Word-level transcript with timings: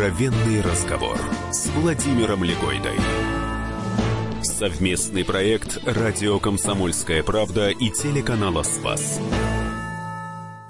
Откровенный 0.00 0.62
разговор 0.62 1.18
с 1.52 1.66
Владимиром 1.66 2.42
Легойдой. 2.42 2.96
Совместный 4.42 5.26
проект 5.26 5.76
«Радио 5.84 6.40
Комсомольская 6.40 7.22
правда» 7.22 7.68
и 7.68 7.90
телеканала 7.90 8.62
«Спас». 8.62 9.20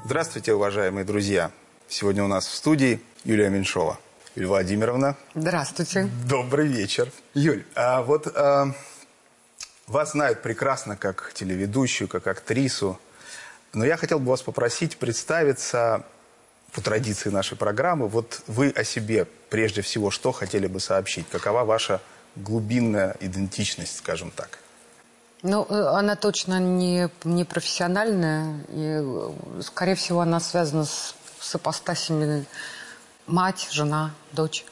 Здравствуйте, 0.04 0.52
уважаемые 0.52 1.04
друзья. 1.04 1.52
Сегодня 1.86 2.24
у 2.24 2.26
нас 2.26 2.48
в 2.48 2.52
студии 2.52 3.00
Юлия 3.22 3.50
Меньшова. 3.50 4.00
Юлия 4.34 4.48
Владимировна. 4.48 5.16
Здравствуйте. 5.36 6.10
Добрый 6.28 6.66
вечер. 6.66 7.12
Юль, 7.32 7.64
а 7.76 8.02
вот 8.02 8.26
а, 8.34 8.74
вас 9.86 10.10
знают 10.10 10.42
прекрасно 10.42 10.96
как 10.96 11.30
телеведущую, 11.34 12.08
как 12.08 12.26
актрису. 12.26 12.98
Но 13.74 13.84
я 13.84 13.96
хотел 13.96 14.18
бы 14.18 14.30
вас 14.30 14.42
попросить 14.42 14.96
представиться 14.96 16.04
по 16.72 16.80
традиции 16.80 17.30
нашей 17.30 17.56
программы. 17.56 18.08
Вот 18.08 18.42
вы 18.46 18.70
о 18.70 18.84
себе 18.84 19.26
прежде 19.48 19.82
всего 19.82 20.10
что 20.10 20.32
хотели 20.32 20.66
бы 20.66 20.80
сообщить? 20.80 21.28
Какова 21.28 21.64
ваша 21.64 22.00
глубинная 22.36 23.16
идентичность, 23.20 23.96
скажем 23.98 24.30
так? 24.30 24.58
Ну, 25.42 25.66
э, 25.68 25.74
она 25.74 26.16
точно 26.16 26.60
не, 26.60 27.08
не 27.24 27.44
профессиональная. 27.44 28.60
И, 28.68 29.00
э, 29.00 29.32
скорее 29.62 29.94
всего, 29.94 30.20
она 30.20 30.38
связана 30.38 30.84
с, 30.84 31.14
с 31.40 31.54
апостасиями 31.54 32.44
мать, 33.26 33.68
жена, 33.70 34.12
дочь, 34.32 34.64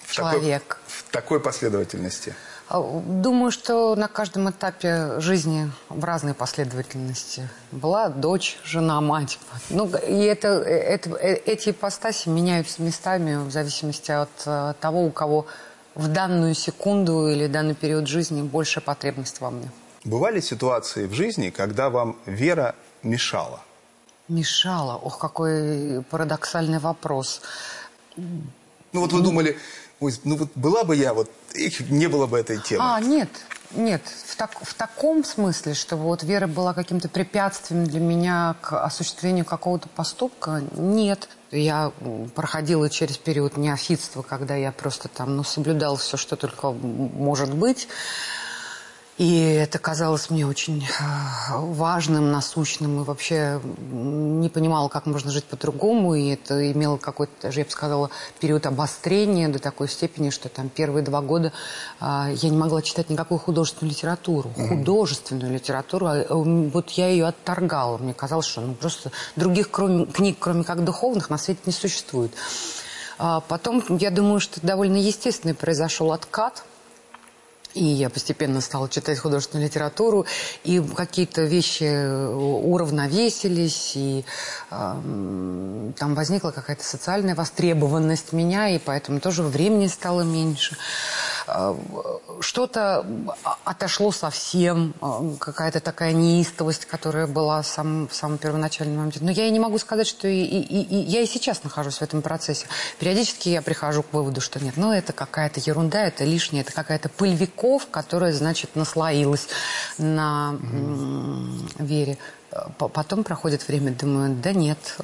В 0.00 0.12
человек. 0.12 0.62
Такой, 0.68 0.82
в 0.86 1.02
такой 1.10 1.40
последовательности? 1.40 2.34
А, 2.68 2.82
Думаю, 2.82 3.50
что 3.50 3.96
на 3.96 4.08
каждом 4.08 4.50
этапе 4.50 5.20
жизни 5.20 5.70
в 5.88 6.04
разной 6.04 6.34
последовательности 6.34 7.48
была 7.72 8.10
дочь, 8.10 8.58
жена, 8.62 9.00
мать. 9.00 9.38
Ну, 9.70 9.86
и 9.86 10.22
это, 10.24 10.48
это, 10.48 11.10
э, 11.16 11.34
эти 11.46 11.70
ипостаси 11.70 12.28
меняются 12.28 12.82
местами 12.82 13.36
в 13.36 13.50
зависимости 13.50 14.10
от 14.10 14.28
э, 14.44 14.74
того, 14.80 15.06
у 15.06 15.10
кого 15.10 15.46
в 15.94 16.08
данную 16.08 16.54
секунду 16.54 17.28
или 17.28 17.46
данный 17.46 17.74
период 17.74 18.06
жизни 18.06 18.42
больше 18.42 18.80
потребность 18.82 19.40
во 19.40 19.50
мне. 19.50 19.70
Бывали 20.04 20.40
ситуации 20.40 21.06
в 21.06 21.14
жизни, 21.14 21.50
когда 21.50 21.88
вам 21.88 22.16
вера 22.26 22.74
мешала? 23.02 23.60
Мешала. 24.28 24.96
Ох, 24.96 25.18
какой 25.18 26.02
парадоксальный 26.10 26.78
вопрос. 26.78 27.40
Ну 28.16 29.00
вот 29.00 29.12
вы 29.12 29.22
думали, 29.22 29.56
ой, 30.00 30.14
ну 30.24 30.36
вот 30.36 30.50
была 30.54 30.84
бы 30.84 30.96
я, 30.96 31.14
вот 31.14 31.30
их, 31.54 31.80
не 31.90 32.06
было 32.06 32.26
бы 32.26 32.38
этой 32.38 32.60
темы. 32.60 32.84
А, 32.84 33.00
нет, 33.00 33.28
нет. 33.72 34.02
В, 34.26 34.36
так, 34.36 34.50
в 34.60 34.74
таком 34.74 35.24
смысле, 35.24 35.74
что 35.74 35.96
вот 35.96 36.22
вера 36.22 36.46
была 36.46 36.74
каким-то 36.74 37.08
препятствием 37.08 37.84
для 37.84 38.00
меня 38.00 38.56
к 38.60 38.84
осуществлению 38.84 39.44
какого-то 39.44 39.88
поступка, 39.88 40.62
нет. 40.76 41.28
Я 41.50 41.92
проходила 42.34 42.90
через 42.90 43.16
период 43.16 43.56
неофитства, 43.56 44.22
когда 44.22 44.54
я 44.54 44.70
просто 44.70 45.08
там, 45.08 45.36
ну, 45.36 45.44
соблюдала 45.44 45.96
все, 45.96 46.16
что 46.16 46.36
только 46.36 46.70
может 46.72 47.54
быть. 47.54 47.88
И 49.18 49.40
это 49.40 49.80
казалось 49.80 50.30
мне 50.30 50.46
очень 50.46 50.84
э, 50.84 51.56
важным, 51.56 52.30
насущным. 52.30 53.00
И 53.00 53.04
вообще 53.04 53.60
не 53.90 54.48
понимала, 54.48 54.88
как 54.88 55.06
можно 55.06 55.32
жить 55.32 55.44
по-другому. 55.44 56.14
И 56.14 56.28
это 56.28 56.70
имело 56.70 56.98
какой-то, 56.98 57.32
даже 57.42 57.58
я 57.58 57.64
бы 57.64 57.70
сказала, 57.72 58.10
период 58.38 58.64
обострения 58.66 59.48
до 59.48 59.58
такой 59.58 59.88
степени, 59.88 60.30
что 60.30 60.48
там 60.48 60.68
первые 60.68 61.04
два 61.04 61.20
года 61.20 61.52
а, 61.98 62.30
я 62.32 62.48
не 62.48 62.56
могла 62.56 62.80
читать 62.80 63.10
никакую 63.10 63.38
художественную 63.40 63.92
литературу. 63.92 64.52
Художественную 64.56 65.52
литературу. 65.52 66.06
а, 66.06 66.24
м, 66.30 66.70
Вот 66.70 66.90
я 66.90 67.08
ее 67.08 67.26
отторгала. 67.26 67.98
Мне 67.98 68.14
казалось, 68.14 68.46
что 68.46 68.60
ну, 68.60 68.74
просто 68.74 69.10
других 69.34 69.72
кроме, 69.72 70.06
книг, 70.06 70.36
кроме 70.38 70.62
как 70.62 70.84
духовных, 70.84 71.28
на 71.28 71.38
свете 71.38 71.60
не 71.66 71.72
существует. 71.72 72.30
А 73.18 73.40
потом, 73.40 73.82
я 73.98 74.12
думаю, 74.12 74.38
что 74.38 74.64
довольно 74.64 74.96
естественный 74.96 75.54
произошел 75.54 76.12
откат– 76.12 76.64
и 77.74 77.84
я 77.84 78.10
постепенно 78.10 78.60
стала 78.60 78.88
читать 78.88 79.18
художественную 79.18 79.66
литературу, 79.66 80.26
и 80.64 80.80
какие-то 80.80 81.42
вещи 81.42 81.84
уравновесились, 82.34 83.92
и 83.94 84.24
эм, 84.70 85.94
там 85.96 86.14
возникла 86.14 86.50
какая-то 86.50 86.84
социальная 86.84 87.34
востребованность 87.34 88.32
меня, 88.32 88.68
и 88.68 88.78
поэтому 88.78 89.20
тоже 89.20 89.42
времени 89.42 89.86
стало 89.86 90.22
меньше. 90.22 90.76
Э, 91.48 91.74
Что-то 92.40 93.04
отошло 93.64 94.12
совсем, 94.12 94.94
э, 95.02 95.34
какая-то 95.40 95.80
такая 95.80 96.12
неистовость, 96.12 96.84
которая 96.84 97.26
была 97.26 97.62
в 97.62 97.66
самом, 97.66 98.06
в 98.06 98.14
самом 98.14 98.38
первоначальном 98.38 98.96
моменте. 98.98 99.18
Но 99.22 99.30
я 99.30 99.46
и 99.46 99.50
не 99.50 99.58
могу 99.58 99.78
сказать, 99.78 100.06
что 100.06 100.28
и, 100.28 100.40
и- 100.42 100.82
и- 100.82 101.02
я 101.10 101.20
и 101.20 101.26
сейчас 101.26 101.64
нахожусь 101.64 101.98
в 101.98 102.02
этом 102.02 102.22
процессе. 102.22 102.66
Периодически 103.00 103.48
я 103.48 103.60
прихожу 103.62 104.02
к 104.04 104.12
выводу, 104.12 104.40
что 104.40 104.62
нет, 104.62 104.74
ну 104.76 104.92
это 104.92 105.12
какая-то 105.12 105.58
ерунда, 105.60 106.04
это 106.06 106.24
лишнее, 106.24 106.62
это 106.62 106.72
какая-то 106.72 107.08
пыль 107.08 107.34
веков, 107.34 107.88
которая, 107.90 108.32
значит, 108.32 108.76
наслоилась 108.76 109.48
на 109.98 110.50
м, 110.50 111.68
вере. 111.78 112.18
Потом 112.78 113.24
проходит 113.24 113.66
время, 113.68 113.92
думаю, 113.92 114.34
да 114.34 114.52
нет, 114.52 114.98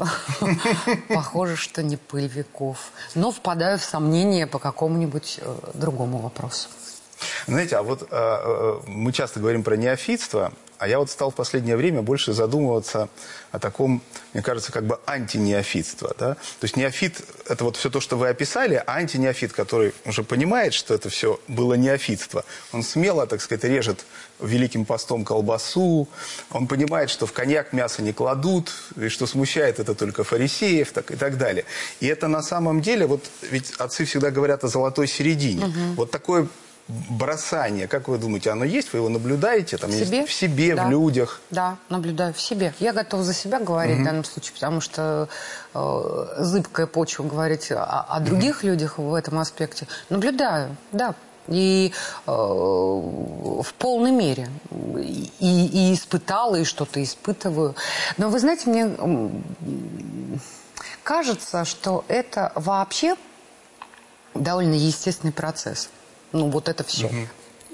похоже, 1.08 1.56
что 1.56 1.82
не 1.82 1.96
пыль 1.96 2.28
веков. 2.28 2.92
Но 3.14 3.30
впадаю 3.30 3.78
в 3.78 3.84
сомнение 3.84 4.46
по 4.46 4.58
какому-нибудь 4.58 5.40
э, 5.40 5.56
другому 5.74 6.18
вопросу. 6.18 6.68
Знаете, 7.46 7.76
а 7.76 7.82
вот 7.82 8.02
э, 8.02 8.06
э, 8.10 8.80
мы 8.86 9.12
часто 9.12 9.40
говорим 9.40 9.62
про 9.62 9.76
неофитство, 9.76 10.52
а 10.78 10.88
я 10.88 10.98
вот 10.98 11.10
стал 11.10 11.30
в 11.30 11.34
последнее 11.34 11.76
время 11.76 12.02
больше 12.02 12.32
задумываться 12.32 13.08
о 13.52 13.58
таком, 13.58 14.02
мне 14.32 14.42
кажется, 14.42 14.72
как 14.72 14.84
бы 14.84 14.98
антинеофитство. 15.06 16.14
Да? 16.18 16.34
То 16.34 16.64
есть 16.64 16.76
неофит– 16.76 17.22
это 17.48 17.64
вот 17.64 17.76
все 17.76 17.90
то, 17.90 18.00
что 18.00 18.16
вы 18.16 18.28
описали, 18.28 18.82
а 18.86 18.96
антинеофит, 18.96 19.52
который 19.52 19.94
уже 20.04 20.24
понимает, 20.24 20.74
что 20.74 20.94
это 20.94 21.08
все 21.08 21.40
было 21.48 21.74
неофитство, 21.74 22.44
он 22.72 22.82
смело, 22.82 23.26
так 23.26 23.40
сказать, 23.40 23.64
режет 23.64 24.04
великим 24.40 24.84
постом 24.84 25.24
колбасу, 25.24 26.08
он 26.50 26.66
понимает, 26.66 27.08
что 27.08 27.26
в 27.26 27.32
коньяк 27.32 27.72
мясо 27.72 28.02
не 28.02 28.12
кладут, 28.12 28.72
и 28.96 29.08
что 29.08 29.26
смущает 29.26 29.78
это 29.78 29.94
только 29.94 30.24
фарисеев 30.24 30.92
так, 30.92 31.10
и 31.12 31.16
так 31.16 31.38
далее. 31.38 31.64
И 32.00 32.06
это 32.06 32.28
на 32.28 32.42
самом 32.42 32.80
деле, 32.82 33.06
вот 33.06 33.24
ведь 33.42 33.70
отцы 33.78 34.04
всегда 34.04 34.30
говорят 34.30 34.64
о 34.64 34.68
золотой 34.68 35.06
середине. 35.06 35.72
Вот 35.96 36.10
такое 36.10 36.48
бросание, 36.88 37.88
как 37.88 38.08
вы 38.08 38.18
думаете, 38.18 38.50
оно 38.50 38.64
есть? 38.64 38.92
Вы 38.92 38.98
его 38.98 39.08
наблюдаете? 39.08 39.78
Там 39.78 39.90
В 39.90 39.94
есть 39.94 40.06
себе? 40.06 40.26
в 40.26 40.32
себе, 40.32 40.74
Да. 40.74 40.84
в 40.84 40.90
людях? 40.90 41.40
Да, 41.50 41.76
наблюдаю 41.88 42.34
в 42.34 42.40
себе. 42.40 42.74
Я 42.78 42.92
готова 42.92 43.22
за 43.22 43.32
себя 43.32 43.58
говорить 43.58 43.98
в 44.00 44.04
данном 44.04 44.24
случае, 44.24 44.52
потому 44.54 44.80
что 44.80 45.28
э, 45.72 46.26
зыбкая 46.38 46.86
почва 46.86 47.24
говорить 47.24 47.72
о, 47.72 47.84
о 47.84 48.20
других 48.20 48.64
людях 48.64 48.98
в 48.98 49.14
этом 49.14 49.38
аспекте. 49.38 49.86
Наблюдаю, 50.10 50.76
да. 50.92 51.14
И 51.48 51.92
э, 52.26 52.30
в 52.30 53.74
полной 53.78 54.12
мере. 54.12 54.48
И, 54.98 55.88
и 55.90 55.94
испытала, 55.94 56.56
и 56.56 56.64
что-то 56.64 57.02
испытываю. 57.02 57.74
Но 58.18 58.28
вы 58.28 58.40
знаете, 58.40 58.68
мне 58.70 58.90
кажется, 61.02 61.64
что 61.64 62.04
это 62.08 62.52
вообще 62.54 63.16
довольно 64.34 64.74
естественный 64.74 65.32
процесс. 65.32 65.88
Ну, 66.34 66.50
вот 66.50 66.68
это 66.68 66.82
все. 66.82 67.10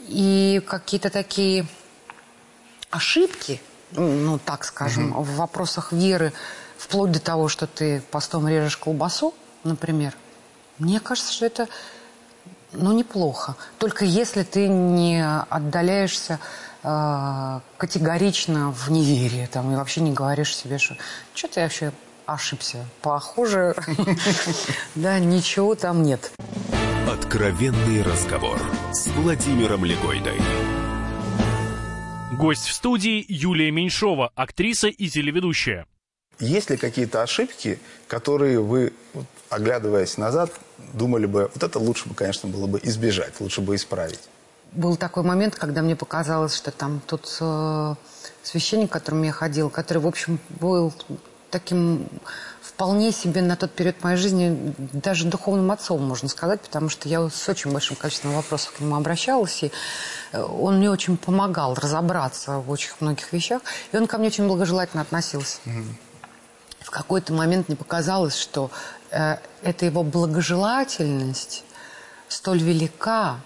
И 0.06 0.62
какие-то 0.66 1.09
такие 1.09 1.66
ошибки, 2.91 3.60
ну, 3.93 4.38
так 4.38 4.65
скажем, 4.65 5.15
в 5.15 5.37
вопросах 5.37 5.93
веры, 5.93 6.34
вплоть 6.76 7.10
до 7.10 7.21
того, 7.21 7.48
что 7.48 7.66
ты 7.66 8.03
постом 8.10 8.47
режешь 8.47 8.76
колбасу, 8.76 9.34
например, 9.65 10.15
мне 10.78 11.00
кажется, 11.00 11.32
что 11.32 11.47
это, 11.47 11.69
ну, 12.72 12.93
неплохо. 12.93 13.56
Только 13.78 14.04
если 14.04 14.43
ты 14.43 14.69
не 14.69 15.25
отдаляешься 15.25 16.38
э, 16.82 17.60
категорично 17.78 18.72
в 18.72 18.91
неверие, 18.91 19.47
там, 19.47 19.72
и 19.72 19.77
вообще 19.77 20.03
не 20.03 20.12
говоришь 20.12 20.54
себе, 20.54 20.77
что 20.77 20.97
что-то 21.34 21.60
я 21.60 21.66
вообще 21.66 21.92
ошибся. 22.27 22.84
Похоже, 23.01 23.74
да, 24.95 25.18
ничего 25.18 25.74
там 25.74 26.03
нет. 26.03 26.30
Откровенный 27.30 28.03
разговор 28.03 28.60
с 28.91 29.06
Владимиром 29.06 29.84
Легойдой. 29.84 30.36
Гость 32.36 32.66
в 32.66 32.74
студии 32.74 33.24
Юлия 33.28 33.71
Меньшова, 33.71 34.32
актриса 34.34 34.88
и 34.88 35.09
телеведущая. 35.09 35.86
Есть 36.41 36.71
ли 36.71 36.77
какие-то 36.77 37.22
ошибки, 37.22 37.78
которые 38.09 38.59
вы, 38.59 38.92
вот, 39.15 39.27
оглядываясь 39.48 40.18
назад, 40.18 40.50
думали 40.92 41.27
бы, 41.27 41.48
вот 41.54 41.62
это 41.62 41.78
лучше 41.78 42.09
бы, 42.09 42.16
конечно, 42.16 42.48
было 42.48 42.66
бы 42.66 42.80
избежать, 42.82 43.41
лучше 43.41 43.60
бы 43.60 43.76
исправить? 43.76 44.28
Был 44.72 44.97
такой 44.97 45.22
момент, 45.22 45.54
когда 45.54 45.83
мне 45.83 45.94
показалось, 45.94 46.56
что 46.56 46.72
там 46.72 47.00
тот 47.06 47.38
э, 47.41 47.94
священник, 48.42 48.91
к 48.91 48.92
которому 48.92 49.22
я 49.22 49.30
ходила, 49.30 49.68
который, 49.68 49.98
в 49.98 50.06
общем, 50.09 50.41
был 50.59 50.92
таким 51.50 52.09
вполне 52.80 53.12
себе 53.12 53.42
на 53.42 53.56
тот 53.56 53.72
период 53.72 54.03
моей 54.03 54.16
жизни 54.16 54.74
даже 54.78 55.27
духовным 55.27 55.71
отцом, 55.71 56.03
можно 56.03 56.30
сказать, 56.30 56.62
потому 56.62 56.88
что 56.88 57.10
я 57.10 57.28
с 57.28 57.47
очень 57.47 57.71
большим 57.71 57.94
количеством 57.94 58.32
вопросов 58.32 58.72
к 58.72 58.80
нему 58.80 58.97
обращалась, 58.97 59.62
и 59.62 59.71
э, 60.32 60.42
он 60.42 60.78
мне 60.78 60.91
очень 60.91 61.18
помогал 61.18 61.74
разобраться 61.74 62.53
в 62.53 62.71
очень 62.71 62.92
многих 63.00 63.34
вещах, 63.34 63.60
и 63.92 63.98
он 63.98 64.06
ко 64.06 64.16
мне 64.16 64.28
очень 64.28 64.47
благожелательно 64.47 65.03
относился. 65.03 65.59
В 66.78 66.91
какой-то 66.91 67.34
момент 67.34 67.68
мне 67.68 67.77
показалось, 67.77 68.34
что 68.34 68.71
э, 69.10 69.36
эта 69.62 69.84
его 69.84 70.03
благожелательность 70.03 71.65
столь 72.28 72.60
велика, 72.60 73.41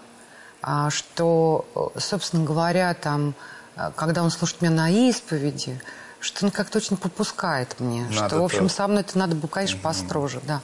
а, 0.61 0.89
что, 0.89 1.65
э, 1.75 1.99
собственно 1.99 2.45
говоря, 2.45 2.93
там, 2.93 3.35
э, 3.75 3.91
когда 3.97 4.23
он 4.23 4.31
слушает 4.31 4.61
меня 4.61 4.71
на 4.71 4.89
исповеди, 4.89 5.81
что 6.25 6.45
он 6.45 6.51
как-то 6.51 6.79
очень 6.79 6.97
попускает 6.97 7.79
мне. 7.79 8.05
Надо 8.11 8.27
что, 8.27 8.41
в 8.41 8.43
общем, 8.43 8.67
то. 8.67 8.73
со 8.73 8.87
мной 8.87 9.01
это 9.01 9.17
надо 9.17 9.35
было, 9.35 9.49
конечно, 9.49 9.79
построже, 9.79 10.41
да. 10.43 10.61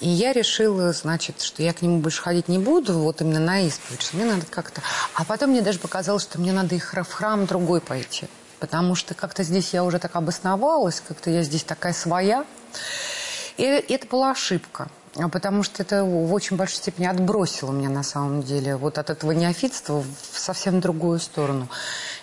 И 0.00 0.08
я 0.08 0.32
решила, 0.32 0.92
значит, 0.92 1.40
что 1.40 1.62
я 1.62 1.72
к 1.72 1.80
нему 1.80 2.00
больше 2.00 2.22
ходить 2.22 2.48
не 2.48 2.58
буду, 2.58 2.98
вот 2.98 3.20
именно 3.20 3.38
на 3.38 3.60
исповедь, 3.60 4.02
что 4.02 4.16
мне 4.16 4.26
надо 4.26 4.44
как-то... 4.46 4.82
А 5.14 5.24
потом 5.24 5.50
мне 5.50 5.62
даже 5.62 5.78
показалось, 5.78 6.24
что 6.24 6.40
мне 6.40 6.52
надо 6.52 6.74
и 6.74 6.80
в 6.80 7.12
храм 7.12 7.46
другой 7.46 7.80
пойти. 7.80 8.26
Потому 8.58 8.94
что 8.96 9.14
как-то 9.14 9.44
здесь 9.44 9.72
я 9.72 9.84
уже 9.84 9.98
так 9.98 10.14
обосновалась, 10.16 11.00
как-то 11.06 11.30
я 11.30 11.42
здесь 11.42 11.62
такая 11.62 11.92
своя. 11.92 12.44
И 13.56 13.62
это 13.62 14.06
была 14.08 14.32
ошибка. 14.32 14.88
Потому 15.30 15.62
что 15.62 15.82
это 15.82 16.04
в 16.04 16.32
очень 16.32 16.56
большой 16.56 16.78
степени 16.78 17.06
отбросило 17.06 17.70
меня 17.70 17.90
на 17.90 18.02
самом 18.02 18.42
деле 18.42 18.76
вот 18.76 18.98
от 18.98 19.10
этого 19.10 19.32
неофитства 19.32 20.02
в 20.32 20.38
совсем 20.38 20.80
другую 20.80 21.20
сторону. 21.20 21.68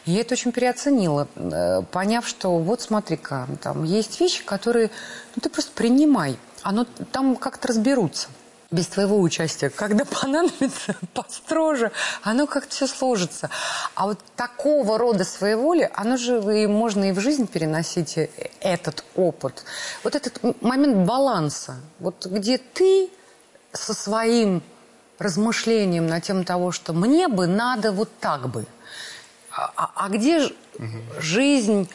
Я 0.10 0.22
это 0.22 0.34
очень 0.34 0.52
переоценила, 0.52 1.28
э, 1.36 1.84
поняв, 1.92 2.28
что 2.28 2.58
вот 2.58 2.82
смотри-ка, 2.82 3.48
там 3.62 3.84
есть 3.84 4.20
вещи, 4.20 4.44
которые 4.44 4.90
ну, 5.36 5.42
ты 5.42 5.50
просто 5.50 5.72
принимай. 5.76 6.40
Оно 6.64 6.88
там 7.12 7.36
как-то 7.36 7.68
разберутся 7.68 8.28
без 8.72 8.88
твоего 8.88 9.20
участия. 9.20 9.70
Когда 9.70 10.06
понадобится 10.22 10.96
построже, 11.14 11.92
оно 12.24 12.48
как-то 12.48 12.72
все 12.72 12.88
сложится. 12.88 13.52
А 13.94 14.08
вот 14.08 14.20
такого 14.36 14.98
рода 14.98 15.24
своеволие, 15.24 15.92
оно 15.94 16.18
же 16.18 16.40
и 16.60 16.66
можно 16.66 17.10
и 17.10 17.12
в 17.12 17.20
жизнь 17.20 17.46
переносить 17.46 18.18
э, 18.18 18.30
этот 18.62 19.06
опыт. 19.16 19.64
Вот 20.04 20.16
этот 20.16 20.42
момент 20.64 21.06
баланса, 21.06 21.76
вот 22.00 22.26
где 22.26 22.58
ты 22.58 23.12
со 23.74 23.94
своим 23.94 24.64
размышлением 25.20 26.08
на 26.08 26.20
тему 26.20 26.46
того, 26.46 26.72
что 26.72 26.94
мне 26.94 27.28
бы 27.28 27.46
надо 27.46 27.92
вот 27.92 28.10
так 28.20 28.50
бы. 28.50 28.66
А, 29.76 29.92
а- 29.96 30.10
где 30.10 30.40
ж- 30.40 30.54
жизнь 31.20 31.90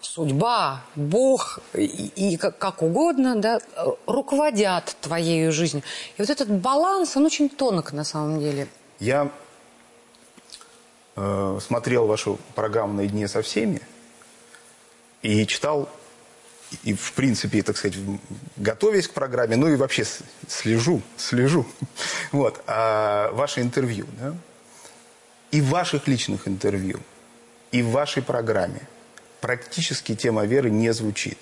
судьба, 0.00 0.82
Бог 0.94 1.58
и, 1.74 1.84
и 1.84 2.36
как, 2.36 2.58
как 2.58 2.82
угодно, 2.82 3.36
да, 3.36 3.60
руководят 4.06 4.96
твоей 5.00 5.50
жизнью. 5.50 5.82
И 6.16 6.22
вот 6.22 6.30
этот 6.30 6.48
баланс, 6.48 7.16
он 7.16 7.26
очень 7.26 7.48
тонок 7.50 7.92
на 7.92 8.04
самом 8.04 8.40
деле. 8.40 8.66
Я 8.98 9.30
э, 11.16 11.58
смотрел 11.60 12.06
вашу 12.06 12.38
программу 12.54 12.94
«Наедине 12.94 13.28
со 13.28 13.42
всеми» 13.42 13.80
и 15.22 15.46
читал, 15.46 15.88
и 16.82 16.94
в 16.94 17.12
принципе, 17.12 17.62
так 17.62 17.76
сказать, 17.76 17.98
готовясь 18.56 19.06
к 19.08 19.12
программе, 19.12 19.56
ну 19.56 19.68
и 19.68 19.76
вообще 19.76 20.04
слежу, 20.48 21.02
слежу, 21.18 21.66
вот, 22.32 22.62
а, 22.66 23.30
ваше 23.32 23.60
интервью, 23.60 24.06
да? 24.18 24.34
И 25.50 25.60
в 25.60 25.68
ваших 25.68 26.08
личных 26.08 26.46
интервью, 26.46 27.00
и 27.72 27.82
в 27.82 27.90
вашей 27.90 28.22
программе 28.22 28.80
практически 29.40 30.14
тема 30.14 30.44
веры 30.44 30.70
не 30.70 30.92
звучит. 30.92 31.38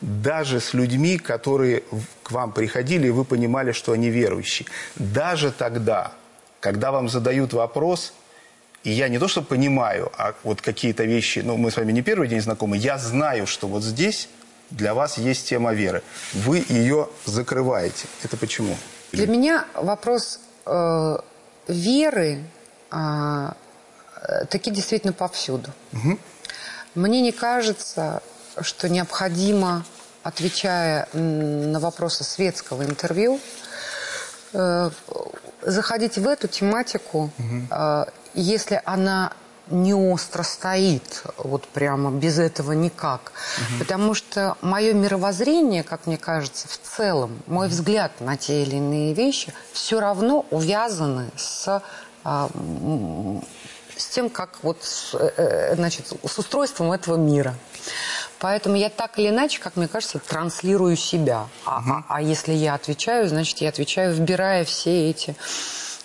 Даже 0.00 0.60
с 0.60 0.74
людьми, 0.74 1.18
которые 1.18 1.82
к 2.22 2.30
вам 2.30 2.52
приходили, 2.52 3.08
и 3.08 3.10
вы 3.10 3.24
понимали, 3.24 3.72
что 3.72 3.92
они 3.92 4.10
верующие. 4.10 4.66
Даже 4.96 5.50
тогда, 5.50 6.12
когда 6.60 6.90
вам 6.90 7.08
задают 7.08 7.52
вопрос, 7.52 8.14
и 8.84 8.90
я 8.90 9.08
не 9.08 9.18
то 9.18 9.28
что 9.28 9.42
понимаю, 9.42 10.10
а 10.16 10.34
вот 10.42 10.60
какие-то 10.60 11.04
вещи, 11.04 11.40
ну 11.40 11.56
мы 11.56 11.70
с 11.70 11.76
вами 11.76 11.92
не 11.92 12.02
первый 12.02 12.28
день 12.28 12.40
знакомы, 12.40 12.76
я 12.76 12.98
знаю, 12.98 13.46
что 13.46 13.68
вот 13.68 13.82
здесь 13.82 14.28
для 14.70 14.94
вас 14.94 15.18
есть 15.18 15.48
тема 15.48 15.72
веры. 15.72 16.02
Вы 16.32 16.64
ее 16.68 17.08
закрываете. 17.26 18.06
Это 18.24 18.36
почему? 18.36 18.76
Для 19.12 19.26
меня 19.26 19.66
вопрос 19.74 20.40
э, 20.66 21.16
веры 21.68 22.38
а, 22.92 23.54
э, 24.16 24.44
таки 24.46 24.70
действительно 24.70 25.14
повсюду. 25.14 25.70
Мне 26.94 27.22
не 27.22 27.32
кажется, 27.32 28.22
что 28.60 28.88
необходимо, 28.90 29.84
отвечая 30.22 31.08
на 31.14 31.80
вопросы 31.80 32.22
светского 32.22 32.84
интервью, 32.84 33.40
э, 34.52 34.90
заходить 35.62 36.18
в 36.18 36.28
эту 36.28 36.48
тематику, 36.48 37.30
э, 37.70 38.04
если 38.34 38.82
она 38.84 39.32
не 39.70 39.94
остро 39.94 40.42
стоит, 40.42 41.22
вот 41.38 41.66
прямо 41.68 42.10
без 42.10 42.38
этого 42.38 42.72
никак. 42.72 43.32
Потому 43.78 44.12
что 44.12 44.56
мое 44.60 44.92
мировоззрение, 44.92 45.82
как 45.82 46.06
мне 46.06 46.18
кажется, 46.18 46.68
в 46.68 46.78
целом, 46.78 47.42
мой 47.46 47.68
взгляд 47.68 48.12
на 48.20 48.36
те 48.36 48.62
или 48.64 48.76
иные 48.76 49.14
вещи, 49.14 49.54
все 49.72 50.00
равно 50.00 50.44
увязаны 50.50 51.30
с 51.36 51.82
с 52.24 54.06
тем, 54.06 54.30
как 54.30 54.58
вот, 54.62 54.82
с, 54.82 55.14
э, 55.14 55.30
э, 55.36 55.74
значит, 55.76 56.06
с 56.26 56.38
устройством 56.38 56.92
этого 56.92 57.16
мира. 57.16 57.54
Поэтому 58.38 58.76
я 58.76 58.88
так 58.88 59.18
или 59.18 59.28
иначе, 59.28 59.60
как 59.60 59.76
мне 59.76 59.86
кажется, 59.88 60.18
транслирую 60.18 60.96
себя. 60.96 61.46
А, 61.64 61.78
а- 61.86 62.04
а 62.08 62.22
если 62.22 62.52
я 62.52 62.74
отвечаю, 62.74 63.28
значит, 63.28 63.58
я 63.58 63.68
отвечаю, 63.68 64.14
вбирая 64.14 64.64
все 64.64 65.10
эти 65.10 65.36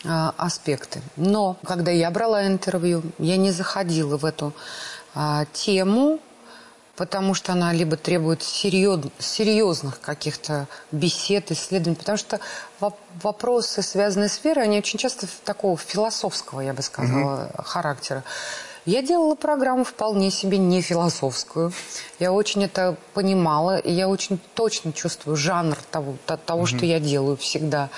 а, 0.06 0.34
аспекты. 0.38 1.02
Но 1.16 1.58
когда 1.66 1.92
я 1.92 2.12
брала 2.12 2.46
интервью, 2.46 3.02
я 3.18 3.38
не 3.38 3.52
заходила 3.52 4.18
в 4.18 4.26
эту 4.26 4.54
а, 5.16 5.46
тему, 5.54 6.20
потому 6.98 7.34
что 7.36 7.54
она 7.54 7.72
либо 7.74 7.96
требует 7.96 8.42
серьез- 8.42 9.10
серьезных 9.20 10.02
каких-то 10.02 10.68
бесед, 10.92 11.52
исследований, 11.52 11.96
потому 11.96 12.18
что 12.18 12.40
воп- 12.82 12.96
вопросы, 13.24 13.82
связанные 13.82 14.30
с 14.30 14.44
верой, 14.44 14.64
они 14.64 14.78
очень 14.80 15.00
часто 15.00 15.28
такого 15.46 15.78
философского, 15.78 16.62
я 16.62 16.74
бы 16.74 16.82
сказала, 16.82 17.50
характера. 17.64 18.24
Я 18.86 19.02
делала 19.02 19.36
программу 19.36 19.84
вполне 19.84 20.32
себе 20.32 20.58
не 20.58 20.82
философскую. 20.82 21.74
Я 22.20 22.32
очень 22.32 22.64
это 22.64 22.96
понимала, 23.14 23.78
и 23.78 23.92
я 23.92 24.08
очень 24.08 24.40
точно 24.56 24.94
чувствую 24.94 25.36
жанр 25.36 25.78
того, 25.92 26.16
то- 26.26 26.38
того 26.38 26.66
что 26.66 26.86
я 26.86 27.00
делаю 27.02 27.36
всегда. 27.36 27.90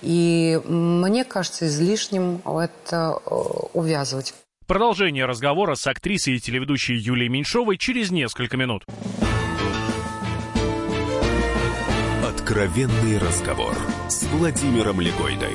И 0.00 0.58
мне 0.64 1.24
кажется 1.24 1.66
излишним 1.66 2.40
это 2.46 3.20
э, 3.26 3.34
увязывать. 3.74 4.32
Продолжение 4.70 5.24
разговора 5.24 5.74
с 5.74 5.84
актрисой 5.88 6.36
и 6.36 6.38
телеведущей 6.38 6.94
Юлией 6.94 7.28
Меньшовой 7.28 7.76
через 7.76 8.12
несколько 8.12 8.56
минут. 8.56 8.84
Откровенный 12.24 13.18
разговор 13.18 13.74
с 14.08 14.22
Владимиром 14.28 15.00
Легойдой. 15.00 15.54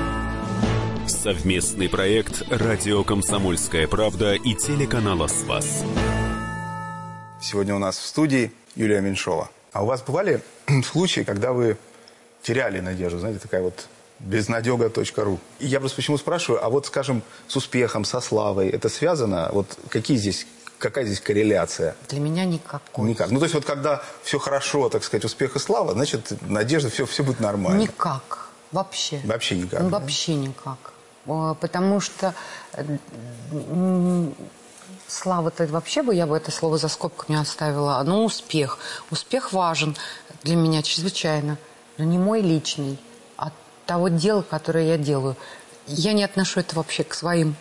Совместный 1.21 1.87
проект 1.87 2.41
«Радио 2.49 3.03
Комсомольская 3.03 3.87
правда» 3.87 4.33
и 4.33 4.55
телеканала 4.55 5.27
«Спас». 5.27 5.83
Сегодня 7.39 7.75
у 7.75 7.77
нас 7.77 7.99
в 7.99 8.07
студии 8.07 8.51
Юлия 8.73 9.01
Меньшова. 9.01 9.51
А 9.71 9.83
у 9.83 9.85
вас 9.85 10.01
бывали 10.01 10.41
случаи, 10.83 11.21
когда 11.21 11.53
вы 11.53 11.77
теряли 12.41 12.79
надежду, 12.79 13.19
знаете, 13.19 13.37
такая 13.37 13.61
вот 13.61 13.85
безнадега.ру. 14.17 15.39
И 15.59 15.67
я 15.67 15.79
просто 15.79 15.97
почему 15.97 16.17
спрашиваю, 16.17 16.65
а 16.65 16.69
вот, 16.71 16.87
скажем, 16.87 17.21
с 17.47 17.55
успехом, 17.55 18.03
со 18.03 18.19
славой, 18.19 18.69
это 18.69 18.89
связано? 18.89 19.51
Вот 19.53 19.77
какие 19.89 20.17
здесь, 20.17 20.47
какая 20.79 21.05
здесь 21.05 21.19
корреляция? 21.19 21.95
Для 22.09 22.19
меня 22.19 22.45
никакой. 22.45 23.07
Никак. 23.07 23.29
Ну, 23.29 23.37
то 23.37 23.45
есть 23.45 23.53
вот 23.53 23.65
когда 23.65 24.01
все 24.23 24.39
хорошо, 24.39 24.89
так 24.89 25.03
сказать, 25.03 25.23
успех 25.23 25.55
и 25.55 25.59
слава, 25.59 25.93
значит, 25.93 26.33
надежда, 26.49 26.89
все, 26.89 27.05
все 27.05 27.23
будет 27.23 27.39
нормально. 27.39 27.79
Никак. 27.79 28.49
Вообще. 28.71 29.21
Вообще 29.23 29.57
никак, 29.57 29.81
Ну, 29.81 29.89
да? 29.91 29.99
Вообще 29.99 30.33
никак. 30.33 30.90
Потому 31.25 31.99
что 31.99 32.33
э, 32.73 32.83
слава-то 35.07 35.67
вообще 35.67 36.01
бы, 36.01 36.15
я 36.15 36.25
бы 36.25 36.35
это 36.35 36.51
слово 36.51 36.77
за 36.77 36.87
скобками 36.87 37.39
оставила. 37.39 38.01
Ну, 38.05 38.23
успех. 38.23 38.79
Успех 39.11 39.53
важен 39.53 39.95
для 40.43 40.55
меня 40.55 40.81
чрезвычайно. 40.81 41.57
Но 41.97 42.05
не 42.05 42.17
мой 42.17 42.41
личный, 42.41 42.97
а 43.37 43.51
того 43.85 44.07
дела, 44.07 44.41
которое 44.41 44.87
я 44.87 44.97
делаю. 44.97 45.35
Я 45.87 46.13
не 46.13 46.23
отношу 46.23 46.59
это 46.61 46.75
вообще 46.75 47.03
к 47.03 47.13
своим 47.13 47.55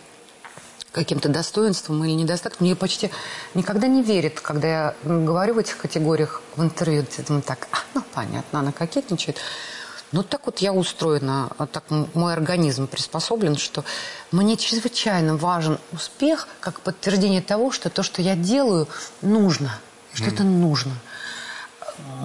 каким-то 0.92 1.28
достоинством 1.28 2.04
или 2.04 2.12
недостатком. 2.12 2.66
Мне 2.66 2.76
почти 2.76 3.10
никогда 3.54 3.86
не 3.86 4.02
верят, 4.02 4.40
когда 4.40 4.68
я 4.68 4.94
говорю 5.04 5.54
в 5.54 5.58
этих 5.58 5.76
категориях 5.78 6.42
в 6.56 6.62
интервью. 6.62 7.04
Я 7.16 7.24
думаю, 7.24 7.42
так, 7.42 7.68
а, 7.72 7.78
ну, 7.94 8.02
понятно, 8.14 8.60
она 8.60 8.72
кокетничает. 8.72 9.38
Ну, 10.12 10.24
так 10.24 10.46
вот 10.46 10.58
я 10.58 10.72
устроена, 10.72 11.50
а 11.56 11.66
так 11.66 11.84
мой 11.88 12.32
организм 12.32 12.88
приспособлен, 12.88 13.56
что 13.56 13.84
мне 14.32 14.56
чрезвычайно 14.56 15.36
важен 15.36 15.78
успех 15.92 16.48
как 16.58 16.80
подтверждение 16.80 17.42
того, 17.42 17.70
что 17.70 17.90
то, 17.90 18.02
что 18.02 18.20
я 18.20 18.34
делаю, 18.34 18.88
нужно, 19.22 19.78
что 20.12 20.24
mm. 20.24 20.34
это 20.34 20.42
нужно. 20.42 20.92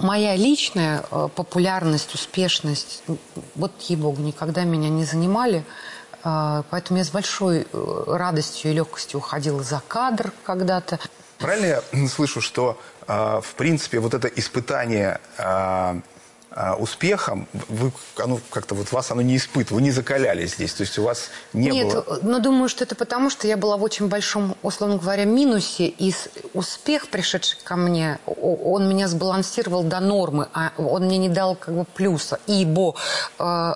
Моя 0.02 0.36
личная 0.36 1.04
э, 1.10 1.28
популярность, 1.34 2.14
успешность, 2.14 3.02
вот, 3.54 3.72
ей-богу, 3.82 4.20
никогда 4.20 4.64
меня 4.64 4.88
не 4.88 5.04
занимали. 5.04 5.64
Э, 6.24 6.64
поэтому 6.70 6.98
я 6.98 7.04
с 7.04 7.10
большой 7.10 7.66
э, 7.72 8.04
радостью 8.08 8.72
и 8.72 8.74
легкостью 8.74 9.18
уходила 9.18 9.62
за 9.62 9.80
кадр 9.86 10.32
когда-то. 10.44 10.98
Правильно 11.38 11.66
я 11.66 12.08
слышу, 12.08 12.40
что, 12.40 12.78
в 13.06 13.54
принципе, 13.56 14.00
вот 14.00 14.14
это 14.14 14.26
испытание 14.26 15.20
успехом, 16.78 17.46
вы, 17.68 17.92
оно 18.16 18.40
как-то 18.50 18.74
вот 18.74 18.90
вас 18.92 19.10
оно 19.10 19.22
не 19.22 19.36
испытывало, 19.36 19.80
вы 19.80 19.82
не 19.82 19.90
закалялись 19.90 20.54
здесь, 20.54 20.72
то 20.72 20.82
есть 20.82 20.98
у 20.98 21.02
вас 21.02 21.28
не 21.52 21.70
Нет, 21.70 21.88
было... 21.88 22.04
Нет, 22.08 22.22
но 22.22 22.38
думаю, 22.38 22.68
что 22.68 22.84
это 22.84 22.94
потому, 22.94 23.28
что 23.30 23.46
я 23.46 23.56
была 23.56 23.76
в 23.76 23.82
очень 23.82 24.08
большом, 24.08 24.56
условно 24.62 24.96
говоря, 24.96 25.24
минусе, 25.24 25.86
и 25.86 26.14
успех, 26.54 27.08
пришедший 27.08 27.58
ко 27.62 27.76
мне, 27.76 28.18
он 28.26 28.88
меня 28.88 29.08
сбалансировал 29.08 29.82
до 29.82 30.00
нормы, 30.00 30.48
а 30.54 30.72
он 30.78 31.04
мне 31.04 31.18
не 31.18 31.28
дал 31.28 31.56
как 31.56 31.74
бы 31.74 31.84
плюса, 31.84 32.40
ибо 32.46 32.94
э, 33.38 33.74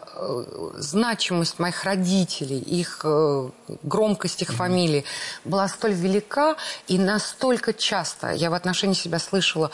значимость 0.77 1.59
моих 1.59 1.85
родителей, 1.85 2.59
их 2.59 3.01
э, 3.05 3.51
громкость 3.83 4.43
их 4.43 4.53
фамилии 4.53 5.05
была 5.45 5.69
столь 5.69 5.93
велика, 5.93 6.57
и 6.89 6.99
настолько 6.99 7.73
часто 7.73 8.31
я 8.31 8.51
в 8.51 8.55
отношении 8.55 8.95
себя 8.95 9.19
слышала 9.19 9.71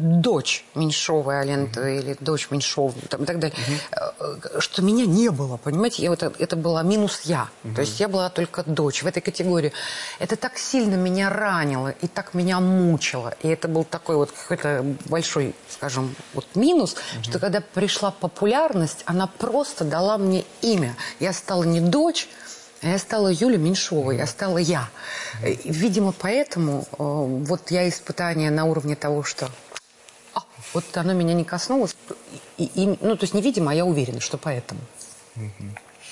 дочь 0.00 0.64
Меньшовой 0.74 1.40
Аленты 1.40 1.80
mm-hmm. 1.80 1.98
или 1.98 2.16
дочь 2.20 2.48
Меньшова 2.50 2.94
там, 3.08 3.22
и 3.22 3.26
так 3.26 3.38
далее, 3.38 3.56
mm-hmm. 3.56 4.60
что 4.60 4.82
меня 4.82 5.06
не 5.06 5.30
было, 5.30 5.56
понимаете, 5.56 6.02
я, 6.02 6.10
вот, 6.10 6.22
это 6.22 6.56
была 6.56 6.82
минус 6.82 7.20
я, 7.24 7.48
mm-hmm. 7.62 7.74
то 7.74 7.80
есть 7.80 8.00
я 8.00 8.08
была 8.08 8.30
только 8.30 8.62
дочь 8.64 9.02
в 9.02 9.06
этой 9.06 9.20
категории. 9.20 9.72
Это 10.18 10.36
так 10.36 10.58
сильно 10.58 10.94
меня 10.94 11.30
ранило 11.30 11.88
и 11.88 12.06
так 12.06 12.34
меня 12.34 12.60
мучило, 12.60 13.34
и 13.42 13.48
это 13.48 13.68
был 13.68 13.84
такой 13.84 14.16
вот 14.16 14.32
какой-то 14.32 14.84
большой, 15.06 15.54
скажем, 15.68 16.14
вот 16.34 16.46
минус, 16.54 16.94
mm-hmm. 16.94 17.22
что 17.24 17.38
когда 17.38 17.60
пришла 17.60 18.10
популярность, 18.10 19.02
она 19.04 19.26
просто 19.26 19.84
дала 19.84 20.18
мне 20.18 20.44
имя. 20.62 20.96
Я 21.18 21.32
стала 21.32 21.64
не 21.64 21.80
дочь, 21.80 22.28
а 22.82 22.88
я 22.88 22.98
стала 22.98 23.28
Юля 23.28 23.58
Меньшова, 23.58 24.12
я 24.12 24.26
стала 24.26 24.58
я. 24.58 24.88
Видимо, 25.42 26.12
поэтому 26.12 26.86
э, 26.92 26.94
вот 26.98 27.70
я 27.70 27.86
испытание 27.88 28.50
на 28.50 28.64
уровне 28.64 28.96
того, 28.96 29.22
что 29.22 29.50
вот 30.72 30.84
оно 30.96 31.12
меня 31.12 31.34
не 31.34 31.44
коснулось. 31.44 31.96
И, 32.58 32.64
и, 32.74 32.86
ну, 33.00 33.16
то 33.16 33.24
есть 33.24 33.34
невидимо, 33.34 33.72
а 33.72 33.74
я 33.74 33.84
уверена, 33.84 34.20
что 34.20 34.38
поэтому. 34.38 34.80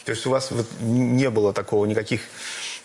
То 0.05 0.13
есть 0.13 0.27
у 0.27 0.31
вас 0.31 0.51
вот 0.51 0.67
не 0.81 1.29
было 1.31 1.53
такого 1.53 1.85
никаких 1.85 2.23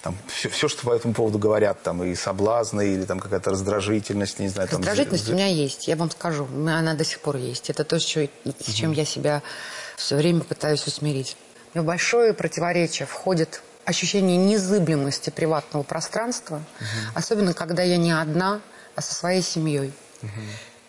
там, 0.03 0.17
все, 0.27 0.49
все, 0.49 0.67
что 0.67 0.83
по 0.83 0.93
этому 0.93 1.13
поводу 1.13 1.39
говорят, 1.39 1.81
там, 1.81 2.03
и 2.03 2.13
соблазны, 2.13 2.93
или 2.93 3.05
там 3.05 3.21
какая-то 3.21 3.51
раздражительность, 3.51 4.37
не 4.39 4.49
знаю. 4.49 4.67
Там, 4.67 4.79
раздражительность 4.79 5.29
у 5.29 5.33
меня 5.33 5.47
есть, 5.47 5.87
я 5.87 5.95
вам 5.95 6.11
скажу, 6.11 6.45
она 6.45 6.93
до 6.93 7.05
сих 7.05 7.21
пор 7.21 7.37
есть. 7.37 7.69
Это 7.69 7.85
то, 7.85 7.97
с 7.97 8.03
чем 8.03 8.91
я 8.91 9.05
себя 9.05 9.41
все 9.95 10.17
время 10.17 10.41
пытаюсь 10.41 10.85
усмирить. 10.85 11.37
Но 11.73 11.83
большое 11.83 12.33
противоречие 12.33 13.07
входит 13.07 13.63
ощущение 13.85 14.35
незыблемости 14.35 15.29
приватного 15.29 15.83
пространства, 15.83 16.57
угу. 16.57 16.85
особенно 17.15 17.53
когда 17.53 17.81
я 17.83 17.95
не 17.95 18.11
одна, 18.11 18.59
а 18.95 19.01
со 19.01 19.15
своей 19.15 19.41
семьей. 19.41 19.93
Угу. 20.21 20.29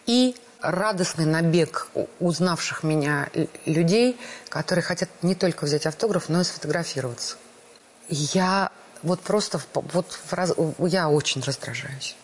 И 0.06 0.34
радостный 0.64 1.26
набег 1.26 1.88
узнавших 2.20 2.82
меня 2.82 3.28
людей, 3.66 4.18
которые 4.48 4.82
хотят 4.82 5.08
не 5.22 5.34
только 5.34 5.64
взять 5.64 5.86
автограф, 5.86 6.28
но 6.28 6.40
и 6.40 6.44
сфотографироваться. 6.44 7.36
Я 8.08 8.70
вот 9.02 9.20
просто 9.20 9.60
вот 9.74 10.18
я 10.78 11.08
очень 11.08 11.42
раздражаюсь. 11.42 12.16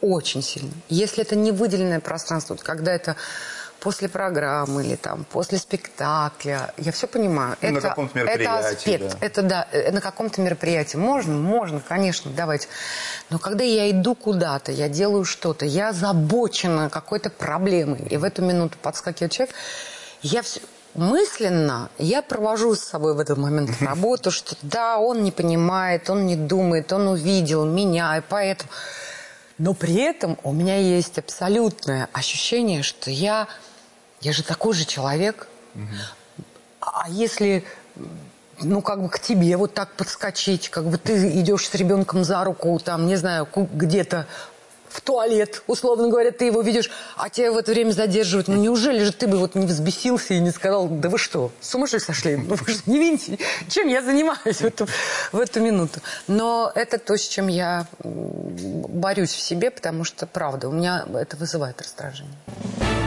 Очень 0.00 0.42
сильно. 0.42 0.72
Если 0.88 1.22
это 1.22 1.34
не 1.34 1.50
выделенное 1.50 1.98
пространство, 1.98 2.54
когда 2.54 2.92
это 2.92 3.16
после 3.80 4.08
программы 4.08 4.84
или 4.84 4.96
там 4.96 5.24
после 5.24 5.58
спектакля. 5.58 6.72
Я 6.76 6.92
все 6.92 7.06
понимаю. 7.06 7.56
Ну, 7.60 7.68
это, 7.68 7.74
на 7.74 7.80
каком-то 7.80 8.18
мероприятии. 8.18 8.44
Это 8.44 8.68
аспект. 8.68 9.12
Да. 9.12 9.26
Это 9.26 9.42
да, 9.42 9.68
э, 9.72 9.92
на 9.92 10.00
каком-то 10.00 10.40
мероприятии. 10.40 10.96
Можно, 10.96 11.34
можно, 11.34 11.80
конечно, 11.80 12.30
давайте. 12.30 12.68
Но 13.30 13.38
когда 13.38 13.64
я 13.64 13.90
иду 13.90 14.14
куда-то, 14.14 14.72
я 14.72 14.88
делаю 14.88 15.24
что-то, 15.24 15.64
я 15.64 15.90
озабочена 15.90 16.90
какой-то 16.90 17.30
проблемой, 17.30 18.00
и 18.10 18.16
в 18.16 18.24
эту 18.24 18.42
минуту 18.42 18.76
подскакивает 18.80 19.32
человек, 19.32 19.54
я 20.22 20.42
все 20.42 20.60
мысленно 20.94 21.90
я 21.98 22.22
провожу 22.22 22.74
с 22.74 22.80
собой 22.80 23.14
в 23.14 23.20
этот 23.20 23.38
момент 23.38 23.70
работу, 23.80 24.30
что 24.30 24.56
да, 24.62 24.98
он 24.98 25.22
не 25.22 25.30
понимает, 25.30 26.10
он 26.10 26.26
не 26.26 26.36
думает, 26.36 26.92
он 26.92 27.08
увидел 27.08 27.64
меня, 27.64 28.16
и 28.18 28.20
поэтому... 28.20 28.70
Но 29.58 29.74
при 29.74 29.94
этом 29.96 30.38
у 30.44 30.52
меня 30.52 30.76
есть 30.76 31.18
абсолютное 31.18 32.08
ощущение, 32.12 32.84
что 32.84 33.10
я 33.10 33.48
я 34.20 34.32
же 34.32 34.42
такой 34.42 34.74
же 34.74 34.84
человек. 34.84 35.48
А 36.80 37.08
если, 37.08 37.64
ну, 38.60 38.82
как 38.82 39.02
бы 39.02 39.08
к 39.08 39.18
тебе 39.18 39.56
вот 39.56 39.74
так 39.74 39.92
подскочить, 39.92 40.68
как 40.68 40.84
бы 40.84 40.98
ты 40.98 41.40
идешь 41.40 41.68
с 41.68 41.74
ребенком 41.74 42.24
за 42.24 42.42
руку, 42.44 42.78
там, 42.78 43.06
не 43.06 43.16
знаю, 43.16 43.46
где-то 43.54 44.26
в 44.90 45.00
туалет, 45.00 45.62
условно 45.66 46.08
говоря, 46.08 46.30
ты 46.30 46.46
его 46.46 46.62
видишь, 46.62 46.90
а 47.16 47.28
тебя 47.30 47.52
в 47.52 47.56
это 47.56 47.72
время 47.72 47.92
задерживают. 47.92 48.48
Ну, 48.48 48.56
неужели 48.56 49.04
же 49.04 49.12
ты 49.12 49.26
бы 49.26 49.38
вот 49.38 49.54
не 49.54 49.66
взбесился 49.66 50.34
и 50.34 50.40
не 50.40 50.50
сказал, 50.50 50.88
да 50.88 51.08
вы 51.08 51.18
что, 51.18 51.50
с 51.60 51.74
ума 51.74 51.86
сошли? 51.86 52.36
Ну, 52.36 52.54
вы 52.54 52.72
же 52.72 52.78
не 52.86 52.98
видите, 52.98 53.38
чем 53.68 53.88
я 53.88 54.02
занимаюсь 54.02 54.58
в 54.58 54.64
эту, 54.64 54.86
в 55.32 55.38
эту 55.38 55.60
минуту. 55.60 56.00
Но 56.26 56.70
это 56.74 56.98
то, 56.98 57.16
с 57.16 57.26
чем 57.26 57.48
я 57.48 57.86
борюсь 58.02 59.32
в 59.32 59.40
себе, 59.40 59.70
потому 59.70 60.04
что, 60.04 60.26
правда, 60.26 60.68
у 60.68 60.72
меня 60.72 61.04
это 61.14 61.36
вызывает 61.36 61.80
раздражение. 61.80 62.34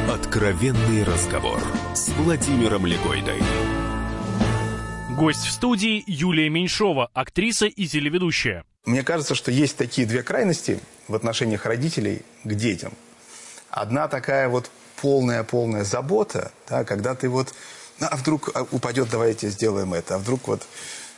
Откровенный 0.09 1.03
разговор 1.03 1.61
с 1.93 2.09
Владимиром 2.09 2.85
Легойдой. 2.85 3.41
Гость 5.17 5.45
в 5.45 5.51
студии 5.51 6.03
Юлия 6.07 6.49
Меньшова, 6.49 7.09
актриса 7.13 7.67
и 7.67 7.85
телеведущая. 7.85 8.65
Мне 8.85 9.03
кажется, 9.03 9.35
что 9.35 9.51
есть 9.51 9.77
такие 9.77 10.07
две 10.07 10.23
крайности 10.23 10.79
в 11.07 11.15
отношениях 11.15 11.65
родителей 11.65 12.23
к 12.43 12.53
детям. 12.53 12.93
Одна 13.69 14.07
такая 14.07 14.49
вот 14.49 14.71
полная-полная 15.01 15.83
забота, 15.83 16.51
да, 16.67 16.83
когда 16.83 17.13
ты 17.13 17.29
вот, 17.29 17.53
ну, 17.99 18.07
а 18.09 18.15
вдруг 18.15 18.49
а, 18.53 18.65
упадет, 18.71 19.09
давайте 19.09 19.49
сделаем 19.49 19.93
это, 19.93 20.15
а 20.15 20.17
вдруг 20.17 20.47
вот 20.47 20.63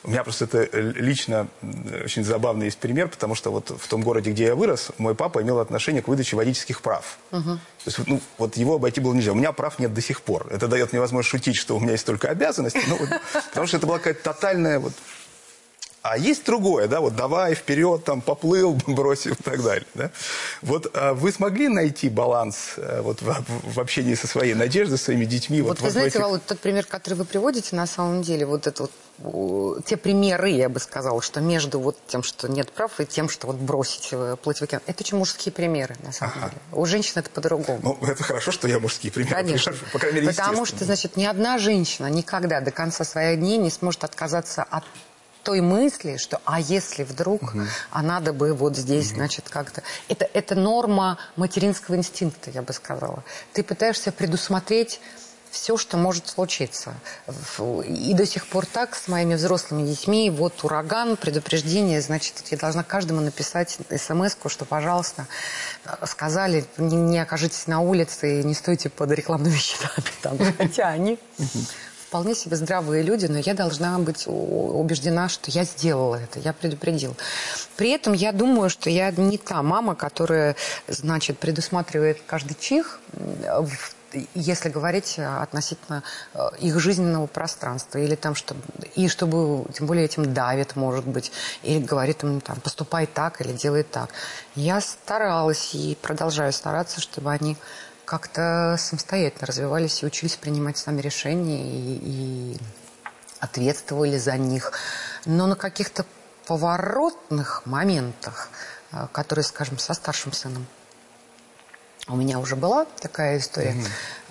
у 0.04 0.10
меня 0.10 0.24
просто 0.24 0.46
это 0.46 0.64
э, 0.64 0.82
лично 0.96 1.48
очень 2.04 2.26
забавный 2.26 2.66
есть 2.66 2.78
пример, 2.78 3.08
потому 3.08 3.36
что 3.36 3.52
вот 3.52 3.70
в 3.70 3.88
том 3.88 4.02
городе, 4.02 4.32
где 4.32 4.46
я 4.46 4.56
вырос, 4.56 4.92
мой 4.98 5.16
папа 5.16 5.42
имел 5.42 5.60
отношение 5.60 6.02
к 6.02 6.10
выдаче 6.10 6.36
водительских 6.36 6.82
прав. 6.82 7.18
Угу. 7.32 7.42
То 7.44 7.60
есть, 7.86 8.00
ну, 8.08 8.20
вот 8.38 8.58
его 8.58 8.76
обойти 8.76 9.00
было 9.00 9.14
нельзя. 9.14 9.32
У 9.32 9.36
меня 9.36 9.54
прав 9.54 9.80
нет 9.80 9.94
до 9.94 10.02
сих 10.02 10.22
пор. 10.22 10.48
Это 10.52 10.68
дает 10.68 10.92
мне 10.92 11.00
возможность 11.00 11.30
шутить, 11.30 11.56
что 11.56 11.78
у 11.78 11.80
меня 11.80 11.94
есть 11.94 12.06
только 12.06 12.28
обязанности, 12.30 12.82
ну, 12.88 12.98
вот, 12.98 13.10
потому 13.50 13.68
что 13.68 13.78
это 13.78 13.88
была 13.88 13.98
какая-то 13.98 14.24
тотальная 14.24 14.80
вот 14.80 14.94
а 16.04 16.18
есть 16.18 16.46
другое, 16.46 16.90
да, 16.90 17.00
вот 17.00 17.16
давай 17.16 17.56
вперед, 17.56 18.04
там, 18.04 18.20
поплыл, 18.20 18.74
бросил 18.88 19.32
и 19.32 19.42
так 19.42 19.64
далее, 19.64 19.88
да. 19.94 20.12
Вот 20.62 20.92
а 20.94 21.14
вы 21.14 21.32
смогли 21.32 21.70
найти 21.70 22.10
баланс 22.10 22.74
а, 22.76 23.02
вот 23.02 23.22
в, 23.22 23.34
в 23.48 23.80
общении 23.80 24.14
со 24.14 24.28
своей 24.28 24.54
Надеждой, 24.54 24.98
со 24.98 25.06
своими 25.06 25.24
детьми? 25.24 25.62
Вот, 25.62 25.70
вот 25.70 25.80
вы 25.80 25.84
вот 25.86 25.94
знаете, 25.94 26.18
этих... 26.18 26.26
Володь, 26.26 26.46
тот 26.46 26.60
пример, 26.60 26.86
который 26.86 27.14
вы 27.14 27.24
приводите, 27.24 27.78
на 27.78 27.88
самом 27.88 28.22
деле, 28.22 28.46
вот 28.46 28.68
это 28.68 28.90
вот, 29.20 29.86
те 29.86 29.96
примеры, 29.96 30.50
я 30.50 30.68
бы 30.68 30.82
сказала, 30.82 31.22
что 31.22 31.40
между 31.40 31.80
вот 31.80 31.98
тем, 32.06 32.22
что 32.22 32.50
нет 32.50 32.70
прав, 32.74 33.00
и 33.00 33.06
тем, 33.06 33.30
что 33.30 33.48
вот 33.48 33.56
бросить 33.56 34.10
э, 34.12 34.36
плыть 34.44 34.60
в 34.60 34.64
океан, 34.64 34.82
это 34.86 35.04
очень 35.04 35.18
мужские 35.18 35.54
примеры, 35.54 35.96
на 36.04 36.12
самом 36.12 36.34
ага. 36.36 36.50
деле. 36.50 36.62
У 36.74 36.86
женщин 36.86 37.14
это 37.16 37.30
по-другому. 37.30 37.80
Ну, 37.82 38.06
это 38.06 38.24
хорошо, 38.24 38.52
что 38.52 38.68
я 38.68 38.80
мужские 38.80 39.14
примеры. 39.14 39.36
Конечно. 39.36 39.74
По 39.94 40.00
крайней 40.00 40.20
мере, 40.20 40.34
Потому 40.34 40.66
что, 40.66 40.84
значит, 40.84 41.16
ни 41.16 41.24
одна 41.24 41.60
женщина 41.60 42.08
никогда 42.08 42.60
до 42.60 42.72
конца 42.72 43.06
своих 43.06 43.40
дней 43.40 43.58
не 43.58 43.70
сможет 43.70 44.04
отказаться 44.04 44.64
от 44.64 44.84
той 45.44 45.62
мысли, 45.62 46.18
что 46.18 46.42
а 46.46 46.60
если 46.60 47.04
вдруг, 47.04 47.44
угу. 47.44 47.64
а 47.92 48.02
надо 48.02 48.34
бы 48.34 48.54
вот 48.54 48.76
здесь, 48.76 49.10
угу. 49.10 49.18
значит, 49.18 49.50
как-то... 49.50 49.84
Это, 50.08 50.28
это 50.34 50.56
норма 50.56 51.18
материнского 51.36 51.96
инстинкта, 51.96 52.50
я 52.52 52.62
бы 52.62 52.74
сказала. 52.74 53.24
Ты 53.54 53.64
пытаешься 53.64 54.12
предусмотреть 54.12 55.00
все, 55.54 55.78
что 55.78 55.98
может 55.98 56.28
случиться. 56.28 56.96
И 57.86 58.14
до 58.16 58.26
сих 58.26 58.48
пор 58.48 58.66
так 58.66 58.96
с 58.96 59.08
моими 59.08 59.36
взрослыми 59.36 59.88
детьми. 59.88 60.32
Вот 60.32 60.64
ураган, 60.64 61.16
предупреждение, 61.16 62.02
значит, 62.02 62.44
я 62.50 62.58
должна 62.58 62.84
каждому 62.84 63.22
написать 63.22 63.78
смс 63.96 64.36
что, 64.48 64.66
пожалуйста, 64.66 65.28
сказали, 66.06 66.66
не, 66.78 66.96
не 66.96 67.20
окажитесь 67.20 67.68
на 67.68 67.82
улице 67.82 68.42
и 68.42 68.44
не 68.44 68.56
стойте 68.56 68.90
под 68.90 69.12
рекламными 69.12 69.56
щитами. 69.56 70.06
Там. 70.22 70.38
Хотя 70.58 70.88
они 70.88 71.20
вполне 72.14 72.36
себе 72.36 72.56
здравые 72.58 73.02
люди, 73.02 73.26
но 73.26 73.40
я 73.40 73.56
должна 73.56 73.98
быть 73.98 74.26
убеждена, 74.28 75.30
что 75.30 75.50
я 75.50 75.64
сделала 75.64 76.18
это, 76.18 76.38
я 76.38 76.54
предупредила. 76.54 77.16
При 77.76 77.90
этом 77.90 78.14
я 78.14 78.32
думаю, 78.32 78.70
что 78.70 78.92
я 78.92 79.10
не 79.10 79.40
та 79.40 79.64
мама, 79.64 79.96
которая, 79.96 80.56
значит, 80.88 81.40
предусматривает 81.40 82.20
каждый 82.28 82.54
чих 82.54 83.00
если 84.36 84.70
говорить 84.70 85.18
относительно 85.18 86.04
э, 86.36 86.40
их 86.60 86.80
жизненного 86.80 87.26
пространства, 87.26 87.98
или 87.98 88.14
там, 88.14 88.36
что, 88.36 88.56
и 88.94 89.08
чтобы, 89.08 89.66
тем 89.74 89.88
более 89.88 90.06
этим 90.06 90.36
давит, 90.36 90.76
может 90.76 91.08
быть, 91.08 91.32
или 91.64 91.80
говорит 91.80 92.22
им, 92.24 92.40
там, 92.40 92.62
поступай 92.62 93.08
так 93.08 93.42
или 93.42 93.54
делай 93.54 93.82
так. 93.82 94.12
Я 94.54 94.82
старалась 94.82 95.74
и 95.74 95.98
продолжаю 96.00 96.54
стараться, 96.54 97.02
чтобы 97.02 97.32
они 97.32 97.58
как-то 98.06 98.76
самостоятельно 98.78 99.48
развивались 99.48 100.04
и 100.04 100.06
учились 100.06 100.36
принимать 100.36 100.78
сами 100.78 101.02
решения 101.02 101.64
и, 101.64 102.00
и 102.02 102.58
ответствовали 103.40 104.18
за 104.18 104.38
них. 104.38 104.72
Но 105.26 105.48
на 105.48 105.56
каких-то 105.56 106.06
поворотных 106.46 107.66
моментах, 107.66 108.50
э, 108.92 109.08
которые, 109.12 109.44
скажем, 109.44 109.78
со 109.78 109.94
старшим 109.94 110.34
сыном 110.34 110.66
у 112.08 112.16
меня 112.16 112.40
уже 112.40 112.56
была 112.56 112.86
такая 113.00 113.38
история, 113.38 113.76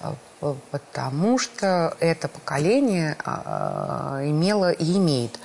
mm-hmm. 0.03 0.57
потому 0.71 1.39
что 1.39 1.97
это 2.01 2.29
поколение 2.29 3.17
а, 3.25 4.21
имело 4.25 4.71
и 4.71 4.99
имеет 4.99 5.39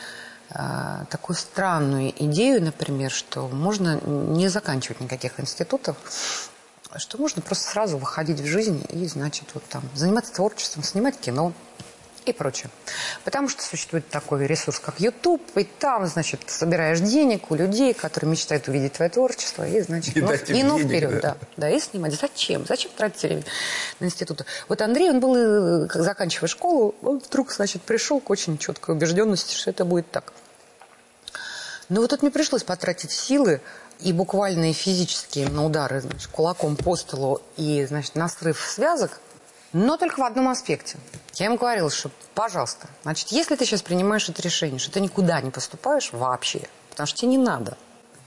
такую 1.10 1.36
странную 1.36 2.14
идею, 2.26 2.64
например, 2.64 3.12
что 3.12 3.50
можно 3.50 4.00
не 4.02 4.48
заканчивать 4.48 5.02
никаких 5.02 5.42
институтов, 5.42 5.98
что 6.96 7.18
можно 7.18 7.42
просто 7.42 7.70
сразу 7.70 7.98
выходить 7.98 8.40
в 8.40 8.46
жизнь 8.46 8.86
и, 8.90 9.06
значит, 9.08 9.46
вот 9.54 9.64
там 9.66 9.84
заниматься 9.94 10.34
творчеством, 10.34 10.84
снимать 10.84 11.20
кино, 11.20 11.54
и 12.30 12.34
прочее. 12.34 12.70
Потому 13.24 13.48
что 13.50 13.64
существует 13.64 14.08
такой 14.10 14.46
ресурс, 14.48 14.80
как 14.80 15.00
YouTube, 15.00 15.42
и 15.56 15.64
там, 15.64 16.06
значит, 16.08 16.42
собираешь 16.48 17.00
денег 17.00 17.52
у 17.52 17.56
людей, 17.56 17.94
которые 17.94 18.30
мечтают 18.32 18.68
увидеть 18.68 18.94
твое 18.94 19.10
творчество, 19.10 19.68
и, 19.68 19.82
значит, 19.82 20.16
и, 20.16 20.22
ну, 20.22 20.34
и 20.34 20.64
ну 20.64 20.78
денег, 20.78 20.88
вперед, 20.88 21.22
да. 21.22 21.22
да. 21.22 21.38
Да, 21.58 21.70
и 21.70 21.80
снимать. 21.80 22.20
Зачем? 22.20 22.66
Зачем 22.66 22.92
тратить 22.96 23.24
время 23.24 23.44
на 24.00 24.06
институты? 24.06 24.46
Вот 24.68 24.82
Андрей, 24.82 25.10
он 25.10 25.20
был, 25.20 25.36
э, 25.36 25.88
как 25.88 26.04
заканчивая 26.04 26.50
школу, 26.50 26.96
он 27.02 27.20
вдруг, 27.20 27.52
значит, 27.52 27.82
пришел 27.84 28.20
к 28.20 28.30
очень 28.30 28.58
четкой 28.58 28.96
убежденности, 28.96 29.56
что 29.56 29.70
это 29.70 29.86
будет 29.86 30.12
так. 30.12 30.34
Но 31.90 32.02
вот 32.02 32.10
тут 32.10 32.22
мне 32.22 32.32
пришлось 32.32 32.64
потратить 32.64 33.12
силы 33.12 33.62
и 34.00 34.14
буквальные 34.14 34.74
физические 34.74 35.50
на 35.50 35.66
удары 35.66 36.02
значит, 36.02 36.28
кулаком 36.28 36.76
по 36.76 36.96
столу 36.96 37.42
и, 37.58 37.86
значит, 37.86 38.16
на 38.16 38.28
срыв 38.28 38.60
связок, 38.60 39.20
но 39.74 39.98
только 39.98 40.20
в 40.20 40.24
одном 40.24 40.50
аспекте. 40.50 40.98
Я 41.36 41.48
ему 41.48 41.58
говорила, 41.58 41.90
что, 41.90 42.10
пожалуйста, 42.34 42.88
значит, 43.04 43.30
если 43.30 43.56
ты 43.56 43.66
сейчас 43.66 43.82
принимаешь 43.82 44.30
это 44.30 44.42
решение, 44.42 44.80
что 44.80 44.92
ты 44.92 45.02
никуда 45.02 45.42
не 45.42 45.52
поступаешь 45.52 46.12
вообще, 46.12 46.68
потому 46.90 47.08
что 47.08 47.18
тебе 47.18 47.32
не 47.32 47.38
надо. 47.38 47.78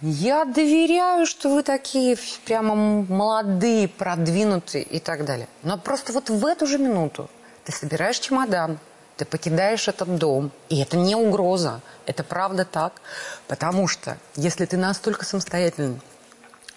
Я 0.02 0.46
доверяю, 0.46 1.26
что 1.26 1.54
вы 1.54 1.62
такие 1.62 2.16
прямо 2.46 2.74
молодые, 2.74 3.86
продвинутые 3.86 4.82
и 4.82 4.98
так 4.98 5.26
далее. 5.26 5.46
Но 5.62 5.76
просто 5.76 6.12
вот 6.12 6.30
в 6.30 6.46
эту 6.46 6.66
же 6.66 6.78
минуту 6.78 7.28
ты 7.64 7.72
собираешь 7.72 8.18
чемодан, 8.18 8.78
ты 9.20 9.26
покидаешь 9.26 9.86
этот 9.86 10.16
дом, 10.16 10.50
и 10.70 10.80
это 10.80 10.96
не 10.96 11.14
угроза, 11.14 11.80
это 12.06 12.24
правда 12.24 12.64
так, 12.64 12.94
потому 13.48 13.86
что 13.86 14.16
если 14.34 14.64
ты 14.64 14.76
настолько 14.76 15.24
самостоятельный, 15.24 16.00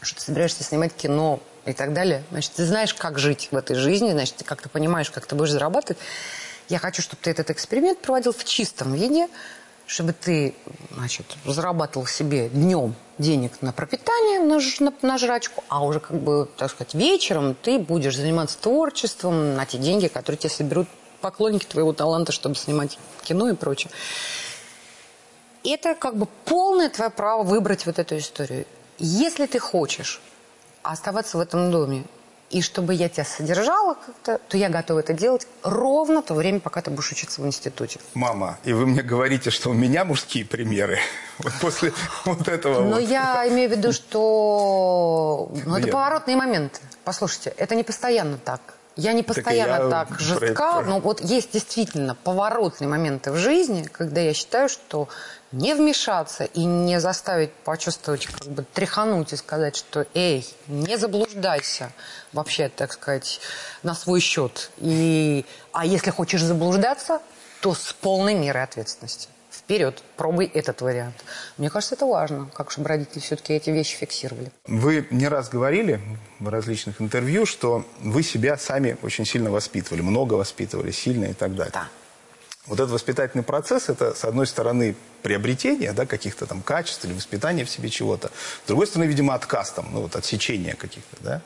что 0.02 0.20
ты 0.20 0.26
собираешься 0.26 0.64
снимать 0.64 0.94
кино, 0.94 1.40
и 1.66 1.72
так 1.72 1.94
далее. 1.94 2.26
Значит, 2.30 2.52
ты 2.58 2.66
знаешь, 2.66 2.94
как 2.94 3.18
жить 3.18 3.48
в 3.52 3.56
этой 3.56 3.78
жизни, 3.78 4.12
значит, 4.12 4.36
ты 4.36 4.44
как-то 4.44 4.68
понимаешь, 4.68 5.10
как 5.10 5.26
ты 5.26 5.34
будешь 5.34 5.52
зарабатывать. 5.52 5.98
Я 6.68 6.78
хочу, 6.78 7.02
чтобы 7.02 7.22
ты 7.22 7.32
этот 7.32 7.50
эксперимент 7.52 8.00
проводил 8.00 8.34
в 8.34 8.44
чистом 8.44 8.94
виде, 8.94 9.30
чтобы 9.86 10.12
ты, 10.12 10.56
значит, 10.92 11.26
зарабатывал 11.46 12.06
себе 12.06 12.50
днем 12.50 12.96
денег 13.18 13.62
на 13.62 13.72
пропитание, 13.72 14.42
на, 14.42 14.60
на, 14.80 14.94
на 15.02 15.18
жрачку, 15.18 15.64
а 15.70 15.86
уже, 15.86 16.02
как 16.02 16.18
бы, 16.18 16.50
так 16.58 16.70
сказать, 16.70 16.94
вечером 16.96 17.56
ты 17.56 17.80
будешь 17.80 18.18
заниматься 18.18 18.58
творчеством 18.58 19.56
на 19.56 19.66
те 19.66 19.78
деньги, 19.78 20.08
которые 20.08 20.38
тебе 20.38 20.50
соберут 20.50 20.90
поклонники 21.24 21.66
твоего 21.66 21.94
таланта, 21.94 22.34
чтобы 22.34 22.56
снимать 22.56 23.00
кино 23.24 23.50
и 23.50 23.56
прочее. 23.56 23.90
Это 25.64 25.96
как 25.96 26.18
бы 26.18 26.28
полное 26.44 26.90
твое 26.90 27.10
право 27.10 27.44
выбрать 27.44 27.86
вот 27.86 27.98
эту 27.98 28.18
историю. 28.18 28.66
Если 29.00 29.46
ты 29.46 29.58
хочешь 29.58 30.22
оставаться 30.84 31.38
в 31.38 31.42
этом 31.42 31.72
доме, 31.72 32.04
и 32.50 32.62
чтобы 32.62 32.94
я 32.94 33.08
тебя 33.10 33.24
содержала 33.24 33.96
как-то, 33.96 34.40
то 34.50 34.58
я 34.58 34.70
готова 34.70 35.00
это 35.00 35.14
делать 35.14 35.48
ровно 35.64 36.22
то 36.22 36.34
время, 36.34 36.60
пока 36.60 36.82
ты 36.82 36.92
будешь 36.92 37.12
учиться 37.12 37.42
в 37.42 37.48
институте. 37.48 38.00
Мама, 38.14 38.60
и 38.66 38.74
вы 38.74 38.86
мне 38.86 39.02
говорите, 39.02 39.50
что 39.50 39.70
у 39.70 39.74
меня 39.74 40.06
мужские 40.06 40.46
примеры. 40.46 41.00
Вот 41.40 41.54
после 41.62 41.92
вот 42.26 42.48
этого 42.48 42.84
Но 42.84 43.00
вот. 43.00 43.10
я 43.10 43.48
имею 43.48 43.68
в 43.68 43.72
виду, 43.72 43.92
что... 43.92 45.52
Ну, 45.66 45.78
это 45.78 45.88
поворотные 45.88 46.38
моменты. 46.38 46.80
Послушайте, 47.04 47.54
это 47.58 47.74
не 47.74 47.84
постоянно 47.84 48.38
так. 48.38 48.62
Я 48.96 49.14
не 49.14 49.24
постоянно 49.24 49.90
так, 49.90 50.10
я 50.10 50.16
так 50.16 50.20
жестка, 50.20 50.82
но 50.82 51.00
вот 51.00 51.22
есть 51.22 51.52
действительно 51.52 52.16
поворотные 52.16 52.88
моменты 52.88 53.32
в 53.32 53.38
жизни, 53.38 53.84
когда 53.84 54.22
я 54.22 54.34
считаю, 54.34 54.70
что 54.70 55.08
не 55.52 55.74
вмешаться 55.74 56.44
и 56.46 56.64
не 56.64 57.00
заставить 57.00 57.54
почувствовать, 57.54 58.28
как 58.28 58.48
бы 58.48 58.64
тряхануть 58.74 59.34
и 59.34 59.36
сказать, 59.36 59.76
что 59.76 60.06
эй, 60.14 60.48
не 60.68 60.98
заблуждайся 60.98 61.92
вообще, 62.34 62.70
так 62.70 62.94
сказать, 62.94 63.40
на 63.82 63.96
свой 63.96 64.20
счет. 64.20 64.72
И, 64.78 65.46
а 65.72 65.86
если 65.86 66.12
хочешь 66.12 66.44
заблуждаться, 66.44 67.20
то 67.62 67.74
с 67.74 67.94
полной 67.94 68.36
мерой 68.36 68.64
ответственности. 68.64 69.30
Вперед, 69.64 70.04
пробуй 70.18 70.46
этот 70.54 70.82
вариант. 70.82 71.16
Мне 71.58 71.70
кажется, 71.70 71.96
это 71.96 72.06
важно, 72.06 72.50
как 72.54 72.70
чтобы 72.70 72.90
родители 72.90 73.20
все-таки 73.20 73.54
эти 73.54 73.70
вещи 73.70 73.96
фиксировали. 73.96 74.52
Вы 74.68 75.08
не 75.10 75.30
раз 75.30 75.48
говорили 75.48 76.02
в 76.40 76.50
различных 76.50 77.00
интервью, 77.02 77.46
что 77.46 77.86
вы 78.02 78.24
себя 78.24 78.58
сами 78.58 78.98
очень 79.04 79.26
сильно 79.26 79.52
воспитывали, 79.52 80.02
много 80.02 80.34
воспитывали, 80.34 80.92
сильно 80.92 81.26
и 81.26 81.34
так 81.34 81.56
далее. 81.56 81.72
Да. 81.74 81.88
Вот 82.66 82.80
этот 82.80 82.92
воспитательный 82.92 83.44
процесс, 83.44 83.88
это, 83.88 84.14
с 84.14 84.26
одной 84.26 84.48
стороны, 84.48 84.96
приобретение 85.22 85.94
да, 85.94 86.06
каких-то 86.06 86.46
там 86.46 86.62
качеств 86.62 87.06
или 87.06 87.14
воспитание 87.14 87.66
в 87.66 87.70
себе 87.70 87.90
чего-то. 87.90 88.32
С 88.66 88.68
другой 88.68 88.88
стороны, 88.88 89.08
видимо, 89.08 89.34
отказ 89.34 89.72
там, 89.72 89.88
ну 89.94 90.02
вот 90.02 90.18
отсечение 90.18 90.76
каких-то, 90.76 91.18
да. 91.22 91.42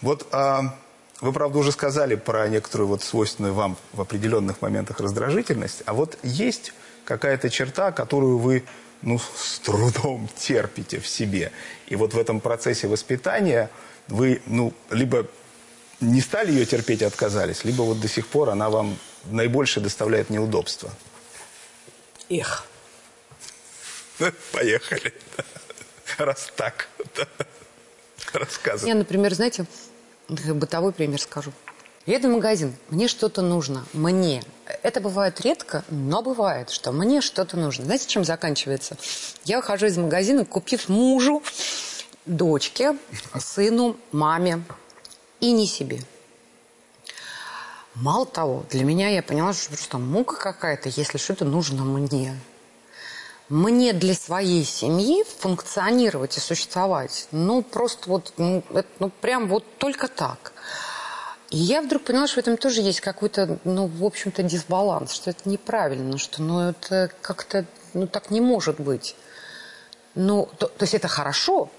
Вот 0.00 0.26
а, 0.32 0.74
вы, 1.20 1.32
правда, 1.32 1.58
уже 1.58 1.72
сказали 1.72 2.14
про 2.14 2.48
некоторую 2.48 2.88
вот 2.88 3.02
свойственную 3.02 3.54
вам 3.54 3.76
в 3.92 4.00
определенных 4.00 4.60
моментах 4.62 5.00
раздражительность, 5.00 5.82
а 5.86 5.94
вот 5.94 6.18
есть 6.22 6.72
какая-то 7.04 7.50
черта, 7.50 7.92
которую 7.92 8.38
вы, 8.38 8.64
ну, 9.02 9.18
с 9.18 9.58
трудом 9.60 10.28
терпите 10.36 11.00
в 11.00 11.06
себе. 11.06 11.52
И 11.86 11.96
вот 11.96 12.14
в 12.14 12.18
этом 12.18 12.40
процессе 12.40 12.86
воспитания 12.88 13.70
вы, 14.08 14.42
ну, 14.46 14.72
либо 14.90 15.26
не 16.00 16.20
стали 16.20 16.52
ее 16.52 16.66
терпеть 16.66 17.02
и 17.02 17.04
отказались, 17.04 17.64
либо 17.64 17.82
вот 17.82 18.00
до 18.00 18.08
сих 18.08 18.26
пор 18.26 18.50
она 18.50 18.68
вам 18.68 18.98
наибольше 19.24 19.80
доставляет 19.80 20.30
неудобства? 20.30 20.90
Эх. 22.28 22.66
Поехали. 24.52 25.12
Раз 26.18 26.52
так. 26.56 26.88
Рассказывай. 28.32 28.88
Я, 28.88 28.94
например, 28.94 29.34
знаете, 29.34 29.66
бытовой 30.28 30.92
пример 30.92 31.20
скажу. 31.20 31.52
Еду 32.06 32.28
в 32.28 32.32
магазин, 32.32 32.74
мне 32.90 33.08
что-то 33.08 33.40
нужно, 33.40 33.86
мне. 33.94 34.42
Это 34.82 35.00
бывает 35.00 35.40
редко, 35.40 35.84
но 35.88 36.20
бывает, 36.20 36.68
что 36.68 36.92
мне 36.92 37.22
что-то 37.22 37.56
нужно. 37.56 37.86
Знаете, 37.86 38.06
чем 38.08 38.24
заканчивается? 38.24 38.98
Я 39.44 39.56
выхожу 39.56 39.86
из 39.86 39.96
магазина, 39.96 40.44
купив 40.44 40.90
мужу, 40.90 41.42
дочке, 42.26 42.98
сыну, 43.38 43.96
маме 44.12 44.62
и 45.40 45.52
не 45.52 45.66
себе. 45.66 46.02
Мало 47.94 48.26
того, 48.26 48.66
для 48.70 48.84
меня 48.84 49.08
я 49.08 49.22
поняла, 49.22 49.54
что 49.54 49.68
просто 49.70 49.96
мука 49.96 50.36
какая-то, 50.36 50.90
если 50.90 51.16
что-то 51.16 51.46
нужно 51.46 51.84
мне. 51.84 52.38
Мне 53.48 53.94
для 53.94 54.14
своей 54.14 54.64
семьи 54.64 55.24
функционировать 55.38 56.36
и 56.36 56.40
существовать, 56.40 57.28
ну, 57.30 57.62
просто 57.62 58.10
вот, 58.10 58.34
ну, 58.36 58.62
это, 58.74 58.88
ну 58.98 59.10
прям 59.10 59.48
вот 59.48 59.64
только 59.78 60.08
так. 60.08 60.53
И 61.54 61.56
я 61.56 61.82
вдруг 61.82 62.02
поняла, 62.02 62.26
что 62.26 62.34
в 62.34 62.38
этом 62.38 62.56
тоже 62.56 62.80
есть 62.80 63.00
какой-то, 63.00 63.60
ну, 63.62 63.86
в 63.86 64.04
общем-то, 64.04 64.42
дисбаланс, 64.42 65.12
что 65.12 65.30
это 65.30 65.48
неправильно, 65.48 66.18
что, 66.18 66.42
ну, 66.42 66.70
это 66.70 67.12
как-то, 67.22 67.64
ну, 67.92 68.08
так 68.08 68.32
не 68.32 68.40
может 68.40 68.80
быть. 68.80 69.14
Ну, 70.16 70.48
то, 70.58 70.66
то 70.66 70.82
есть 70.82 70.94
это 70.94 71.06
хорошо, 71.06 71.70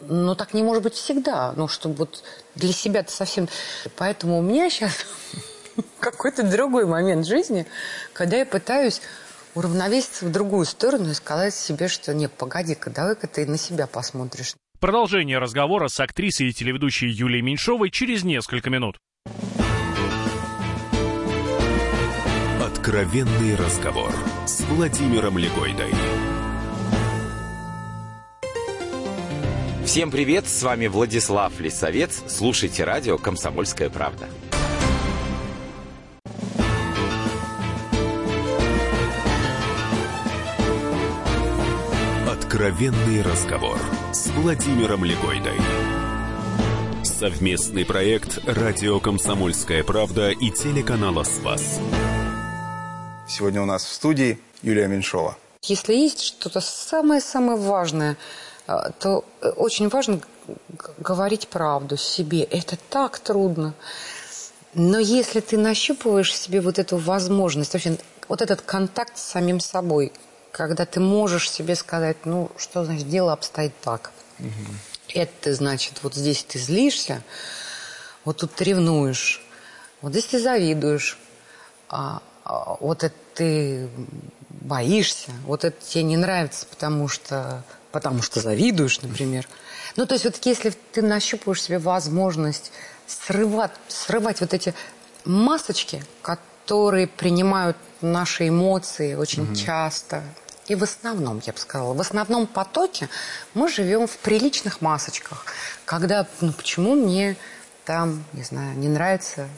но 0.00 0.34
так 0.34 0.52
не 0.52 0.64
может 0.64 0.82
быть 0.82 0.94
всегда. 0.94 1.52
Ну, 1.52 1.68
чтобы 1.68 1.94
вот 1.94 2.24
для 2.56 2.72
себя-то 2.72 3.12
совсем... 3.12 3.48
Поэтому 3.94 4.36
у 4.36 4.42
меня 4.42 4.68
сейчас 4.68 5.06
какой-то 6.00 6.42
другой 6.42 6.86
момент 6.86 7.24
жизни, 7.24 7.68
когда 8.12 8.38
я 8.38 8.44
пытаюсь 8.44 9.00
уравновеситься 9.54 10.24
в 10.24 10.32
другую 10.32 10.66
сторону 10.66 11.08
и 11.10 11.14
сказать 11.14 11.54
себе, 11.54 11.86
что 11.86 12.12
нет, 12.12 12.32
погоди-ка, 12.32 12.90
давай-ка 12.90 13.28
ты 13.28 13.46
на 13.46 13.58
себя 13.58 13.86
посмотришь. 13.86 14.56
Продолжение 14.80 15.38
разговора 15.38 15.86
с 15.86 16.00
актрисой 16.00 16.48
и 16.48 16.52
телеведущей 16.52 17.08
Юлией 17.08 17.42
Меньшовой 17.42 17.90
через 17.90 18.24
несколько 18.24 18.70
минут. 18.70 18.96
Откровенный 22.90 23.54
разговор 23.54 24.12
с 24.46 24.62
Владимиром 24.62 25.38
Легойдой. 25.38 25.92
Всем 29.84 30.10
привет, 30.10 30.48
с 30.48 30.60
вами 30.64 30.88
Владислав 30.88 31.52
Лисовец. 31.60 32.20
Слушайте 32.26 32.82
радио 32.82 33.16
«Комсомольская 33.16 33.90
правда». 33.90 34.26
Откровенный 42.28 43.22
разговор 43.22 43.78
с 44.12 44.26
Владимиром 44.30 45.04
Легойдой. 45.04 45.60
Совместный 47.04 47.84
проект 47.84 48.40
«Радио 48.48 48.98
Комсомольская 48.98 49.84
правда» 49.84 50.30
и 50.30 50.50
телеканала 50.50 51.22
«Спас». 51.22 51.78
Сегодня 53.30 53.62
у 53.62 53.64
нас 53.64 53.84
в 53.84 53.92
студии 53.92 54.40
Юлия 54.60 54.88
Меньшова. 54.88 55.36
Если 55.62 55.94
есть 55.94 56.20
что-то 56.20 56.60
самое-самое 56.60 57.56
важное, 57.56 58.16
а, 58.66 58.90
то 58.90 59.24
э, 59.40 59.50
очень 59.50 59.88
важно 59.88 60.20
говорить 60.98 61.46
правду 61.46 61.96
себе. 61.96 62.42
Это 62.42 62.76
так 62.88 63.20
трудно. 63.20 63.74
Но 64.74 64.98
если 64.98 65.38
ты 65.38 65.58
нащупываешь 65.58 66.32
в 66.32 66.34
себе 66.34 66.60
вот 66.60 66.80
эту 66.80 66.96
возможность, 66.96 67.72
вообще 67.72 67.98
вот 68.26 68.42
этот 68.42 68.62
контакт 68.62 69.16
с 69.16 69.22
самим 69.22 69.60
собой, 69.60 70.12
когда 70.50 70.84
ты 70.84 70.98
можешь 70.98 71.48
себе 71.48 71.76
сказать, 71.76 72.16
ну, 72.24 72.50
что 72.56 72.84
значит, 72.84 73.08
дело 73.08 73.32
обстоит 73.32 73.72
так. 73.80 74.10
Угу. 74.40 74.50
Это 75.14 75.54
значит, 75.54 76.00
вот 76.02 76.16
здесь 76.16 76.42
ты 76.42 76.58
злишься, 76.58 77.22
вот 78.24 78.38
тут 78.38 78.52
ты 78.54 78.64
ревнуешь, 78.64 79.40
вот 80.02 80.10
здесь 80.10 80.26
ты 80.26 80.40
завидуешь, 80.40 81.16
а, 81.88 82.16
а, 82.16 82.29
вот 82.80 83.04
это 83.04 83.14
ты 83.34 83.88
боишься, 84.50 85.30
вот 85.44 85.64
это 85.64 85.76
тебе 85.84 86.04
не 86.04 86.16
нравится, 86.16 86.66
потому 86.66 87.08
что, 87.08 87.64
потому 87.92 88.22
что 88.22 88.40
завидуешь, 88.40 89.00
например. 89.00 89.48
Ну, 89.96 90.06
то 90.06 90.14
есть 90.14 90.24
вот 90.24 90.36
если 90.44 90.70
ты 90.92 91.02
нащупываешь 91.02 91.62
себе 91.62 91.78
возможность 91.78 92.72
срывать, 93.06 93.72
срывать 93.88 94.40
вот 94.40 94.54
эти 94.54 94.74
масочки, 95.24 96.04
которые 96.22 97.06
принимают 97.06 97.76
наши 98.00 98.48
эмоции 98.48 99.14
очень 99.14 99.44
угу. 99.44 99.54
часто, 99.54 100.22
и 100.68 100.74
в 100.76 100.84
основном, 100.84 101.42
я 101.44 101.52
бы 101.52 101.58
сказала, 101.58 101.94
в 101.94 102.00
основном 102.00 102.46
потоке 102.46 103.08
мы 103.54 103.68
живем 103.68 104.06
в 104.06 104.16
приличных 104.18 104.80
масочках. 104.80 105.46
Когда, 105.84 106.26
ну 106.40 106.52
почему 106.52 106.94
мне 106.94 107.36
там, 107.84 108.24
не 108.32 108.44
знаю, 108.44 108.76
не 108.78 108.88
нравится 108.88 109.48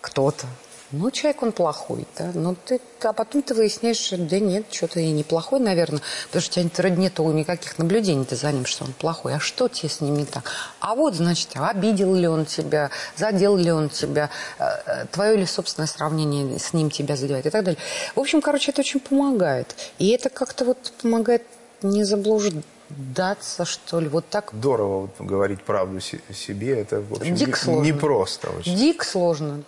кто-то, 0.00 0.46
ну, 0.90 1.10
человек 1.10 1.42
он 1.42 1.52
плохой, 1.52 2.06
да, 2.16 2.30
ну 2.34 2.56
ты, 2.64 2.80
а 3.02 3.12
потом 3.12 3.42
ты 3.42 3.54
выясняешь, 3.54 4.10
да 4.10 4.38
нет, 4.38 4.66
что-то 4.70 5.00
и 5.00 5.10
неплохой, 5.10 5.60
наверное, 5.60 6.00
потому 6.28 6.42
что 6.42 6.60
у 6.60 6.68
тебя 6.68 6.90
нету 6.90 7.30
никаких 7.30 7.76
наблюдений 7.78 8.24
ты 8.24 8.36
за 8.36 8.50
ним, 8.52 8.64
что 8.64 8.84
он 8.84 8.94
плохой, 8.94 9.34
а 9.34 9.40
что 9.40 9.68
тебе 9.68 9.90
с 9.90 10.00
ним 10.00 10.16
не 10.16 10.24
так? 10.24 10.50
А 10.80 10.94
вот, 10.94 11.14
значит, 11.14 11.50
обидел 11.54 12.14
ли 12.14 12.26
он 12.26 12.46
тебя, 12.46 12.90
задел 13.16 13.56
ли 13.56 13.70
он 13.70 13.90
тебя, 13.90 14.30
э, 14.58 14.64
э, 14.86 15.06
твое 15.12 15.36
ли 15.36 15.44
собственное 15.44 15.86
сравнение 15.86 16.58
с 16.58 16.72
ним 16.72 16.90
тебя 16.90 17.16
задевает 17.16 17.44
и 17.46 17.50
так 17.50 17.64
далее. 17.64 17.80
В 18.14 18.20
общем, 18.20 18.40
короче, 18.40 18.70
это 18.70 18.80
очень 18.80 19.00
помогает. 19.00 19.76
И 19.98 20.08
это 20.08 20.30
как-то 20.30 20.64
вот 20.64 20.92
помогает 21.02 21.42
не 21.82 22.04
заблуждаться, 22.04 23.64
что 23.64 24.00
ли, 24.00 24.08
вот 24.08 24.28
так. 24.30 24.52
Здорово 24.54 25.00
вот, 25.00 25.10
говорить 25.18 25.62
правду 25.62 26.00
себе, 26.00 26.80
это, 26.80 27.00
в 27.00 27.12
общем, 27.12 27.34
Дик 27.34 27.48
не, 27.48 27.54
сложно. 27.54 27.86
непросто 27.86 28.50
очень. 28.50 28.74
Дик 28.74 29.04
сложно. 29.04 29.64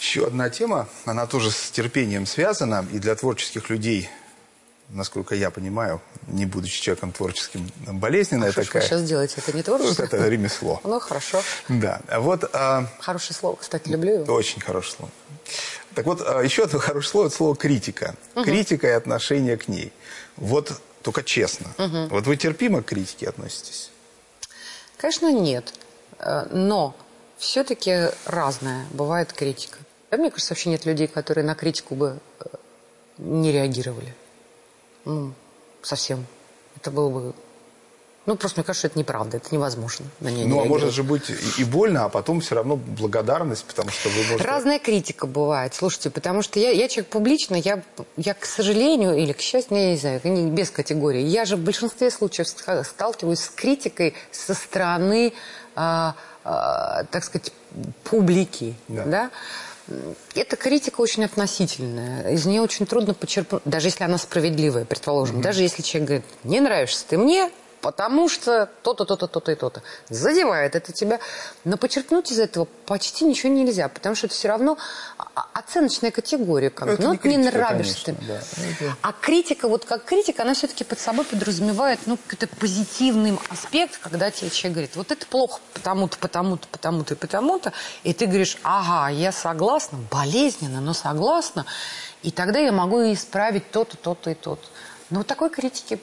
Еще 0.00 0.26
одна 0.26 0.50
тема, 0.50 0.88
она 1.04 1.26
тоже 1.26 1.50
с 1.50 1.70
терпением 1.70 2.26
связана, 2.26 2.86
и 2.92 2.98
для 2.98 3.14
творческих 3.14 3.70
людей, 3.70 4.08
насколько 4.90 5.34
я 5.34 5.50
понимаю, 5.50 6.00
не 6.26 6.46
будучи 6.46 6.80
человеком 6.80 7.12
творческим, 7.12 7.70
болезненная 7.86 8.50
а 8.50 8.52
такая. 8.52 8.82
Что 8.82 8.90
сейчас 8.90 9.02
делаете? 9.02 9.34
Это 9.38 9.56
не 9.56 9.62
творчество? 9.62 10.02
Вот 10.02 10.12
это 10.12 10.28
ремесло. 10.28 10.80
Ну, 10.84 11.00
хорошо. 11.00 11.42
Да. 11.68 12.00
Вот, 12.18 12.48
а... 12.52 12.86
Хорошее 13.00 13.34
слово, 13.34 13.56
кстати, 13.56 13.88
люблю 13.88 14.20
его. 14.20 14.34
Очень 14.34 14.60
хорошее 14.60 14.96
слово. 14.96 15.12
Так 15.94 16.04
вот, 16.04 16.20
а, 16.20 16.42
еще 16.42 16.64
одно 16.64 16.78
хорошее 16.78 17.10
слово– 17.10 17.26
это 17.28 17.36
слово 17.36 17.56
«критика». 17.56 18.16
Угу. 18.34 18.44
Критика 18.44 18.86
и 18.86 18.90
отношение 18.90 19.56
к 19.56 19.66
ней. 19.68 19.92
Вот 20.36 20.80
только 21.02 21.22
честно. 21.22 21.68
Угу. 21.78 22.08
Вот 22.08 22.26
вы 22.26 22.36
терпимо 22.36 22.82
к 22.82 22.86
критике 22.86 23.28
относитесь? 23.28 23.90
Конечно, 24.98 25.32
нет. 25.32 25.72
Э, 26.18 26.46
но 26.50 26.94
все-таки 27.38 28.10
разная 28.24 28.86
бывает 28.90 29.32
критика. 29.32 29.78
А 30.16 30.18
мне 30.18 30.30
кажется, 30.30 30.54
вообще 30.54 30.70
нет 30.70 30.86
людей, 30.86 31.08
которые 31.08 31.44
на 31.44 31.54
критику 31.54 31.94
бы 31.94 32.18
э, 32.40 32.44
не 33.18 33.52
реагировали. 33.52 34.14
Ну, 35.04 35.34
совсем. 35.82 36.24
Это 36.74 36.90
было 36.90 37.10
бы... 37.10 37.34
Ну, 38.24 38.34
просто 38.34 38.58
мне 38.58 38.64
кажется, 38.64 38.86
это 38.86 38.98
неправда, 38.98 39.36
это 39.36 39.54
невозможно 39.54 40.06
на 40.20 40.28
нее 40.28 40.46
Ну, 40.46 40.62
а 40.62 40.64
может 40.64 40.94
же 40.94 41.02
быть 41.02 41.30
и, 41.58 41.64
больно, 41.64 42.06
а 42.06 42.08
потом 42.08 42.40
все 42.40 42.54
равно 42.54 42.76
благодарность, 42.76 43.66
потому 43.66 43.90
что 43.90 44.08
вы 44.08 44.16
можете... 44.24 44.42
Разная 44.42 44.78
критика 44.78 45.26
бывает, 45.26 45.74
слушайте, 45.74 46.08
потому 46.08 46.40
что 46.40 46.58
я, 46.58 46.70
я 46.70 46.88
человек 46.88 47.10
публичный, 47.10 47.60
я, 47.60 47.82
я, 48.16 48.32
к 48.32 48.46
сожалению, 48.46 49.16
или 49.16 49.32
к 49.32 49.40
счастью, 49.40 49.76
я 49.76 49.90
не 49.90 49.96
знаю, 49.98 50.20
не 50.24 50.50
без 50.50 50.70
категории, 50.70 51.20
я 51.20 51.44
же 51.44 51.56
в 51.56 51.60
большинстве 51.60 52.10
случаев 52.10 52.48
сталкиваюсь 52.48 53.40
с 53.40 53.50
критикой 53.50 54.14
со 54.32 54.54
стороны, 54.54 55.34
э, 55.76 55.80
э, 55.80 56.12
так 56.44 57.22
сказать, 57.22 57.52
публики, 58.02 58.74
да? 58.88 59.04
да? 59.04 59.30
Эта 60.34 60.56
критика 60.56 61.00
очень 61.00 61.24
относительная. 61.24 62.32
Из 62.32 62.44
нее 62.46 62.60
очень 62.60 62.86
трудно 62.86 63.14
почерпнуть, 63.14 63.62
даже 63.64 63.88
если 63.88 64.04
она 64.04 64.18
справедливая, 64.18 64.84
предположим. 64.84 65.38
Mm-hmm. 65.38 65.42
Даже 65.42 65.62
если 65.62 65.82
человек 65.82 66.08
говорит, 66.08 66.26
не 66.44 66.60
нравишься 66.60 67.04
ты 67.08 67.18
мне, 67.18 67.50
потому 67.86 68.28
что 68.28 68.68
то-то, 68.82 69.04
то-то, 69.04 69.28
то-то 69.28 69.52
и 69.52 69.54
то-то. 69.54 69.80
Задевает 70.08 70.74
это 70.74 70.92
тебя. 70.92 71.20
Но 71.62 71.76
почерпнуть 71.76 72.32
из 72.32 72.40
этого 72.40 72.64
почти 72.84 73.24
ничего 73.24 73.52
нельзя, 73.52 73.86
потому 73.88 74.16
что 74.16 74.26
это 74.26 74.34
все 74.34 74.48
равно 74.48 74.76
оценочная 75.52 76.10
категория. 76.10 76.70
Как. 76.70 76.88
Это 76.88 77.02
ну, 77.02 77.12
не, 77.12 77.18
критика, 77.18 77.40
не 77.40 77.46
нравишься 77.48 78.06
конечно, 78.06 78.26
ты. 78.26 78.84
Да. 78.86 78.96
А 79.02 79.12
критика, 79.12 79.68
вот 79.68 79.84
как 79.84 80.04
критика, 80.04 80.42
она 80.42 80.54
все-таки 80.54 80.82
под 80.82 80.98
собой 80.98 81.24
подразумевает 81.24 82.00
ну, 82.06 82.16
какой-то 82.26 82.48
позитивный 82.56 83.38
аспект, 83.50 83.98
когда 83.98 84.32
тебе 84.32 84.50
человек 84.50 84.72
говорит, 84.72 84.96
вот 84.96 85.12
это 85.12 85.24
плохо 85.24 85.60
потому-то, 85.72 86.18
потому-то, 86.18 86.66
потому-то 86.66 87.14
и 87.14 87.16
потому-то. 87.16 87.72
И 88.02 88.12
ты 88.12 88.26
говоришь, 88.26 88.58
ага, 88.64 89.12
я 89.12 89.30
согласна, 89.30 89.98
болезненно, 90.10 90.80
но 90.80 90.92
согласна. 90.92 91.66
И 92.24 92.32
тогда 92.32 92.58
я 92.58 92.72
могу 92.72 93.12
исправить 93.12 93.70
то-то, 93.70 93.96
то-то 93.96 94.30
и 94.30 94.34
то-то. 94.34 94.66
Но 95.10 95.18
вот 95.18 95.28
такой 95.28 95.50
критики 95.50 96.00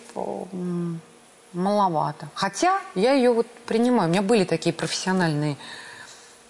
маловато. 1.53 2.27
Хотя 2.33 2.79
я 2.95 3.13
ее 3.13 3.31
вот 3.31 3.47
принимаю. 3.65 4.09
У 4.09 4.11
меня 4.11 4.21
были 4.21 4.43
такие 4.43 4.73
профессиональные 4.73 5.57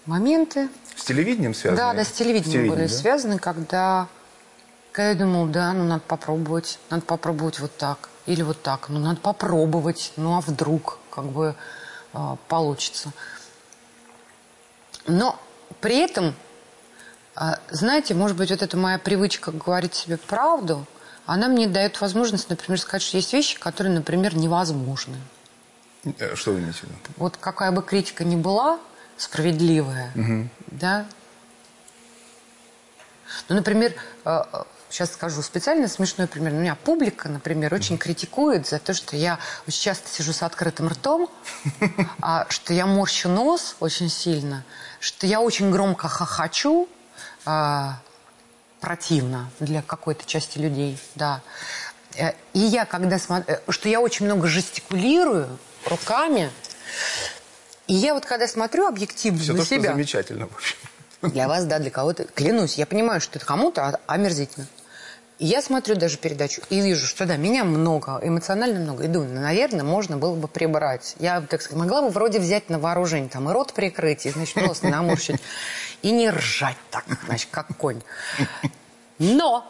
моменты. 0.06 0.68
С 0.96 1.04
телевидением 1.04 1.54
связаны? 1.54 1.76
Да, 1.76 1.94
да, 1.94 2.04
с 2.04 2.12
телевидением, 2.12 2.44
с 2.44 2.52
телевидением 2.52 2.74
были 2.74 2.88
да? 2.88 2.94
связаны, 2.94 3.38
когда, 3.38 4.08
когда 4.92 5.10
я 5.10 5.14
думала, 5.14 5.48
да, 5.48 5.72
ну 5.72 5.84
надо 5.84 6.02
попробовать, 6.06 6.78
надо 6.90 7.04
попробовать 7.04 7.60
вот 7.60 7.76
так 7.76 8.08
или 8.26 8.42
вот 8.42 8.62
так. 8.62 8.88
Ну 8.88 8.98
надо 8.98 9.20
попробовать, 9.20 10.12
ну 10.16 10.36
а 10.36 10.40
вдруг 10.40 10.98
как 11.10 11.26
бы 11.26 11.54
э, 12.12 12.36
получится. 12.48 13.12
Но 15.06 15.38
при 15.80 15.98
этом, 15.98 16.34
э, 17.36 17.40
знаете, 17.70 18.14
может 18.14 18.36
быть, 18.36 18.50
вот 18.50 18.62
эта 18.62 18.76
моя 18.76 18.98
привычка 18.98 19.52
говорить 19.52 19.94
себе 19.94 20.16
правду– 20.16 20.86
она 21.26 21.48
мне 21.48 21.66
дает 21.66 22.00
возможность, 22.00 22.50
например, 22.50 22.78
сказать, 22.78 23.02
что 23.02 23.16
есть 23.16 23.32
вещи, 23.32 23.58
которые, 23.58 23.94
например, 23.94 24.36
невозможны. 24.36 25.16
Э, 26.18 26.34
что 26.34 26.52
вы 26.52 26.60
имеете 26.60 26.80
в 26.80 26.82
виду? 26.84 26.94
Вот 27.16 27.36
какая 27.36 27.72
бы 27.72 27.82
критика 27.82 28.24
ни 28.24 28.36
была, 28.36 28.78
справедливая, 29.16 30.12
угу. 30.14 30.48
да. 30.66 31.06
Ну, 33.48 33.56
например, 33.56 33.94
сейчас 34.90 35.10
э, 35.10 35.12
скажу 35.14 35.42
специально 35.42 35.88
смешной 35.88 36.26
пример. 36.26 36.52
У 36.52 36.56
меня 36.56 36.74
публика, 36.74 37.28
например, 37.28 37.72
очень 37.72 37.96
критикует 37.96 38.66
за 38.66 38.78
то, 38.78 38.92
что 38.92 39.16
я 39.16 39.38
очень 39.66 39.80
часто 39.80 40.08
сижу 40.08 40.32
с 40.32 40.42
открытым 40.42 40.88
ртом, 40.88 41.28
а, 42.20 42.46
что 42.50 42.74
я 42.74 42.86
морщу 42.86 43.28
нос 43.28 43.76
очень 43.80 44.10
сильно, 44.10 44.64
что 45.00 45.26
я 45.26 45.40
очень 45.40 45.70
громко 45.70 46.08
хохочу, 46.08 46.88
а, 47.44 48.00
противно 48.84 49.50
для 49.60 49.80
какой-то 49.80 50.26
части 50.26 50.58
людей, 50.58 50.98
да. 51.14 51.40
Э, 52.16 52.32
и 52.52 52.58
я, 52.58 52.84
когда 52.84 53.18
смотрю, 53.18 53.54
э, 53.54 53.60
что 53.70 53.88
я 53.88 54.00
очень 54.00 54.26
много 54.26 54.46
жестикулирую 54.46 55.58
руками, 55.86 56.50
и 57.86 57.94
я 57.94 58.12
вот 58.12 58.26
когда 58.26 58.46
смотрю 58.46 58.86
объективно 58.86 59.40
Все 59.40 59.52
на 59.54 59.58
то, 59.60 59.64
себя... 59.64 59.92
замечательно, 59.92 60.48
в 60.48 60.54
общем. 60.54 60.76
Для 61.22 61.48
вас, 61.48 61.64
да, 61.64 61.78
для 61.78 61.90
кого-то. 61.90 62.24
Клянусь, 62.24 62.74
я 62.74 62.84
понимаю, 62.84 63.22
что 63.22 63.38
это 63.38 63.46
кому-то 63.46 63.98
омерзительно. 64.06 64.66
И 65.38 65.46
я 65.46 65.62
смотрю 65.62 65.96
даже 65.96 66.18
передачу 66.18 66.60
и 66.68 66.80
вижу, 66.80 67.06
что 67.06 67.24
да, 67.24 67.36
меня 67.36 67.64
много, 67.64 68.20
эмоционально 68.22 68.80
много. 68.80 69.04
И 69.04 69.08
думаю, 69.08 69.32
ну, 69.32 69.40
наверное, 69.40 69.82
можно 69.82 70.18
было 70.18 70.34
бы 70.34 70.46
прибрать. 70.46 71.16
Я, 71.18 71.40
так 71.40 71.62
сказать, 71.62 71.80
могла 71.80 72.02
бы 72.02 72.10
вроде 72.10 72.38
взять 72.38 72.68
на 72.68 72.78
вооружение, 72.78 73.30
там, 73.30 73.48
и 73.48 73.52
рот 73.52 73.72
прикрыть, 73.72 74.26
и, 74.26 74.30
значит, 74.30 74.56
нос 74.56 74.82
наморщить. 74.82 75.40
И 76.04 76.12
не 76.12 76.28
ржать 76.30 76.76
так, 76.90 77.04
значит, 77.26 77.48
как 77.50 77.66
конь. 77.78 78.02
Но 79.18 79.66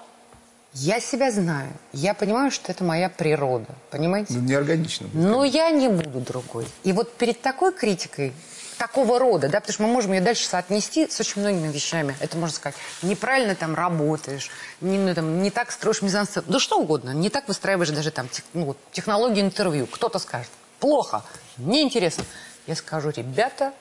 я 0.72 0.98
себя 1.00 1.30
знаю. 1.30 1.72
Я 1.92 2.12
понимаю, 2.12 2.50
что 2.50 2.72
это 2.72 2.82
моя 2.82 3.08
природа. 3.08 3.66
Понимаете? 3.90 4.34
Ну, 4.34 4.40
неорганично. 4.40 5.06
будет, 5.06 5.24
Но 5.24 5.44
я 5.44 5.70
не 5.70 5.88
буду 5.88 6.20
другой. 6.20 6.66
И 6.82 6.92
вот 6.92 7.14
перед 7.16 7.40
такой 7.40 7.72
критикой 7.72 8.32
такого 8.78 9.20
рода, 9.20 9.48
да, 9.48 9.60
потому 9.60 9.74
что 9.74 9.82
мы 9.84 9.88
можем 9.90 10.12
ее 10.14 10.20
дальше 10.20 10.48
соотнести 10.48 11.08
с 11.08 11.20
очень 11.20 11.40
многими 11.42 11.70
вещами. 11.70 12.16
Это 12.18 12.36
можно 12.36 12.56
сказать, 12.56 12.76
неправильно 13.02 13.54
там 13.54 13.76
работаешь, 13.76 14.50
не, 14.80 14.98
ну, 14.98 15.14
там, 15.14 15.40
не 15.40 15.52
так 15.52 15.70
строишь 15.70 16.02
мизансцену, 16.02 16.44
да 16.48 16.58
что 16.58 16.80
угодно, 16.80 17.10
не 17.10 17.30
так 17.30 17.46
выстраиваешь 17.46 17.90
даже 17.90 18.10
там 18.10 18.28
тех- 18.28 18.44
ну, 18.52 18.64
вот, 18.64 18.78
технологию 18.90 19.44
интервью. 19.44 19.86
Кто-то 19.86 20.18
скажет, 20.18 20.50
плохо, 20.80 21.22
неинтересно. 21.56 22.24
Я 22.66 22.74
скажу, 22.74 23.10
ребята, 23.10 23.72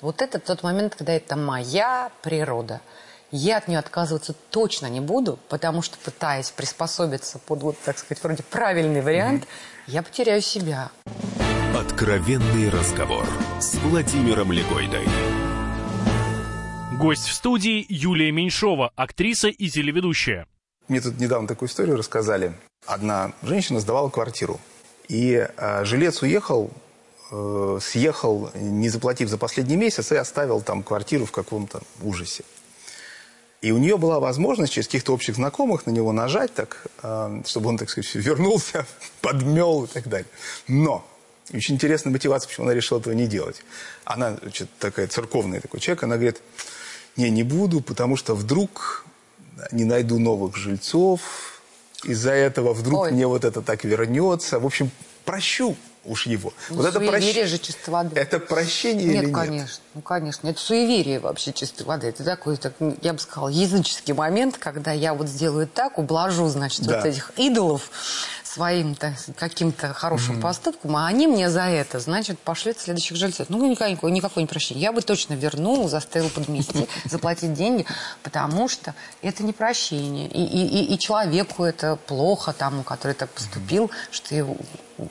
вот 0.00 0.22
это 0.22 0.38
тот 0.38 0.62
момент, 0.62 0.94
когда 0.94 1.12
это 1.12 1.36
моя 1.36 2.10
природа. 2.22 2.80
Я 3.30 3.58
от 3.58 3.68
нее 3.68 3.78
отказываться 3.78 4.34
точно 4.50 4.86
не 4.86 5.00
буду, 5.00 5.38
потому 5.48 5.82
что 5.82 5.98
пытаясь 5.98 6.50
приспособиться 6.50 7.38
под, 7.38 7.62
вот, 7.62 7.78
так 7.84 7.96
сказать, 7.98 8.22
вроде 8.24 8.42
правильный 8.42 9.02
вариант, 9.02 9.46
я 9.86 10.02
потеряю 10.02 10.40
себя. 10.40 10.90
Откровенный 11.76 12.68
разговор 12.70 13.24
с 13.60 13.74
Владимиром 13.76 14.50
Легойдой. 14.50 15.06
Гость 16.98 17.28
в 17.28 17.32
студии 17.32 17.86
Юлия 17.88 18.32
Меньшова, 18.32 18.92
актриса 18.96 19.48
и 19.48 19.68
телеведущая. 19.68 20.46
Мне 20.88 21.00
тут 21.00 21.20
недавно 21.20 21.46
такую 21.46 21.68
историю 21.68 21.96
рассказали. 21.96 22.52
Одна 22.84 23.32
женщина 23.42 23.78
сдавала 23.78 24.10
квартиру. 24.10 24.58
И 25.06 25.46
э, 25.56 25.84
жилец 25.84 26.20
уехал, 26.22 26.70
э, 27.30 27.78
съехал, 27.80 28.50
не 28.54 28.88
заплатив 28.88 29.28
за 29.28 29.38
последний 29.38 29.76
месяц, 29.76 30.12
и 30.12 30.16
оставил 30.16 30.60
там 30.60 30.82
квартиру 30.82 31.26
в 31.26 31.32
каком-то 31.32 31.82
ужасе. 32.02 32.44
И 33.62 33.72
у 33.72 33.78
нее 33.78 33.98
была 33.98 34.20
возможность 34.20 34.72
через 34.72 34.86
каких-то 34.86 35.12
общих 35.12 35.36
знакомых 35.36 35.84
на 35.86 35.90
него 35.90 36.12
нажать, 36.12 36.54
так, 36.54 36.86
э, 37.02 37.42
чтобы 37.46 37.68
он, 37.68 37.78
так 37.78 37.90
сказать, 37.90 38.14
вернулся, 38.14 38.86
подмел 39.20 39.84
и 39.84 39.86
так 39.86 40.08
далее. 40.08 40.28
Но 40.66 41.06
очень 41.52 41.74
интересная 41.74 42.12
мотивация, 42.12 42.48
почему 42.48 42.66
она 42.66 42.74
решила 42.74 43.00
этого 43.00 43.12
не 43.12 43.26
делать. 43.26 43.62
Она 44.04 44.36
значит, 44.36 44.68
такая 44.78 45.08
церковная 45.08 45.60
такой 45.60 45.80
человек, 45.80 46.02
она 46.04 46.16
говорит, 46.16 46.40
не, 47.16 47.28
не 47.30 47.42
буду, 47.42 47.80
потому 47.80 48.16
что 48.16 48.34
вдруг 48.34 49.04
не 49.72 49.84
найду 49.84 50.18
новых 50.18 50.56
жильцов, 50.56 51.20
из-за 52.04 52.32
этого 52.32 52.72
вдруг 52.72 53.00
Ой. 53.00 53.12
мне 53.12 53.26
вот 53.26 53.44
это 53.44 53.60
так 53.62 53.84
вернется. 53.84 54.58
В 54.58 54.66
общем, 54.66 54.90
прощу 55.24 55.76
уж 56.04 56.26
его. 56.26 56.52
Ну, 56.70 56.76
вот 56.76 56.86
это 56.86 56.98
суеверие 56.98 57.44
прощ- 57.44 57.46
же 57.46 57.58
чистой 57.58 57.90
воды. 57.90 58.18
Это 58.18 58.38
прощение 58.40 59.06
Нет, 59.06 59.16
или 59.16 59.26
нет? 59.26 59.34
конечно, 59.34 59.82
ну 59.94 60.00
конечно. 60.00 60.48
Это 60.48 60.58
суеверие 60.58 61.18
вообще 61.20 61.52
чистой 61.52 61.82
воды. 61.84 62.06
Это 62.08 62.24
такой, 62.24 62.56
так, 62.56 62.72
я 63.02 63.12
бы 63.12 63.18
сказала, 63.18 63.48
языческий 63.48 64.14
момент, 64.14 64.56
когда 64.56 64.92
я 64.92 65.12
вот 65.14 65.28
сделаю 65.28 65.66
так, 65.66 65.98
ублажу, 65.98 66.48
значит, 66.48 66.86
Да. 66.86 66.96
вот 66.96 67.04
этих 67.06 67.32
идолов 67.36 67.90
своим 68.52 68.94
так, 68.94 69.14
каким-то 69.36 69.92
хорошим 69.94 70.40
поступком, 70.40 70.96
а 70.96 71.06
они 71.06 71.26
мне 71.26 71.50
за 71.50 71.62
это, 71.62 72.00
значит, 72.00 72.38
пошлют 72.38 72.78
следующих 72.78 73.16
жильцов. 73.16 73.48
Ну, 73.48 73.64
никакой, 73.70 74.10
никакой 74.10 74.42
не 74.42 74.46
прощения. 74.48 74.80
Я 74.80 74.92
бы 74.92 75.02
точно 75.02 75.34
вернул, 75.34 75.88
заставил 75.88 76.30
подмести, 76.30 76.88
заплатить 77.04 77.54
деньги, 77.54 77.86
потому 78.22 78.68
что 78.68 78.94
это 79.22 79.44
не 79.44 79.52
прощение. 79.52 80.26
И, 80.28 80.42
и, 80.42 80.94
и, 80.94 80.98
человеку 80.98 81.64
это 81.64 81.96
плохо, 82.06 82.52
тому, 82.52 82.82
который 82.82 83.12
так 83.12 83.30
поступил, 83.30 83.90
что 84.10 84.34
его 84.34 84.56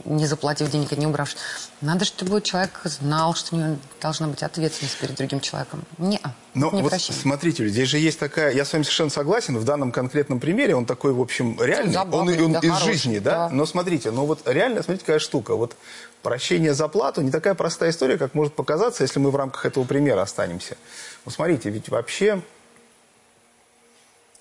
не 0.06 0.26
заплатив 0.26 0.70
денег 0.70 0.92
и 0.94 0.98
не 0.98 1.08
убравшись. 1.08 1.40
Надо, 1.82 2.06
чтобы 2.06 2.42
человек 2.42 2.82
знал, 2.84 3.34
что 3.36 3.56
у 3.56 3.60
него 3.60 3.78
должна 4.02 4.28
быть 4.28 4.44
ответственность 4.44 4.98
перед 4.98 5.16
другим 5.16 5.40
человеком. 5.40 5.84
Не, 5.98 6.20
Но 6.54 6.72
не 6.72 6.82
вот 6.82 6.90
прощение. 6.90 7.22
смотрите, 7.22 7.68
здесь 7.68 7.88
же 7.90 8.00
есть 8.00 8.20
такая, 8.20 8.54
я 8.54 8.66
с 8.66 8.74
вами 8.74 8.84
совершенно 8.84 9.10
согласен, 9.10 9.58
в 9.58 9.64
данном 9.64 9.92
конкретном 9.92 10.40
примере 10.40 10.76
он 10.76 10.86
такой, 10.86 11.14
в 11.14 11.22
общем, 11.22 11.62
реальный, 11.62 11.94
забавный, 11.94 12.38
он, 12.40 12.46
он 12.46 12.52
да, 12.54 12.60
из 12.60 12.72
хороший, 12.72 12.94
жизни, 12.94 13.20
да? 13.20 13.50
да. 13.50 13.56
Но 13.56 13.66
смотрите, 13.66 14.12
ну 14.12 14.26
вот 14.26 14.42
реально, 14.46 14.82
смотрите, 14.82 15.06
какая 15.06 15.20
штука, 15.20 15.56
вот 15.56 15.76
прощение 16.24 16.74
за 16.74 16.88
плату 16.88 17.22
не 17.22 17.32
такая 17.32 17.54
простая 17.54 17.92
история, 17.92 18.18
как 18.18 18.34
может 18.34 18.54
показаться, 18.54 19.04
если 19.04 19.20
мы 19.20 19.30
в 19.32 19.36
рамках 19.36 19.66
этого 19.66 19.84
примера 19.84 20.22
останемся. 20.22 20.76
Вот 21.24 21.34
смотрите, 21.34 21.70
ведь 21.70 21.90
вообще 21.90 22.42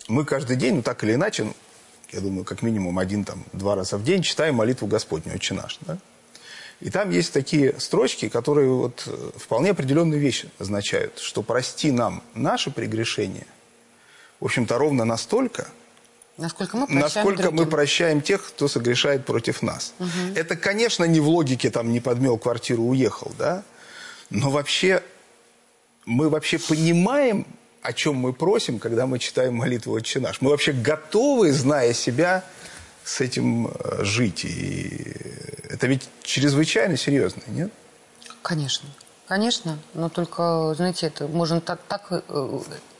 мы 0.09 0.25
каждый 0.25 0.57
день, 0.57 0.77
ну 0.77 0.83
так 0.83 1.05
или 1.05 1.15
иначе, 1.15 1.45
ну, 1.45 1.55
я 2.11 2.21
думаю, 2.21 2.45
как 2.45 2.63
минимум 2.63 2.99
один, 2.99 3.25
там, 3.25 3.45
два 3.53 3.75
раза 3.75 3.99
в 3.99 4.05
день 4.05 4.23
читаем 4.23 4.55
молитву 4.55 4.87
Господню, 4.87 5.35
«Отче 5.35 5.55
наш», 5.55 5.79
да? 5.83 5.99
И 6.81 6.91
там 6.91 7.11
есть 7.11 7.33
такие 7.33 7.79
строчки, 7.81 8.29
которые 8.29 8.71
вот 8.71 9.03
э, 9.07 9.31
вполне 9.37 9.71
определенную 9.71 10.21
вещь 10.21 10.45
означают, 10.59 11.19
что 11.19 11.43
прости 11.43 11.91
нам 11.91 12.23
наши 12.35 12.71
прегрешения, 12.71 13.47
в 14.41 14.45
общем-то, 14.45 14.79
ровно 14.79 15.05
настолько, 15.05 15.69
Насколько 16.37 16.77
мы 16.77 16.87
прощаем 16.87 17.03
насколько 17.03 17.51
мы 17.51 17.67
прощаем 17.67 18.23
тех, 18.23 18.47
кто 18.47 18.69
согрешает 18.69 19.27
против 19.27 19.61
нас. 19.61 19.93
Это, 20.37 20.55
конечно, 20.55 21.03
не 21.03 21.19
в 21.19 21.29
логике 21.29 21.69
там 21.69 21.91
не 21.91 21.99
подмел 21.99 22.39
квартиру, 22.39 22.85
уехал, 22.85 23.33
да, 23.37 23.65
но 24.31 24.49
вообще 24.49 25.03
мы 26.07 26.29
вообще 26.29 26.59
понимаем, 26.59 27.45
о 27.83 27.93
чем 27.93 28.17
мы 28.17 28.33
просим, 28.33 28.79
когда 28.79 29.07
мы 29.07 29.19
читаем 29.19 29.55
молитву 29.55 29.93
«Отче 29.95 30.21
наш». 30.21 30.41
Мы 30.41 30.51
вообще 30.51 30.73
готовы, 30.73 31.53
зная 31.53 31.93
себя, 31.93 32.45
с 33.09 33.21
этим 33.21 33.69
э, 33.69 34.05
жить. 34.05 34.45
И 34.45 35.17
это 35.71 35.87
ведь 35.87 36.09
чрезвычайно 36.23 36.97
серьезно, 36.97 37.43
нет? 37.47 37.73
Конечно, 38.43 38.89
конечно, 39.27 39.79
но 39.95 40.09
только, 40.09 40.75
знаете, 40.77 41.07
это 41.07 41.27
можно 41.27 41.61
так, 41.61 41.81
так 41.89 42.07
э, 42.11 42.21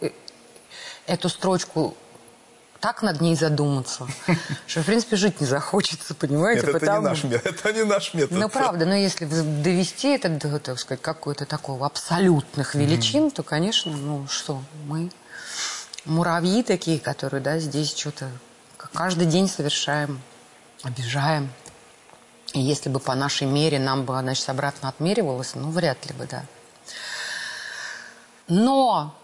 э, 0.01 0.11
эту 1.07 1.29
строчку 1.29 1.95
так 2.81 3.03
над 3.03 3.21
ней 3.21 3.35
задуматься, 3.37 4.07
что, 4.67 4.83
в 4.83 4.87
принципе, 4.87 5.17
жить 5.17 5.41
не 5.41 5.47
захочется, 5.47 6.15
понимаете? 6.15 6.67
Нет, 6.67 6.77
это 6.77 6.79
не 6.79 6.81
потому- 6.87 7.09
наш 7.09 7.25
метод. 7.25 7.47
Это 7.47 7.73
не 7.73 7.85
наш 7.85 8.15
метод. 8.15 8.39
Ну, 8.39 8.49
правда, 8.49 8.87
но 8.87 8.95
если 8.95 9.27
довести 9.27 10.15
это 10.15 10.31
до, 10.31 10.59
так 10.59 10.79
сказать, 10.79 11.03
какой-то 11.03 11.45
такого 11.45 11.85
абсолютных 11.85 12.75
величин, 12.75 13.31
то, 13.31 13.43
конечно, 13.43 13.95
ну 13.95 14.27
что, 14.29 14.63
мы 14.87 15.11
муравьи 16.07 16.63
такие, 16.63 16.99
которые, 16.99 17.43
да, 17.43 17.59
здесь 17.59 17.95
что-то 17.95 18.31
каждый 18.87 19.27
день 19.27 19.49
совершаем, 19.49 20.21
обижаем. 20.83 21.51
И 22.55 22.61
если 22.61 22.89
бы 22.89 23.01
по 23.01 23.15
нашей 23.15 23.47
мере 23.47 23.79
нам 23.79 24.05
бы, 24.05 24.19
значит, 24.21 24.49
обратно 24.49 24.89
отмеривалось, 24.89 25.55
ну, 25.55 25.71
вряд 25.71 26.07
ли 26.07 26.15
бы, 26.15 26.27
да. 26.27 26.45
Но 28.47 29.15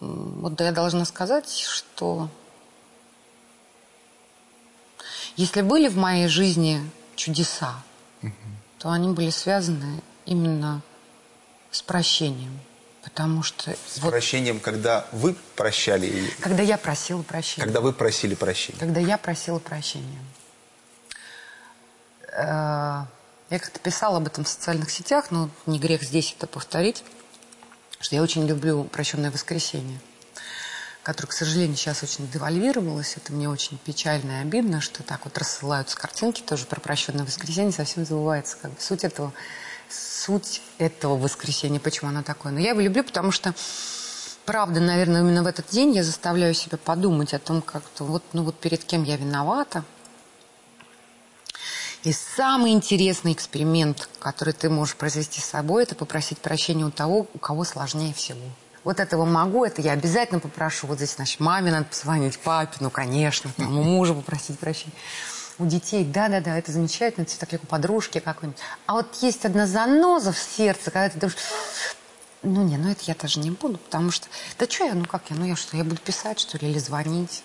вот 0.00 0.60
я 0.60 0.72
должна 0.72 1.04
сказать, 1.06 1.48
что 1.50 2.28
если 5.36 5.62
были 5.62 5.88
в 5.88 5.96
моей 5.96 6.28
жизни 6.28 6.90
чудеса, 7.16 7.74
то 8.78 8.90
они 8.90 9.12
были 9.12 9.30
связаны 9.30 10.02
именно 10.26 10.82
с 11.70 11.80
прощением. 11.80 12.60
Потому 13.04 13.42
что 13.42 13.70
С 13.72 13.98
вот 13.98 14.10
прощением, 14.10 14.60
когда 14.60 15.06
вы 15.12 15.36
прощали, 15.56 16.06
или 16.06 16.30
когда 16.40 16.62
я 16.62 16.78
просила 16.78 17.22
прощения, 17.22 17.64
когда 17.64 17.80
вы 17.80 17.92
просили 17.92 18.34
прощения. 18.34 18.78
когда 18.78 18.98
я 18.98 19.18
просила 19.18 19.58
прощения, 19.58 20.18
э, 22.32 23.04
я 23.50 23.58
как-то 23.58 23.78
писала 23.78 24.16
об 24.16 24.26
этом 24.26 24.44
в 24.44 24.48
социальных 24.48 24.90
сетях, 24.90 25.26
но 25.30 25.50
не 25.66 25.78
грех 25.78 26.02
здесь 26.02 26.34
это 26.36 26.46
повторить, 26.46 27.04
что 28.00 28.16
я 28.16 28.22
очень 28.22 28.46
люблю 28.46 28.84
«Прощенное 28.84 29.30
воскресенье», 29.30 30.00
которое, 31.02 31.28
к 31.28 31.32
сожалению, 31.32 31.76
сейчас 31.76 32.02
очень 32.02 32.28
девальвировалось. 32.30 33.18
Это 33.18 33.34
мне 33.34 33.50
очень 33.50 33.76
печально 33.78 34.40
и 34.40 34.42
обидно, 34.42 34.80
что 34.80 35.02
так 35.02 35.24
вот 35.24 35.36
рассылаются 35.36 35.96
картинки 35.96 36.40
тоже 36.40 36.64
про 36.64 36.80
«Прощенное 36.80 37.26
воскресенье», 37.26 37.72
совсем 37.72 38.06
забывается 38.06 38.56
как 38.60 38.72
бы 38.72 38.80
суть 38.80 39.04
этого, 39.04 39.32
суть 39.90 40.62
этого 40.78 41.16
воскресенья, 41.16 41.80
почему 41.80 42.10
оно 42.10 42.22
такое. 42.22 42.52
Но 42.52 42.60
я 42.60 42.70
его 42.70 42.80
люблю, 42.80 43.04
потому 43.04 43.30
что 43.30 43.54
правда, 44.44 44.80
наверное, 44.80 45.20
именно 45.20 45.42
в 45.42 45.46
этот 45.46 45.68
день 45.68 45.92
я 45.92 46.02
заставляю 46.02 46.54
себя 46.54 46.78
подумать 46.78 47.34
о 47.34 47.38
том, 47.38 47.62
как-то 47.62 48.04
вот, 48.04 48.22
ну 48.32 48.42
вот 48.42 48.58
перед 48.58 48.84
кем 48.84 49.04
я 49.04 49.16
виновата. 49.16 49.84
И 52.02 52.12
самый 52.12 52.72
интересный 52.72 53.32
эксперимент, 53.32 54.10
который 54.18 54.52
ты 54.52 54.68
можешь 54.68 54.94
произвести 54.94 55.40
с 55.40 55.46
собой, 55.46 55.84
это 55.84 55.94
попросить 55.94 56.38
прощения 56.38 56.84
у 56.84 56.90
того, 56.90 57.26
у 57.32 57.38
кого 57.38 57.64
сложнее 57.64 58.12
всего. 58.12 58.40
Вот 58.84 59.00
этого 59.00 59.24
могу, 59.24 59.64
это 59.64 59.80
я 59.80 59.92
обязательно 59.92 60.38
попрошу. 60.38 60.86
Вот 60.86 60.98
здесь, 60.98 61.14
значит, 61.14 61.40
маме 61.40 61.70
надо 61.70 61.86
позвонить, 61.86 62.38
папе, 62.38 62.76
ну, 62.80 62.90
конечно, 62.90 63.50
там, 63.56 63.78
у 63.78 64.14
попросить 64.14 64.58
прощения. 64.58 64.92
У 65.58 65.66
детей, 65.66 66.04
да-да-да, 66.04 66.58
это 66.58 66.72
замечательно, 66.72 67.22
это 67.24 67.38
так 67.38 67.62
у 67.62 67.66
подружки 67.66 68.18
какой-нибудь. 68.18 68.60
А 68.86 68.94
вот 68.94 69.14
есть 69.22 69.44
одна 69.44 69.66
заноза 69.66 70.32
в 70.32 70.38
сердце, 70.38 70.90
когда 70.90 71.08
ты 71.08 71.18
думаешь, 71.18 71.38
ну 72.42 72.64
не, 72.64 72.76
ну 72.76 72.90
это 72.90 73.02
я 73.04 73.14
тоже 73.14 73.38
не 73.38 73.50
буду, 73.50 73.78
потому 73.78 74.10
что, 74.10 74.26
да 74.58 74.66
что 74.66 74.84
я, 74.84 74.94
ну 74.94 75.04
как 75.04 75.22
я, 75.30 75.36
ну 75.36 75.44
я 75.44 75.54
что, 75.54 75.76
я 75.76 75.84
буду 75.84 76.00
писать, 76.00 76.40
что 76.40 76.58
ли, 76.58 76.70
или 76.70 76.78
звонить? 76.78 77.44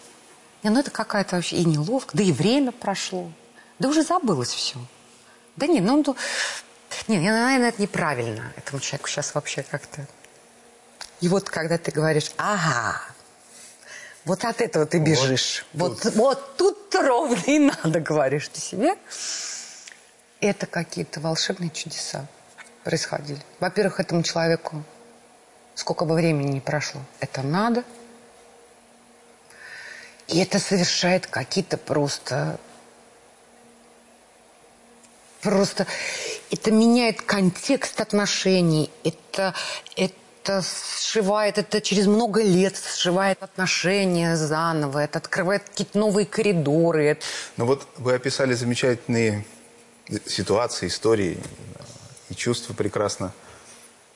Не, 0.64 0.72
ну 0.72 0.80
это 0.80 0.92
какая-то 0.92 1.36
вообще 1.36 1.58
и 1.58 1.66
неловко, 1.66 2.18
да 2.18 2.24
и 2.24 2.32
время 2.32 2.72
прошло, 2.72 3.32
да 3.78 3.90
уже 3.90 4.04
забылось 4.04 4.54
все. 4.54 4.80
Да 5.56 5.68
не, 5.68 5.80
ну, 5.80 6.04
ну 6.06 6.16
не, 7.08 7.18
не, 7.18 7.32
наверное, 7.32 7.70
это 7.70 7.82
неправильно 7.82 8.52
этому 8.56 8.80
человеку 8.80 9.08
сейчас 9.08 9.36
вообще 9.36 9.64
как-то 9.64 10.08
И 11.22 11.28
вот 11.28 11.50
когда 11.50 11.78
ты 11.78 11.92
говоришь, 11.92 12.32
ага, 12.38 13.02
вот 14.26 14.46
от 14.46 14.62
этого 14.62 14.86
ты 14.86 15.00
бежишь. 15.00 15.66
Вот, 15.74 16.04
вот, 16.04 16.16
вот 16.16 16.58
тут 16.58 16.96
ровно 16.96 17.40
и 17.46 17.60
надо, 17.60 18.00
говоришь 18.00 18.48
ты 18.50 18.60
себе. 18.60 18.96
Это 20.42 20.66
какие-то 20.66 21.20
волшебные 21.20 21.70
чудеса 21.70 22.28
происходили. 22.84 23.42
Во-первых, 23.60 24.00
этому 24.00 24.24
человеку 24.24 24.84
сколько 25.80 26.06
бы 26.06 26.14
времени 26.14 26.52
ни 26.52 26.60
прошло, 26.60 27.02
это 27.20 27.42
надо. 27.42 27.84
И 30.28 30.40
это 30.40 30.60
совершает 30.60 31.26
какие-то 31.26 31.78
просто... 31.78 32.60
Просто... 35.42 35.88
Это 36.52 36.72
меняет 36.72 37.22
контекст 37.22 38.02
отношений. 38.02 38.92
Это, 39.04 39.56
это 39.96 40.14
сшивает, 40.62 41.58
это 41.58 41.82
через 41.82 42.08
много 42.08 42.42
лет 42.42 42.76
сшивает 42.78 43.42
отношения 43.42 44.36
заново. 44.36 45.00
Это 45.00 45.20
открывает 45.20 45.64
какие-то 45.64 45.98
новые 45.98 46.26
коридоры. 46.26 47.18
Ну 47.58 47.66
вот 47.66 47.88
вы 47.98 48.14
описали 48.14 48.54
замечательные 48.54 49.46
ситуации, 50.26 50.88
истории 50.88 51.38
и 52.30 52.36
чувства 52.36 52.74
прекрасно 52.74 53.34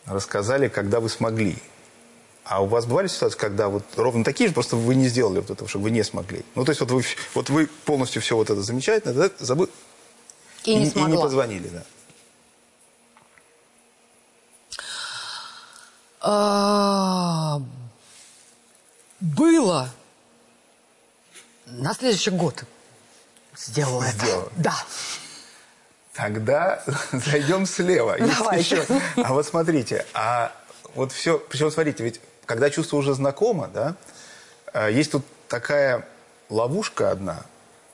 рассказали, 0.06 0.68
когда 0.68 1.00
вы 1.00 1.10
смогли. 1.10 1.58
А 2.46 2.62
у 2.62 2.66
вас 2.66 2.86
бывали 2.86 3.08
ситуации, 3.08 3.38
когда 3.38 3.70
вот 3.70 3.84
ровно 3.96 4.24
такие 4.24 4.50
же, 4.50 4.54
просто 4.54 4.76
вы 4.76 4.96
не 4.96 5.08
сделали 5.08 5.40
вот 5.40 5.50
этого, 5.50 5.70
чтобы 5.70 5.86
вы 5.86 5.92
не 5.92 6.04
смогли? 6.04 6.44
Ну, 6.56 6.66
то 6.66 6.72
есть 6.72 6.82
вот 6.82 6.92
вы, 6.92 7.04
вот 7.34 7.50
вы 7.50 7.68
полностью 7.86 8.22
все 8.22 8.36
вот 8.36 8.50
это 8.50 8.62
замечательно, 8.62 9.14
да, 9.14 9.30
забы... 9.40 9.70
И 10.66 10.76
не 10.76 10.90
смогла. 10.90 11.10
И 11.10 11.12
не 11.12 11.22
позвонили, 11.22 11.68
да. 11.70 11.84
А, 16.26 17.62
было. 19.20 19.90
На 21.66 21.94
следующий 21.94 22.32
год 22.32 22.64
сделала 23.58 24.04
это. 24.04 24.26
Сделала. 24.26 24.52
Да. 24.56 24.76
Тогда 26.14 26.82
зайдем 27.12 27.66
слева. 27.66 28.16
Давайте. 28.18 28.76
еще. 28.76 28.86
А 29.18 29.34
вот 29.34 29.46
смотрите, 29.46 30.06
а 30.14 30.54
вот 30.96 31.12
все, 31.12 31.40
причем 31.40 31.72
смотрите, 31.72 32.04
ведь 32.06 32.22
когда 32.46 32.70
чувство 32.70 32.98
уже 32.98 33.14
знакомо, 33.14 33.68
да, 33.68 33.96
э, 34.74 34.94
есть 34.94 35.12
тут 35.12 35.26
такая 35.50 36.08
ловушка 36.50 37.12
одна, 37.12 37.44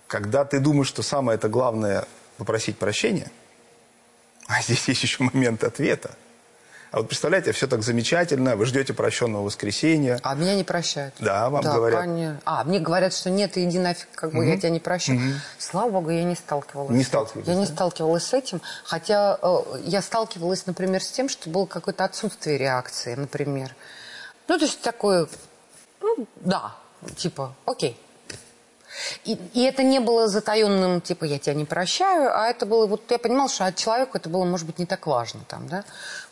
когда 0.08 0.46
ты 0.46 0.60
думаешь, 0.60 0.88
что 0.88 1.02
самое 1.02 1.38
это 1.38 1.50
главное 1.50 2.06
попросить 2.38 2.78
прощения, 2.78 3.32
а 4.48 4.62
здесь 4.62 4.88
есть 4.88 5.02
еще 5.02 5.24
момент 5.24 5.64
ответа. 5.64 6.12
А 6.92 6.98
вот 6.98 7.08
представляете, 7.08 7.52
все 7.52 7.68
так 7.68 7.84
замечательно, 7.84 8.56
вы 8.56 8.66
ждете 8.66 8.94
прощенного 8.94 9.44
воскресенья. 9.44 10.20
А 10.24 10.34
меня 10.34 10.56
не 10.56 10.64
прощают. 10.64 11.14
Да, 11.20 11.50
вам 11.50 11.62
да, 11.62 11.76
говорят. 11.76 12.02
Конечно. 12.02 12.42
А, 12.46 12.64
мне 12.64 12.80
говорят, 12.80 13.14
что 13.14 13.30
нет, 13.30 13.58
иди 13.58 13.78
нафиг, 13.78 14.08
как 14.16 14.34
бы 14.34 14.44
я 14.46 14.58
тебя 14.58 14.72
не 14.72 14.80
прощу. 14.80 15.14
Слава 15.60 15.92
богу, 15.92 16.10
я 16.10 16.24
не 16.24 16.36
сталкивалась. 16.36 16.90
Не 16.90 17.04
с 17.04 17.08
этим. 17.08 17.10
сталкивались, 17.10 17.48
Я 17.48 17.56
не 17.56 17.66
да? 17.66 17.72
сталкивалась 17.74 18.24
с 18.26 18.34
этим. 18.34 18.62
Хотя 18.84 19.38
э, 19.40 19.58
я 19.86 20.02
сталкивалась, 20.02 20.66
например, 20.66 21.04
с 21.04 21.12
тем, 21.12 21.30
что 21.30 21.50
было 21.50 21.68
какое-то 21.68 22.06
отсутствие 22.06 22.58
реакции, 22.58 23.14
например. 23.14 23.76
Ну, 24.48 24.58
то 24.58 24.66
есть 24.66 24.82
такое, 24.82 25.28
ну, 26.02 26.28
да, 26.38 26.76
типа, 27.16 27.54
окей. 27.66 28.00
И, 29.26 29.38
и 29.54 29.64
это 29.64 29.84
не 29.84 30.00
было 30.00 30.28
затаенным, 30.28 31.02
типа, 31.02 31.26
я 31.26 31.40
тебя 31.40 31.54
не 31.54 31.66
прощаю, 31.66 32.38
а 32.38 32.48
это 32.48 32.66
было, 32.66 32.86
вот 32.88 33.10
я 33.10 33.20
понимала, 33.20 33.50
что 33.50 33.66
от 33.66 33.76
человека 33.76 34.18
это 34.18 34.30
было, 34.30 34.46
может 34.46 34.66
быть, 34.66 34.80
не 34.80 34.86
так 34.86 35.08
важно 35.08 35.42
там, 35.48 35.68
да. 35.68 35.84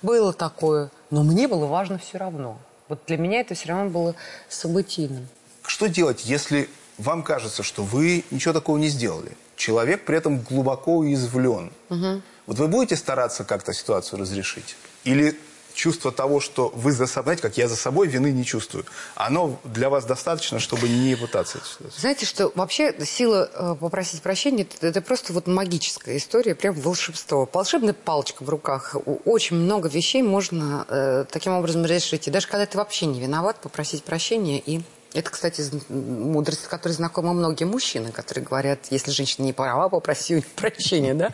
Было 0.02 0.34
такое, 0.34 0.90
но 1.10 1.24
мне 1.24 1.48
было 1.48 1.66
важно 1.66 1.98
все 1.98 2.18
равно. 2.18 2.58
Вот 2.88 3.02
для 3.08 3.18
меня 3.18 3.42
это 3.42 3.54
все 3.54 3.70
равно 3.70 3.90
было 3.90 4.16
событийным. 4.50 5.28
Что 5.66 5.88
делать, 5.88 6.26
если 6.26 6.70
вам 6.98 7.24
кажется, 7.24 7.64
что 7.64 7.84
вы 7.84 8.24
ничего 8.32 8.54
такого 8.54 8.78
не 8.78 8.88
сделали? 8.88 9.38
Человек 9.56 10.06
при 10.06 10.18
этом 10.18 10.40
глубоко 10.40 10.98
уязвлен. 10.98 11.72
Вот 11.90 12.60
вы 12.60 12.68
будете 12.68 12.96
стараться 12.96 13.44
как-то 13.44 13.74
ситуацию 13.74 14.20
разрешить? 14.20 14.78
Или 15.04 15.38
чувство 15.78 16.12
того, 16.12 16.40
что 16.40 16.70
вы 16.76 16.92
за 16.92 17.06
собой, 17.06 17.24
знаете, 17.28 17.42
как 17.44 17.58
я 17.58 17.68
за 17.68 17.76
собой 17.76 18.08
вины 18.08 18.32
не 18.32 18.44
чувствую, 18.44 18.86
оно 19.16 19.60
для 19.64 19.90
вас 19.90 20.06
достаточно, 20.06 20.60
чтобы 20.60 20.90
не 20.90 21.16
пытаться 21.16 21.60
эту 21.60 21.68
ситуацию? 21.68 22.00
Знаете, 22.00 22.26
что 22.26 22.52
вообще 22.56 22.94
сила 23.06 23.50
э, 23.54 23.76
попросить 23.80 24.22
прощения 24.22 24.64
это, 24.64 24.88
это 24.88 25.02
просто 25.02 25.34
вот 25.34 25.48
магическая 25.48 26.18
история, 26.18 26.56
прям 26.56 26.74
волшебство. 26.74 27.48
Волшебная 27.54 27.94
палочка 27.94 28.44
в 28.44 28.50
руках. 28.50 28.96
Очень 29.26 29.58
много 29.58 29.88
вещей 29.88 30.24
можно 30.24 30.86
э, 30.90 31.26
таким 31.30 31.54
образом 31.54 31.86
решить. 31.86 32.28
И 32.28 32.32
даже 32.32 32.48
когда 32.48 32.66
ты 32.66 32.78
вообще 32.78 33.06
не 33.06 33.20
виноват, 33.20 33.58
попросить 33.62 34.04
прощения 34.04 34.60
и 34.60 34.82
это, 35.18 35.32
кстати, 35.32 35.64
мудрость, 35.90 36.66
с 36.66 36.68
которой 36.68 36.94
знакомы 36.94 37.34
многие 37.34 37.64
мужчины, 37.64 38.12
которые 38.12 38.46
говорят, 38.46 38.80
если 38.92 39.12
женщина 39.12 39.46
не 39.46 39.54
права, 39.54 39.90
попроси 39.90 40.44
прощения, 40.56 41.14
да? 41.14 41.32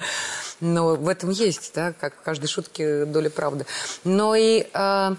Но 0.59 0.95
в 0.95 1.09
этом 1.09 1.29
есть, 1.31 1.71
да, 1.75 1.93
как 1.93 2.15
в 2.15 2.21
каждой 2.21 2.47
шутке 2.47 3.05
доля 3.05 3.29
правды. 3.29 3.65
Но 4.03 4.35
и 4.35 4.67
э, 4.73 5.15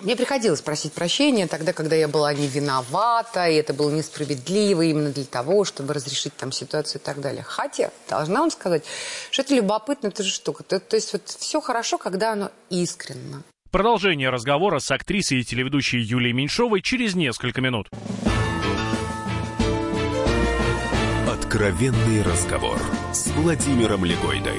мне 0.00 0.14
приходилось 0.14 0.60
просить 0.60 0.92
прощения 0.92 1.46
тогда, 1.46 1.72
когда 1.72 1.96
я 1.96 2.06
была 2.06 2.32
не 2.32 2.46
виновата, 2.46 3.48
и 3.48 3.56
это 3.56 3.74
было 3.74 3.90
несправедливо 3.90 4.82
именно 4.82 5.10
для 5.10 5.24
того, 5.24 5.64
чтобы 5.64 5.94
разрешить 5.94 6.36
там 6.36 6.52
ситуацию 6.52 7.00
и 7.00 7.04
так 7.04 7.20
далее. 7.20 7.42
Хотя, 7.42 7.90
должна 8.08 8.40
вам 8.40 8.50
сказать, 8.50 8.84
что 9.30 9.42
это 9.42 9.54
любопытная 9.54 10.10
тоже 10.10 10.30
штука. 10.30 10.62
То, 10.62 10.78
то 10.78 10.96
есть 10.96 11.12
вот 11.12 11.22
все 11.26 11.60
хорошо, 11.60 11.98
когда 11.98 12.32
оно 12.32 12.50
искренно. 12.70 13.42
Продолжение 13.70 14.30
разговора 14.30 14.78
с 14.78 14.90
актрисой 14.90 15.40
и 15.40 15.44
телеведущей 15.44 16.00
Юлией 16.00 16.32
Меньшовой 16.32 16.80
через 16.80 17.14
несколько 17.14 17.60
минут. 17.60 17.88
Откровенный 21.30 22.22
разговор 22.22 22.78
с 23.12 23.28
Владимиром 23.32 24.06
Легойдой. 24.06 24.58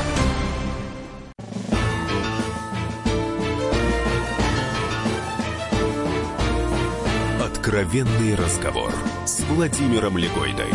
Откровенный 7.71 8.35
разговор 8.35 8.91
с 9.25 9.39
Владимиром 9.43 10.17
Легойдой. 10.17 10.67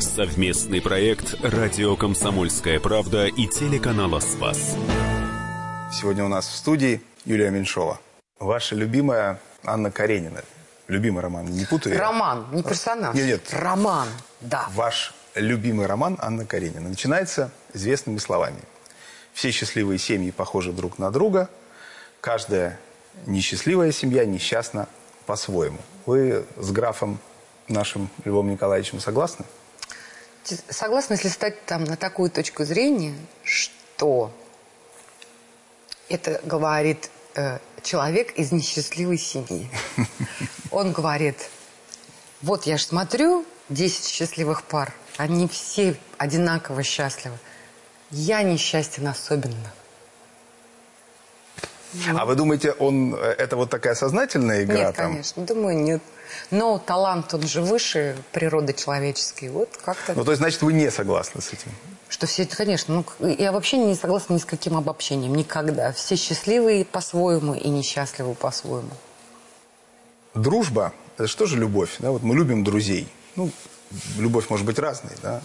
Совместный 0.00 0.82
проект 0.82 1.36
«Радио 1.44 1.94
Комсомольская 1.94 2.80
правда» 2.80 3.26
и 3.26 3.46
телеканала 3.46 4.18
«Спас». 4.18 4.76
Сегодня 5.92 6.24
у 6.24 6.28
нас 6.28 6.48
в 6.48 6.56
студии 6.56 7.00
Юлия 7.24 7.50
Меньшова. 7.50 8.00
Ваша 8.40 8.74
любимая 8.74 9.38
Анна 9.62 9.92
Каренина. 9.92 10.42
Любимый 10.88 11.22
роман, 11.22 11.46
не 11.46 11.64
путаю? 11.66 12.00
Роман, 12.00 12.48
не 12.50 12.64
персонаж. 12.64 13.14
Нет, 13.14 13.24
нет. 13.24 13.48
Роман, 13.52 14.08
да. 14.40 14.66
Ваш 14.74 15.14
любимый 15.36 15.86
роман 15.86 16.18
Анна 16.20 16.44
Каренина 16.44 16.88
начинается 16.88 17.52
известными 17.72 18.18
словами. 18.18 18.58
Все 19.32 19.52
счастливые 19.52 20.00
семьи 20.00 20.32
похожи 20.32 20.72
друг 20.72 20.98
на 20.98 21.12
друга. 21.12 21.48
Каждая 22.20 22.80
несчастливая 23.26 23.92
семья 23.92 24.24
несчастна 24.24 24.88
по-своему. 25.26 25.78
Вы 26.06 26.44
с 26.56 26.70
графом 26.70 27.18
нашим 27.68 28.08
Львом 28.24 28.50
Николаевичем 28.50 29.00
согласны? 29.00 29.44
Согласна, 30.68 31.14
если 31.14 31.28
стать 31.28 31.64
там 31.64 31.84
на 31.84 31.96
такую 31.96 32.30
точку 32.30 32.64
зрения, 32.64 33.14
что 33.42 34.30
это 36.08 36.40
говорит 36.44 37.10
э, 37.34 37.58
человек 37.82 38.32
из 38.32 38.52
несчастливой 38.52 39.18
семьи. 39.18 39.70
Он 40.70 40.92
говорит, 40.92 41.48
вот 42.42 42.66
я 42.66 42.76
ж 42.76 42.82
смотрю 42.82 43.46
10 43.70 44.06
счастливых 44.06 44.64
пар, 44.64 44.92
они 45.16 45.48
все 45.48 45.96
одинаково 46.18 46.82
счастливы. 46.82 47.38
Я 48.10 48.42
несчастен 48.42 49.06
особенно. 49.08 49.72
А 52.16 52.24
вы 52.24 52.34
думаете, 52.34 52.72
он 52.72 53.14
э, 53.14 53.18
это 53.38 53.56
вот 53.56 53.70
такая 53.70 53.94
сознательная 53.94 54.64
игра? 54.64 54.76
нет, 54.76 54.96
там? 54.96 55.10
конечно, 55.10 55.44
думаю, 55.44 55.78
нет. 55.78 56.02
Но 56.50 56.78
талант, 56.78 57.32
он 57.34 57.42
же 57.42 57.62
выше 57.62 58.16
природы 58.32 58.72
человеческой. 58.72 59.50
Вот 59.50 59.68
как-то... 59.84 60.14
Ну, 60.14 60.24
то 60.24 60.32
есть, 60.32 60.40
значит, 60.40 60.62
вы 60.62 60.72
не 60.72 60.90
согласны 60.90 61.40
с 61.40 61.52
этим? 61.52 61.70
Что 62.08 62.26
все 62.26 62.42
это, 62.42 62.56
конечно, 62.56 63.04
ну, 63.20 63.28
я 63.28 63.52
вообще 63.52 63.78
не 63.78 63.94
согласна 63.94 64.34
ни 64.34 64.38
с 64.38 64.44
каким 64.44 64.76
обобщением, 64.76 65.34
никогда. 65.34 65.92
Все 65.92 66.16
счастливые 66.16 66.84
по-своему 66.84 67.54
и 67.54 67.68
несчастливы 67.68 68.34
по-своему. 68.34 68.90
Дружба 70.34 70.92
это 71.16 71.28
что 71.28 71.46
же 71.46 71.56
любовь? 71.58 71.96
Да? 71.98 72.10
Вот 72.10 72.22
мы 72.22 72.34
любим 72.34 72.64
друзей. 72.64 73.08
Ну, 73.36 73.50
любовь 74.18 74.50
может 74.50 74.66
быть 74.66 74.78
разной, 74.78 75.12
да? 75.22 75.42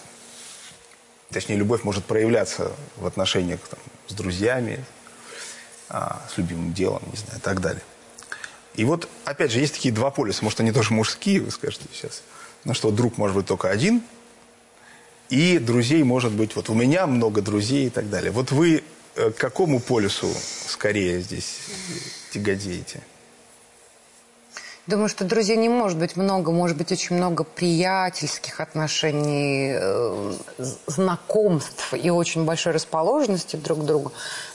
Точнее, 1.32 1.58
любовь 1.58 1.84
может 1.84 2.06
проявляться 2.06 2.72
в 2.98 3.06
отношениях 3.06 3.60
там, 3.70 3.80
с 4.08 4.14
друзьями, 4.14 4.84
а, 5.90 6.22
с 6.34 6.38
любимым 6.38 6.74
делом, 6.74 7.02
не 7.12 7.18
знаю, 7.18 7.40
и 7.40 7.42
так 7.42 7.62
далее. 7.62 7.82
И 8.76 8.86
вот, 8.86 9.10
опять 9.26 9.52
же, 9.52 9.60
есть 9.60 9.74
такие 9.74 9.94
два 9.94 10.12
полюса. 10.12 10.44
Может, 10.44 10.60
они 10.62 10.72
тоже 10.72 10.94
мужские, 10.94 11.42
вы 11.42 11.52
скажете 11.52 11.86
сейчас. 11.92 12.22
Ну 12.64 12.74
что, 12.74 12.92
друг 12.92 13.18
может 13.18 13.36
быть 13.36 13.48
только 13.48 13.70
один, 13.70 14.02
и 15.30 15.60
друзей 15.60 16.04
может 16.04 16.32
быть, 16.32 16.56
вот 16.56 16.70
у 16.70 16.74
меня 16.74 17.08
много 17.08 17.42
друзей 17.42 17.88
и 17.88 17.90
так 17.90 18.10
далее. 18.10 18.32
Вот 18.32 18.52
вы 18.52 18.84
э, 19.16 19.32
к 19.32 19.36
какому 19.36 19.80
полюсу 19.80 20.28
скорее 20.68 21.22
здесь 21.22 21.58
тяготеете? 22.32 23.02
Думаю, 24.88 25.08
что 25.08 25.24
друзей 25.24 25.56
не 25.56 25.70
может 25.70 26.00
быть 26.00 26.16
много, 26.16 26.52
может 26.52 26.76
быть 26.76 26.92
очень 26.92 27.16
много 27.16 27.44
приятельских 27.44 28.60
отношений, 28.60 29.74
э, 29.76 30.34
знакомств 30.88 31.94
и 31.94 32.10
очень 32.10 32.44
большой 32.44 32.74
расположенности 32.74 33.56
друг 33.56 33.82
к 33.82 33.84
другу. 33.84 34.12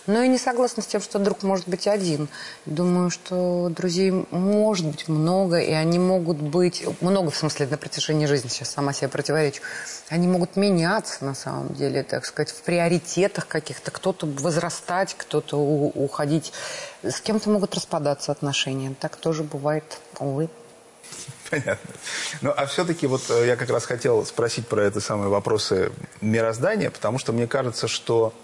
Но 0.06 0.22
и 0.22 0.28
не 0.28 0.36
согласна 0.36 0.82
с 0.82 0.86
тем, 0.86 1.00
что 1.00 1.18
друг 1.18 1.42
может 1.42 1.66
быть 1.66 1.86
один. 1.86 2.28
Думаю, 2.66 3.10
что 3.10 3.70
друзей 3.70 4.10
может 4.30 4.86
быть 4.86 5.08
много, 5.08 5.58
и 5.58 5.72
они 5.72 5.98
могут 5.98 6.36
быть... 6.36 6.84
Много, 7.00 7.30
в 7.30 7.36
смысле, 7.36 7.66
на 7.66 7.78
протяжении 7.78 8.26
жизни, 8.26 8.48
сейчас 8.48 8.70
сама 8.70 8.92
себе 8.92 9.08
противоречу. 9.08 9.62
Они 10.10 10.28
могут 10.28 10.56
меняться, 10.56 11.24
на 11.24 11.34
самом 11.34 11.72
деле, 11.74 12.02
так 12.02 12.26
сказать, 12.26 12.50
в 12.50 12.62
приоритетах 12.62 13.48
каких-то. 13.48 13.90
Кто-то 13.90 14.26
возрастать, 14.26 15.14
кто-то 15.16 15.56
уходить. 15.56 16.52
С 17.02 17.20
кем-то 17.20 17.48
могут 17.48 17.74
распадаться 17.74 18.30
отношения. 18.30 18.94
Так 19.00 19.16
тоже 19.16 19.42
бывает, 19.42 19.84
увы. 20.18 20.50
Понятно. 21.50 21.94
Ну, 22.42 22.52
а 22.54 22.66
все-таки 22.66 23.06
вот 23.06 23.22
э, 23.30 23.46
я 23.46 23.56
как 23.56 23.70
раз 23.70 23.84
хотел 23.84 24.24
спросить 24.26 24.66
про 24.66 24.82
это 24.82 25.00
самые 25.00 25.28
вопросы 25.28 25.92
мироздания, 26.20 26.90
потому 26.90 27.18
что 27.18 27.32
мне 27.32 27.46
кажется, 27.46 27.88
что 27.88 28.34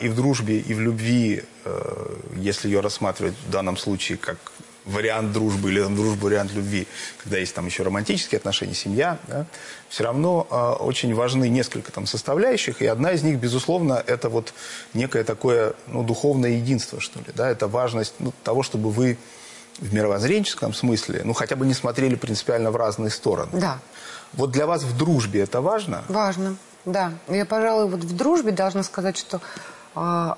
и 0.00 0.08
в 0.08 0.14
дружбе, 0.14 0.58
и 0.58 0.74
в 0.74 0.80
любви, 0.80 1.42
э, 1.64 2.16
если 2.36 2.68
ее 2.68 2.80
рассматривать 2.80 3.34
в 3.46 3.50
данном 3.50 3.76
случае 3.76 4.18
как 4.18 4.36
вариант 4.84 5.32
дружбы 5.32 5.70
или 5.70 5.82
там, 5.82 5.96
дружба 5.96 6.24
вариант 6.24 6.52
любви, 6.52 6.86
когда 7.22 7.38
есть 7.38 7.54
там 7.54 7.66
еще 7.66 7.82
романтические 7.82 8.38
отношения, 8.38 8.74
семья, 8.74 9.18
да, 9.26 9.46
все 9.88 10.04
равно 10.04 10.46
э, 10.50 10.82
очень 10.82 11.14
важны 11.14 11.48
несколько 11.48 11.92
там 11.92 12.06
составляющих, 12.06 12.82
и 12.82 12.86
одна 12.86 13.12
из 13.12 13.22
них, 13.22 13.38
безусловно, 13.38 14.02
это 14.06 14.28
вот 14.28 14.52
некое 14.92 15.24
такое 15.24 15.74
ну, 15.86 16.02
духовное 16.02 16.50
единство, 16.50 17.00
что 17.00 17.20
ли, 17.20 17.26
да, 17.34 17.50
это 17.50 17.66
важность 17.66 18.14
ну, 18.18 18.32
того, 18.42 18.62
чтобы 18.62 18.90
вы 18.90 19.16
в 19.78 19.92
мировоззренческом 19.92 20.74
смысле, 20.74 21.22
ну, 21.24 21.32
хотя 21.32 21.56
бы 21.56 21.66
не 21.66 21.74
смотрели 21.74 22.14
принципиально 22.14 22.70
в 22.70 22.76
разные 22.76 23.10
стороны. 23.10 23.50
Да. 23.52 23.80
Вот 24.34 24.50
для 24.50 24.66
вас 24.66 24.82
в 24.82 24.96
дружбе 24.96 25.40
это 25.40 25.60
важно? 25.60 26.04
Важно. 26.08 26.56
Да, 26.84 27.12
я, 27.28 27.46
пожалуй, 27.46 27.88
вот 27.88 28.00
в 28.00 28.16
дружбе 28.16 28.52
должна 28.52 28.82
сказать, 28.82 29.16
что 29.16 29.40
э, 29.94 30.34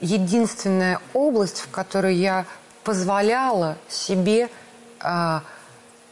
единственная 0.00 1.00
область, 1.14 1.60
в 1.60 1.70
которой 1.70 2.16
я 2.16 2.46
позволяла 2.82 3.78
себе 3.88 4.48
э, 5.00 5.40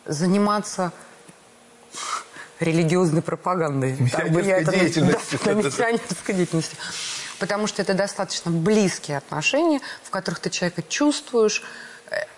заниматься 0.07 0.93
религиозной 2.61 3.23
пропагандой. 3.23 3.97
Миссионерской 3.99 4.79
деятельностью. 4.79 5.41
Да, 5.45 5.53
миссионерской 5.55 6.35
деятельностью. 6.35 6.79
Потому 7.39 7.66
что 7.66 7.83
это 7.83 7.95
достаточно 7.95 8.51
близкие 8.51 9.16
отношения, 9.16 9.81
в 10.05 10.11
которых 10.11 10.41
ты 10.41 10.51
человека 10.51 10.83
чувствуешь, 10.83 11.62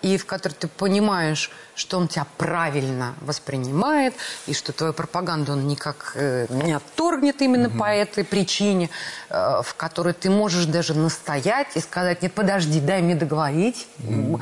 и 0.01 0.17
в 0.17 0.25
которой 0.25 0.53
ты 0.53 0.67
понимаешь, 0.67 1.49
что 1.75 1.97
он 1.97 2.07
тебя 2.07 2.27
правильно 2.37 3.15
воспринимает, 3.21 4.13
и 4.45 4.53
что 4.53 4.71
твою 4.73 4.93
пропаганду 4.93 5.53
он 5.53 5.67
никак 5.67 6.13
э, 6.15 6.45
не 6.49 6.73
отторгнет 6.73 7.41
именно 7.41 7.69
угу. 7.69 7.79
по 7.79 7.85
этой 7.85 8.23
причине, 8.23 8.89
э, 9.29 9.61
в 9.63 9.73
которой 9.75 10.13
ты 10.13 10.29
можешь 10.29 10.65
даже 10.65 10.93
настоять 10.93 11.75
и 11.75 11.79
сказать, 11.79 12.21
нет, 12.21 12.33
подожди, 12.33 12.79
дай 12.79 13.01
мне 13.01 13.15
договорить. 13.15 13.87
Угу. 14.07 14.41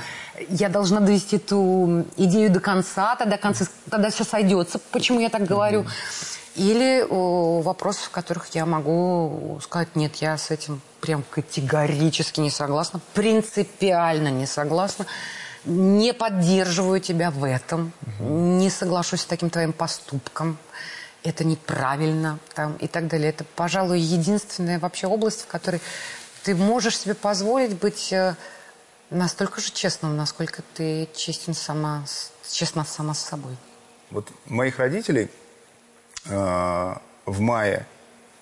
Я 0.49 0.69
должна 0.69 0.99
довести 0.99 1.37
эту 1.37 2.05
идею 2.17 2.49
до 2.49 2.59
конца, 2.59 3.15
тогда, 3.15 3.37
конце, 3.37 3.65
тогда 3.89 4.09
все 4.09 4.23
сойдется, 4.23 4.79
почему 4.91 5.19
я 5.19 5.29
так 5.29 5.45
говорю. 5.45 5.81
Угу. 5.81 5.89
Или 6.55 7.05
о, 7.09 7.61
вопросов, 7.61 8.05
в 8.05 8.09
которых 8.09 8.47
я 8.55 8.65
могу 8.65 9.59
сказать, 9.63 9.95
нет, 9.95 10.15
я 10.15 10.37
с 10.37 10.51
этим 10.51 10.81
прям 10.99 11.23
категорически 11.23 12.41
не 12.41 12.49
согласна, 12.49 12.99
принципиально 13.13 14.27
не 14.27 14.45
согласна, 14.45 15.05
не 15.65 16.13
поддерживаю 16.13 16.99
тебя 16.99 17.31
в 17.31 17.43
этом, 17.43 17.93
угу. 18.19 18.29
не 18.29 18.69
соглашусь 18.69 19.21
с 19.21 19.25
таким 19.25 19.49
твоим 19.49 19.71
поступком, 19.71 20.57
это 21.23 21.43
неправильно 21.43 22.39
там, 22.53 22.75
и 22.77 22.87
так 22.87 23.07
далее. 23.07 23.29
Это, 23.29 23.43
пожалуй, 23.55 23.99
единственная 23.99 24.79
вообще 24.79 25.07
область, 25.07 25.43
в 25.43 25.47
которой 25.47 25.81
ты 26.43 26.55
можешь 26.55 26.97
себе 26.97 27.13
позволить 27.13 27.77
быть 27.77 28.11
э, 28.11 28.35
настолько 29.09 29.61
же 29.61 29.71
честным, 29.71 30.17
насколько 30.17 30.63
ты 30.73 31.07
честен 31.15 31.53
сама, 31.53 32.05
честна 32.49 32.83
сама 32.83 33.13
с 33.13 33.19
собой. 33.19 33.55
Вот 34.09 34.27
моих 34.45 34.79
родителей 34.79 35.29
в 36.25 37.39
мае 37.39 37.85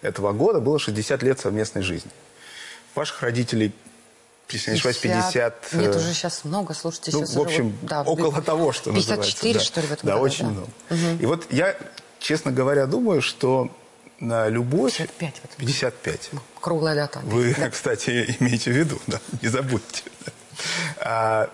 этого 0.01 0.31
года 0.31 0.59
было 0.59 0.79
60 0.79 1.23
лет 1.23 1.39
совместной 1.39 1.81
жизни. 1.81 2.11
Ваших 2.95 3.21
родителей, 3.21 3.73
если 4.49 4.71
не 4.71 4.75
ошибаюсь, 4.77 4.97
50... 4.97 5.73
Нет, 5.73 5.95
уже 5.95 6.13
сейчас 6.13 6.43
много, 6.43 6.73
слушайте. 6.73 7.11
Ну, 7.13 7.25
в 7.25 7.39
общем, 7.39 7.69
вот, 7.69 7.89
да, 7.89 8.01
около 8.01 8.41
того, 8.41 8.71
что 8.71 8.91
54, 8.91 9.53
называется. 9.53 9.65
что 9.65 9.81
ли, 9.81 9.87
в 9.87 9.91
этом 9.91 10.07
Да, 10.07 10.13
году, 10.13 10.25
очень 10.25 10.45
да. 10.45 10.51
много. 10.51 10.69
Угу. 10.89 11.21
И 11.21 11.25
вот 11.25 11.47
я, 11.51 11.77
честно 12.19 12.51
говоря, 12.51 12.85
думаю, 12.85 13.21
что 13.21 13.69
на 14.19 14.47
любовь... 14.49 14.97
55. 14.97 15.41
Вот 15.43 15.51
55. 15.57 16.31
Круглая 16.59 16.95
дата. 16.95 17.19
Вы, 17.23 17.55
да. 17.57 17.69
кстати, 17.71 18.35
имеете 18.39 18.71
в 18.71 18.75
виду, 18.75 18.99
да, 19.07 19.19
не 19.41 19.49
забудьте. 19.49 20.03
А, 20.97 21.49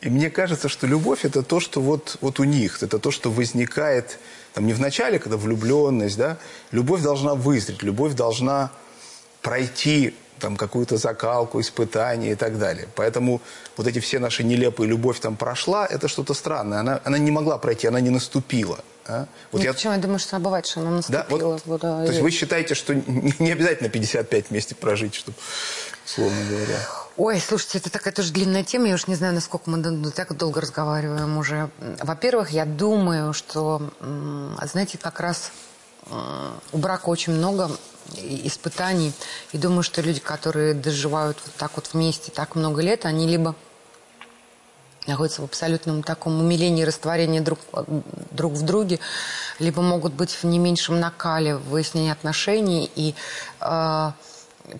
и 0.00 0.08
мне 0.08 0.30
кажется, 0.30 0.68
что 0.68 0.86
любовь 0.86 1.24
это 1.24 1.42
то, 1.42 1.60
что 1.60 1.80
вот, 1.80 2.18
вот 2.20 2.40
у 2.40 2.44
них, 2.44 2.82
это 2.82 2.98
то, 2.98 3.10
что 3.10 3.30
возникает 3.30 4.18
там 4.54 4.66
не 4.66 4.72
в 4.72 4.80
начале, 4.80 5.18
когда 5.18 5.36
влюбленность, 5.36 6.16
да, 6.16 6.38
любовь 6.70 7.02
должна 7.02 7.34
вызреть, 7.34 7.82
любовь 7.82 8.14
должна 8.14 8.70
пройти 9.42 10.14
там 10.38 10.56
какую-то 10.56 10.96
закалку, 10.96 11.60
испытание 11.60 12.32
и 12.32 12.34
так 12.34 12.58
далее. 12.58 12.88
Поэтому 12.94 13.40
вот 13.76 13.86
эти 13.86 13.98
все 13.98 14.18
наши 14.18 14.44
нелепые 14.44 14.88
любовь 14.88 15.20
там 15.20 15.36
прошла, 15.36 15.86
это 15.86 16.08
что-то 16.08 16.34
странное. 16.34 16.80
Она, 16.80 17.00
она 17.04 17.18
не 17.18 17.30
могла 17.30 17.58
пройти, 17.58 17.86
она 17.88 18.00
не 18.00 18.10
наступила. 18.10 18.78
А? 19.06 19.26
Вот 19.52 19.58
ну, 19.60 19.64
я... 19.64 19.72
Почему? 19.72 19.94
Я 19.94 19.98
думаю, 19.98 20.18
что 20.18 20.38
бывает, 20.38 20.66
что 20.66 20.80
она 20.80 20.90
наступила. 20.90 21.24
Да? 21.24 21.46
Вот, 21.46 21.62
вот, 21.64 21.80
да, 21.80 22.04
то 22.04 22.10
есть 22.10 22.20
вы 22.20 22.30
считаете, 22.30 22.74
что 22.74 22.94
не, 22.94 23.34
не 23.38 23.52
обязательно 23.52 23.88
55 23.88 24.50
вместе 24.50 24.74
прожить, 24.74 25.14
чтобы, 25.14 25.36
словно 26.04 26.38
говоря... 26.48 26.78
Ой, 27.18 27.40
слушайте, 27.40 27.78
это 27.78 27.90
такая 27.90 28.14
тоже 28.14 28.32
длинная 28.32 28.62
тема. 28.62 28.86
Я 28.86 28.94
уж 28.94 29.08
не 29.08 29.16
знаю, 29.16 29.34
насколько 29.34 29.68
мы 29.68 30.12
так 30.12 30.36
долго 30.36 30.60
разговариваем 30.60 31.36
уже. 31.36 31.68
Во-первых, 32.00 32.50
я 32.50 32.64
думаю, 32.64 33.32
что, 33.32 33.90
знаете, 34.62 34.98
как 34.98 35.18
раз 35.18 35.50
у 36.72 36.78
брака 36.78 37.08
очень 37.08 37.32
много 37.32 37.72
испытаний. 38.22 39.12
И 39.50 39.58
думаю, 39.58 39.82
что 39.82 40.00
люди, 40.00 40.20
которые 40.20 40.74
доживают 40.74 41.38
вот 41.44 41.54
так 41.56 41.72
вот 41.74 41.90
вместе 41.92 42.30
так 42.30 42.54
много 42.54 42.82
лет, 42.82 43.04
они 43.04 43.26
либо 43.26 43.56
находятся 45.08 45.42
в 45.42 45.46
абсолютном 45.46 46.04
таком 46.04 46.38
умилении, 46.38 46.84
растворении 46.84 47.40
друг, 47.40 47.58
друг 48.30 48.52
в 48.52 48.62
друге, 48.62 49.00
либо 49.58 49.82
могут 49.82 50.12
быть 50.12 50.30
в 50.30 50.44
не 50.44 50.60
меньшем 50.60 51.00
накале 51.00 51.56
выяснения 51.56 52.12
отношений. 52.12 52.88
И 52.94 53.16
э, 53.60 54.12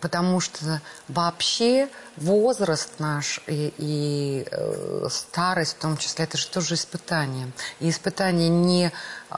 потому 0.00 0.40
что 0.40 0.80
вообще 1.08 1.88
возраст 2.16 2.90
наш 2.98 3.40
и, 3.46 3.72
и 3.78 4.46
э, 4.50 5.06
старость 5.10 5.76
в 5.76 5.80
том 5.80 5.96
числе, 5.96 6.24
это 6.24 6.36
же 6.36 6.48
тоже 6.48 6.74
испытание. 6.74 7.50
И 7.80 7.88
испытание 7.90 8.48
не 8.48 8.92
э, 9.30 9.34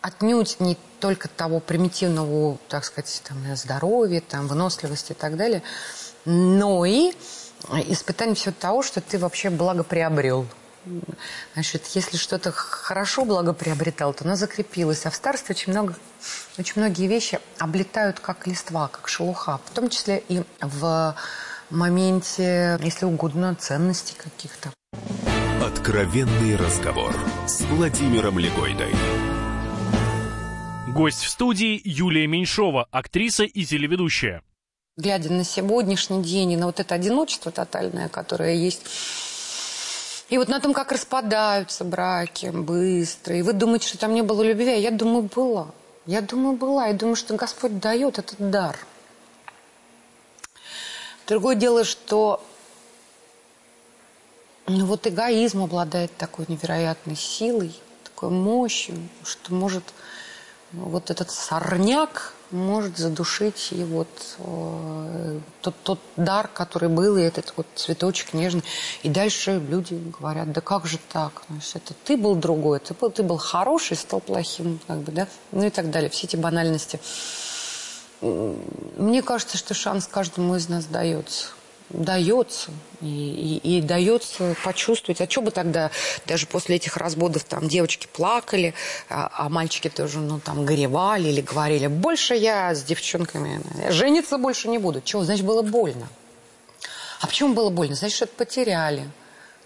отнюдь 0.00 0.60
не 0.60 0.76
только 1.00 1.28
того 1.28 1.60
примитивного, 1.60 2.58
так 2.68 2.84
сказать, 2.84 3.22
там, 3.26 3.38
здоровья, 3.56 4.20
там, 4.20 4.46
выносливости 4.48 5.12
и 5.12 5.14
так 5.14 5.36
далее, 5.36 5.62
но 6.24 6.84
и 6.84 7.12
испытание 7.88 8.34
всего 8.34 8.54
того, 8.58 8.82
что 8.82 9.00
ты 9.00 9.18
вообще 9.18 9.50
благо 9.50 9.82
приобрел. 9.82 10.46
Значит, 11.54 11.86
если 11.94 12.16
что-то 12.16 12.52
хорошо 12.52 13.24
благоприобретал, 13.24 14.12
то 14.12 14.24
оно 14.24 14.36
закрепилось. 14.36 15.06
А 15.06 15.10
в 15.10 15.14
старости 15.14 15.50
очень, 15.50 15.72
много, 15.72 15.94
очень 16.58 16.74
многие 16.76 17.06
вещи 17.06 17.40
облетают 17.58 18.20
как 18.20 18.46
листва, 18.46 18.88
как 18.88 19.08
шелуха. 19.08 19.60
В 19.64 19.70
том 19.70 19.88
числе 19.88 20.22
и 20.28 20.42
в 20.60 21.16
моменте, 21.70 22.78
если 22.82 23.06
угодно, 23.06 23.54
ценностей 23.54 24.14
каких-то. 24.16 24.70
Откровенный 25.62 26.56
разговор 26.56 27.14
с 27.46 27.62
Владимиром 27.62 28.38
Легойдой. 28.38 28.94
Гость 30.88 31.22
в 31.22 31.28
студии 31.28 31.80
Юлия 31.84 32.26
Меньшова, 32.26 32.86
актриса 32.90 33.44
и 33.44 33.64
телеведущая. 33.64 34.42
Глядя 34.96 35.32
на 35.32 35.42
сегодняшний 35.42 36.22
день 36.22 36.52
и 36.52 36.56
на 36.56 36.66
вот 36.66 36.78
это 36.78 36.94
одиночество 36.94 37.50
тотальное, 37.50 38.08
которое 38.08 38.54
есть 38.54 38.82
И 40.30 40.38
вот 40.38 40.48
на 40.48 40.60
том, 40.60 40.72
как 40.72 40.92
распадаются 40.92 41.84
браки 41.84 42.46
быстро. 42.46 43.36
И 43.36 43.42
вы 43.42 43.52
думаете, 43.52 43.88
что 43.88 43.98
там 43.98 44.14
не 44.14 44.22
было 44.22 44.42
любви, 44.42 44.70
а 44.70 44.76
я 44.76 44.90
думаю, 44.90 45.28
была. 45.34 45.68
Я 46.06 46.20
думаю, 46.20 46.56
была. 46.56 46.86
Я 46.86 46.94
думаю, 46.94 47.16
что 47.16 47.34
Господь 47.34 47.78
дает 47.78 48.18
этот 48.18 48.50
дар. 48.50 48.78
Другое 51.26 51.56
дело, 51.56 51.84
что 51.84 52.44
ну, 54.66 54.86
вот 54.86 55.06
эгоизм 55.06 55.62
обладает 55.62 56.14
такой 56.16 56.46
невероятной 56.48 57.16
силой, 57.16 57.74
такой 58.02 58.30
мощью, 58.30 58.96
что 59.24 59.52
может 59.54 59.84
вот 60.72 61.10
этот 61.10 61.30
сорняк 61.30 62.33
может 62.50 62.98
задушить 62.98 63.68
и 63.72 63.84
вот 63.84 64.08
э, 64.38 65.40
тот, 65.60 65.74
тот 65.82 65.98
дар, 66.16 66.48
который 66.48 66.88
был, 66.88 67.16
и 67.16 67.22
этот 67.22 67.52
вот 67.56 67.66
цветочек 67.74 68.34
нежный. 68.34 68.62
И 69.02 69.08
дальше 69.08 69.58
люди 69.68 69.94
говорят, 70.18 70.52
да 70.52 70.60
как 70.60 70.86
же 70.86 70.98
так? 71.12 71.42
Значит, 71.48 71.76
это 71.76 71.94
ты 72.04 72.16
был 72.16 72.34
другой, 72.34 72.78
ты 72.80 72.94
был, 72.94 73.10
ты 73.10 73.22
был 73.22 73.38
хороший, 73.38 73.96
стал 73.96 74.20
плохим, 74.20 74.80
как 74.86 74.98
бы, 74.98 75.12
да? 75.12 75.28
Ну 75.52 75.64
и 75.64 75.70
так 75.70 75.90
далее. 75.90 76.10
Все 76.10 76.26
эти 76.26 76.36
банальности. 76.36 77.00
Мне 78.20 79.22
кажется, 79.22 79.58
что 79.58 79.74
шанс 79.74 80.06
каждому 80.06 80.56
из 80.56 80.68
нас 80.68 80.86
дается 80.86 81.48
дается. 81.90 82.70
И, 83.00 83.60
и, 83.62 83.78
и 83.78 83.80
дается 83.82 84.56
почувствовать. 84.64 85.20
А 85.20 85.28
что 85.28 85.42
бы 85.42 85.50
тогда, 85.50 85.90
даже 86.26 86.46
после 86.46 86.76
этих 86.76 86.96
разводов, 86.96 87.44
там 87.44 87.68
девочки 87.68 88.08
плакали, 88.12 88.74
а, 89.08 89.30
а 89.32 89.48
мальчики 89.48 89.88
тоже, 89.88 90.20
ну, 90.20 90.40
там, 90.40 90.64
горевали 90.64 91.28
или 91.28 91.40
говорили, 91.40 91.86
больше 91.86 92.34
я 92.34 92.74
с 92.74 92.82
девчонками, 92.82 93.60
жениться 93.90 94.38
больше 94.38 94.68
не 94.68 94.78
буду. 94.78 95.00
Чего? 95.02 95.24
Значит, 95.24 95.44
было 95.44 95.62
больно. 95.62 96.08
А 97.20 97.26
почему 97.26 97.54
было 97.54 97.70
больно? 97.70 97.94
Значит, 97.94 98.16
что-то 98.16 98.32
потеряли. 98.36 99.08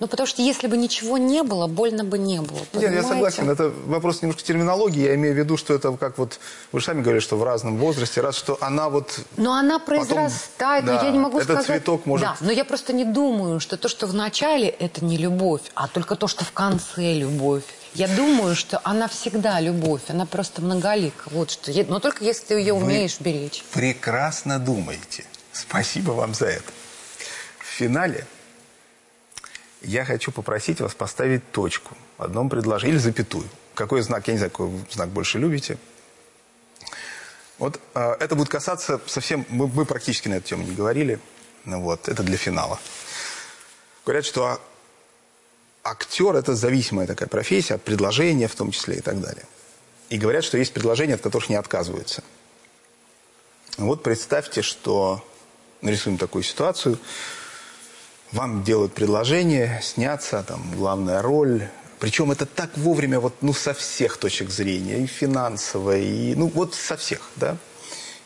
Ну, 0.00 0.06
потому 0.06 0.28
что 0.28 0.42
если 0.42 0.68
бы 0.68 0.76
ничего 0.76 1.18
не 1.18 1.42
было, 1.42 1.66
больно 1.66 2.04
бы 2.04 2.18
не 2.18 2.40
было. 2.40 2.60
Нет, 2.74 2.92
я 2.92 3.02
согласен. 3.02 3.50
Это 3.50 3.72
вопрос 3.86 4.22
немножко 4.22 4.42
терминологии. 4.42 5.02
Я 5.02 5.14
имею 5.16 5.34
в 5.34 5.38
виду, 5.38 5.56
что 5.56 5.74
это 5.74 5.92
как 5.92 6.18
вот... 6.18 6.38
Вы 6.70 6.80
сами 6.80 7.02
говорили, 7.02 7.20
что 7.20 7.36
в 7.36 7.42
разном 7.42 7.78
возрасте, 7.78 8.20
раз 8.20 8.36
что 8.36 8.58
она 8.60 8.88
вот... 8.90 9.18
Но 9.36 9.54
она 9.54 9.80
произрастает, 9.80 10.84
потом, 10.84 11.00
но 11.00 11.04
я 11.04 11.10
не 11.10 11.18
могу 11.18 11.38
этот 11.38 11.62
сказать... 11.62 11.66
цветок 11.66 12.06
может... 12.06 12.26
Да, 12.26 12.36
но 12.40 12.52
я 12.52 12.64
просто 12.64 12.92
не 12.92 13.04
думаю, 13.04 13.58
что 13.58 13.76
то, 13.76 13.88
что 13.88 14.06
в 14.06 14.14
начале, 14.14 14.68
это 14.68 15.04
не 15.04 15.16
любовь, 15.16 15.62
а 15.74 15.88
только 15.88 16.14
то, 16.14 16.28
что 16.28 16.44
в 16.44 16.52
конце 16.52 17.14
любовь. 17.14 17.64
Я 17.94 18.06
думаю, 18.06 18.54
что 18.54 18.80
она 18.84 19.08
всегда 19.08 19.58
любовь, 19.60 20.02
она 20.08 20.26
просто 20.26 20.62
многолика. 20.62 21.28
Вот 21.32 21.50
что. 21.50 21.72
Но 21.88 21.98
только 21.98 22.24
если 22.24 22.44
ты 22.46 22.54
ее 22.54 22.74
умеешь 22.74 23.16
Вы 23.18 23.32
беречь. 23.32 23.64
прекрасно 23.72 24.60
думаете. 24.60 25.24
Спасибо 25.52 26.12
вам 26.12 26.34
за 26.34 26.46
это. 26.46 26.72
В 27.58 27.64
финале 27.64 28.26
я 29.88 30.04
хочу 30.04 30.30
попросить 30.32 30.80
вас 30.80 30.94
поставить 30.94 31.50
точку 31.50 31.96
в 32.18 32.22
одном 32.22 32.50
предложении, 32.50 32.94
или 32.94 33.00
запятую. 33.00 33.48
Какой 33.74 34.02
знак, 34.02 34.28
я 34.28 34.34
не 34.34 34.38
знаю, 34.38 34.50
какой 34.50 34.70
знак 34.90 35.08
больше 35.08 35.38
любите. 35.38 35.78
Вот 37.58 37.80
э, 37.94 38.16
это 38.20 38.34
будет 38.36 38.48
касаться 38.50 39.00
совсем, 39.06 39.46
мы, 39.48 39.66
мы 39.66 39.86
практически 39.86 40.28
на 40.28 40.34
эту 40.34 40.48
тему 40.48 40.64
не 40.64 40.74
говорили, 40.74 41.18
ну 41.64 41.80
вот, 41.80 42.08
это 42.08 42.22
для 42.22 42.36
финала. 42.36 42.78
Говорят, 44.04 44.26
что 44.26 44.46
а, 44.46 44.60
актер– 45.84 46.36
это 46.36 46.54
зависимая 46.54 47.06
такая 47.06 47.28
профессия 47.28 47.74
от 47.74 47.82
предложения 47.82 48.46
в 48.46 48.54
том 48.54 48.70
числе 48.70 48.96
и 48.96 49.00
так 49.00 49.20
далее. 49.20 49.44
И 50.10 50.18
говорят, 50.18 50.44
что 50.44 50.58
есть 50.58 50.72
предложения, 50.72 51.14
от 51.14 51.22
которых 51.22 51.48
не 51.48 51.56
отказываются. 51.56 52.22
Вот 53.78 54.02
представьте, 54.02 54.60
что 54.60 55.24
нарисуем 55.80 56.18
такую 56.18 56.42
ситуацию– 56.44 56.98
вам 58.32 58.62
делают 58.62 58.94
предложение, 58.94 59.80
сняться, 59.82 60.42
там, 60.42 60.62
главная 60.76 61.22
роль. 61.22 61.68
Причем 61.98 62.30
это 62.30 62.46
так 62.46 62.76
вовремя, 62.76 63.18
вот, 63.20 63.34
ну, 63.40 63.52
со 63.52 63.74
всех 63.74 64.18
точек 64.18 64.50
зрения, 64.50 65.02
и 65.02 65.06
финансовой, 65.06 66.04
и, 66.04 66.34
ну, 66.34 66.46
вот 66.46 66.74
со 66.74 66.96
всех, 66.96 67.30
да. 67.36 67.56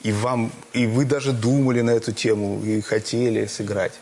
И 0.03 0.13
вам, 0.13 0.53
и 0.73 0.87
вы 0.87 1.05
даже 1.05 1.33
думали 1.33 1.81
на 1.81 1.91
эту 1.91 2.13
тему, 2.13 2.63
и 2.65 2.81
хотели 2.81 3.47
сыграть. 3.47 3.93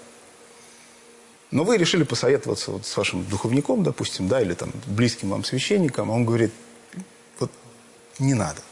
Но 1.50 1.64
вы 1.64 1.76
решили 1.76 2.04
посоветоваться 2.04 2.70
вот 2.70 2.86
с 2.86 2.96
вашим 2.96 3.24
духовником, 3.24 3.82
допустим, 3.82 4.28
да, 4.28 4.40
или 4.40 4.54
там 4.54 4.72
близким 4.86 5.30
вам 5.30 5.44
священником, 5.44 6.10
а 6.10 6.14
он 6.14 6.24
говорит, 6.24 6.52
вот 7.38 7.50
не 8.18 8.34
надо, 8.34 8.62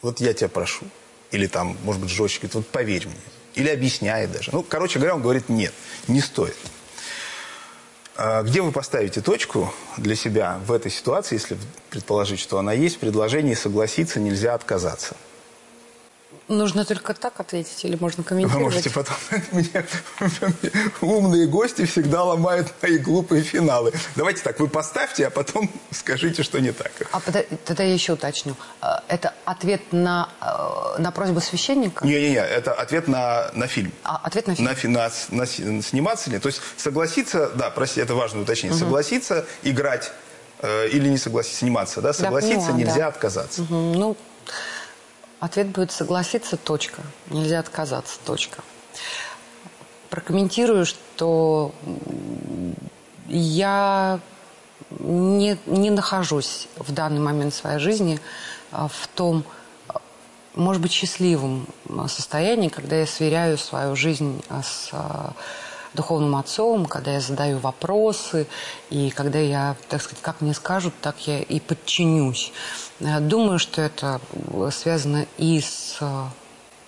вот 0.00 0.20
я 0.20 0.32
тебя 0.32 0.48
прошу. 0.48 0.86
Или 1.30 1.46
там, 1.46 1.76
может 1.84 2.00
быть, 2.00 2.10
жестче, 2.10 2.38
говорит, 2.38 2.54
вот 2.54 2.66
поверь 2.68 3.06
мне. 3.06 3.37
Или 3.58 3.70
объясняет 3.70 4.30
даже. 4.30 4.50
Ну, 4.52 4.62
короче 4.62 5.00
говоря, 5.00 5.16
он 5.16 5.22
говорит, 5.22 5.48
нет, 5.48 5.74
не 6.06 6.20
стоит. 6.20 6.56
А 8.16 8.42
где 8.42 8.62
вы 8.62 8.70
поставите 8.70 9.20
точку 9.20 9.74
для 9.96 10.14
себя 10.14 10.60
в 10.64 10.72
этой 10.72 10.92
ситуации, 10.92 11.34
если 11.34 11.58
предположить, 11.90 12.38
что 12.38 12.58
она 12.58 12.72
есть, 12.72 12.96
в 12.96 12.98
предложении 13.00 13.54
согласиться 13.54 14.20
нельзя 14.20 14.54
отказаться? 14.54 15.16
Нужно 16.48 16.86
только 16.86 17.12
так 17.12 17.40
ответить 17.40 17.84
или 17.84 17.96
можно 18.00 18.24
комментировать? 18.24 18.64
Вы 18.64 18.70
можете 18.70 18.90
потом... 18.90 19.16
Мне, 19.52 19.84
умные 21.02 21.46
гости 21.46 21.84
всегда 21.84 22.24
ломают 22.24 22.72
мои 22.80 22.96
глупые 22.96 23.42
финалы. 23.42 23.92
Давайте 24.16 24.42
так, 24.42 24.58
вы 24.58 24.66
поставьте, 24.66 25.26
а 25.26 25.30
потом 25.30 25.70
скажите, 25.90 26.42
что 26.42 26.58
не 26.60 26.72
так. 26.72 26.90
А 27.12 27.20
тогда 27.20 27.84
я 27.84 27.92
еще 27.92 28.14
уточню. 28.14 28.56
А, 28.80 29.04
это 29.08 29.34
ответ 29.44 29.92
на, 29.92 30.30
э, 30.40 31.02
на 31.02 31.10
просьбу 31.10 31.40
священника? 31.40 32.06
Не-не-не, 32.06 32.40
это 32.40 32.72
ответ 32.72 33.08
на, 33.08 33.50
на 33.52 33.66
фильм. 33.66 33.92
А, 34.02 34.18
ответ 34.22 34.46
на 34.46 34.54
фильм? 34.54 34.92
На, 34.92 35.10
на, 35.28 35.44
на, 35.44 35.82
сниматься 35.82 36.30
ли? 36.30 36.38
То 36.38 36.48
есть 36.48 36.62
согласиться, 36.78 37.50
да, 37.56 37.68
прости, 37.68 38.00
это 38.00 38.14
важное 38.14 38.42
уточнение, 38.42 38.74
угу. 38.74 38.84
согласиться 38.84 39.44
играть 39.64 40.12
э, 40.60 40.88
или 40.88 41.10
не 41.10 41.18
согласиться, 41.18 41.58
сниматься, 41.58 42.00
да, 42.00 42.14
согласиться 42.14 42.68
да, 42.68 42.72
поняла, 42.72 42.78
нельзя 42.78 43.00
да. 43.00 43.08
отказаться. 43.08 43.62
Угу. 43.62 43.74
Ну, 43.74 44.16
Ответ 45.40 45.68
будет 45.68 45.92
согласиться, 45.92 46.56
точка. 46.56 47.02
Нельзя 47.30 47.60
отказаться, 47.60 48.18
точка. 48.24 48.62
Прокомментирую, 50.10 50.84
что 50.84 51.72
я 53.28 54.20
не, 54.90 55.56
не 55.66 55.90
нахожусь 55.90 56.68
в 56.76 56.92
данный 56.92 57.20
момент 57.20 57.54
своей 57.54 57.78
жизни 57.78 58.18
а, 58.72 58.88
в 58.88 59.06
том, 59.14 59.44
может 60.54 60.82
быть, 60.82 60.92
счастливом 60.92 61.66
состоянии, 62.08 62.68
когда 62.68 62.96
я 62.96 63.06
сверяю 63.06 63.58
свою 63.58 63.94
жизнь 63.94 64.42
с 64.50 64.88
а, 64.92 65.34
духовным 65.94 66.36
отцом, 66.36 66.86
когда 66.86 67.12
я 67.12 67.20
задаю 67.20 67.58
вопросы, 67.58 68.46
и 68.90 69.10
когда 69.10 69.38
я, 69.38 69.76
так 69.88 70.02
сказать, 70.02 70.22
как 70.22 70.40
мне 70.40 70.54
скажут, 70.54 70.94
так 71.00 71.26
я 71.26 71.40
и 71.40 71.60
подчинюсь. 71.60 72.52
Э, 73.00 73.20
думаю, 73.20 73.58
что 73.58 73.82
это 73.82 74.20
связано 74.70 75.26
и 75.36 75.60
с 75.60 75.98
э, 76.00 76.24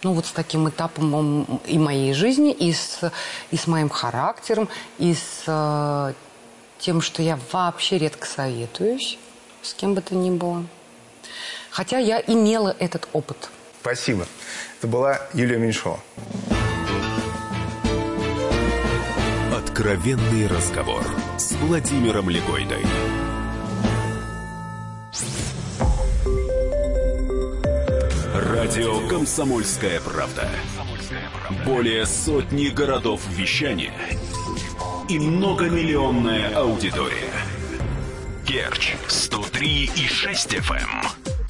ну, 0.03 0.14
вот 0.14 0.26
с 0.26 0.32
таким 0.32 0.68
этапом 0.68 1.61
и 1.66 1.78
моей 1.78 2.14
жизни, 2.14 2.53
и 2.53 2.72
с, 2.72 3.12
и 3.51 3.57
с 3.57 3.66
моим 3.66 3.88
характером, 3.88 4.68
и 4.98 5.14
с 5.14 5.44
э, 5.46 6.14
тем, 6.78 7.01
что 7.01 7.22
я 7.22 7.38
вообще 7.53 7.98
редко 7.98 8.26
советуюсь 8.26 9.18
с 9.62 9.74
кем 9.74 9.94
бы 9.94 10.01
то 10.01 10.14
ни 10.14 10.30
было. 10.30 10.64
Хотя 11.70 11.98
я 11.98 12.20
имела 12.20 12.74
этот 12.78 13.09
опыт. 13.12 13.48
Спасибо. 13.80 14.26
Это 14.78 14.88
была 14.88 15.20
Юлия 15.32 15.59
Меньшова. 15.59 16.01
Откровенный 19.80 20.46
разговор 20.46 21.02
с 21.38 21.52
Владимиром 21.52 22.28
Легойдой. 22.28 22.84
Радио 28.34 29.08
«Комсомольская 29.08 30.00
правда». 30.00 30.50
Более 31.64 32.04
сотни 32.04 32.66
городов 32.66 33.22
вещания 33.30 33.94
и 35.08 35.18
многомиллионная 35.18 36.54
аудитория. 36.54 37.32
Керчь 38.46 38.96
103 39.08 39.92
и 39.96 40.06
6 40.06 40.56
FM. 40.56 41.29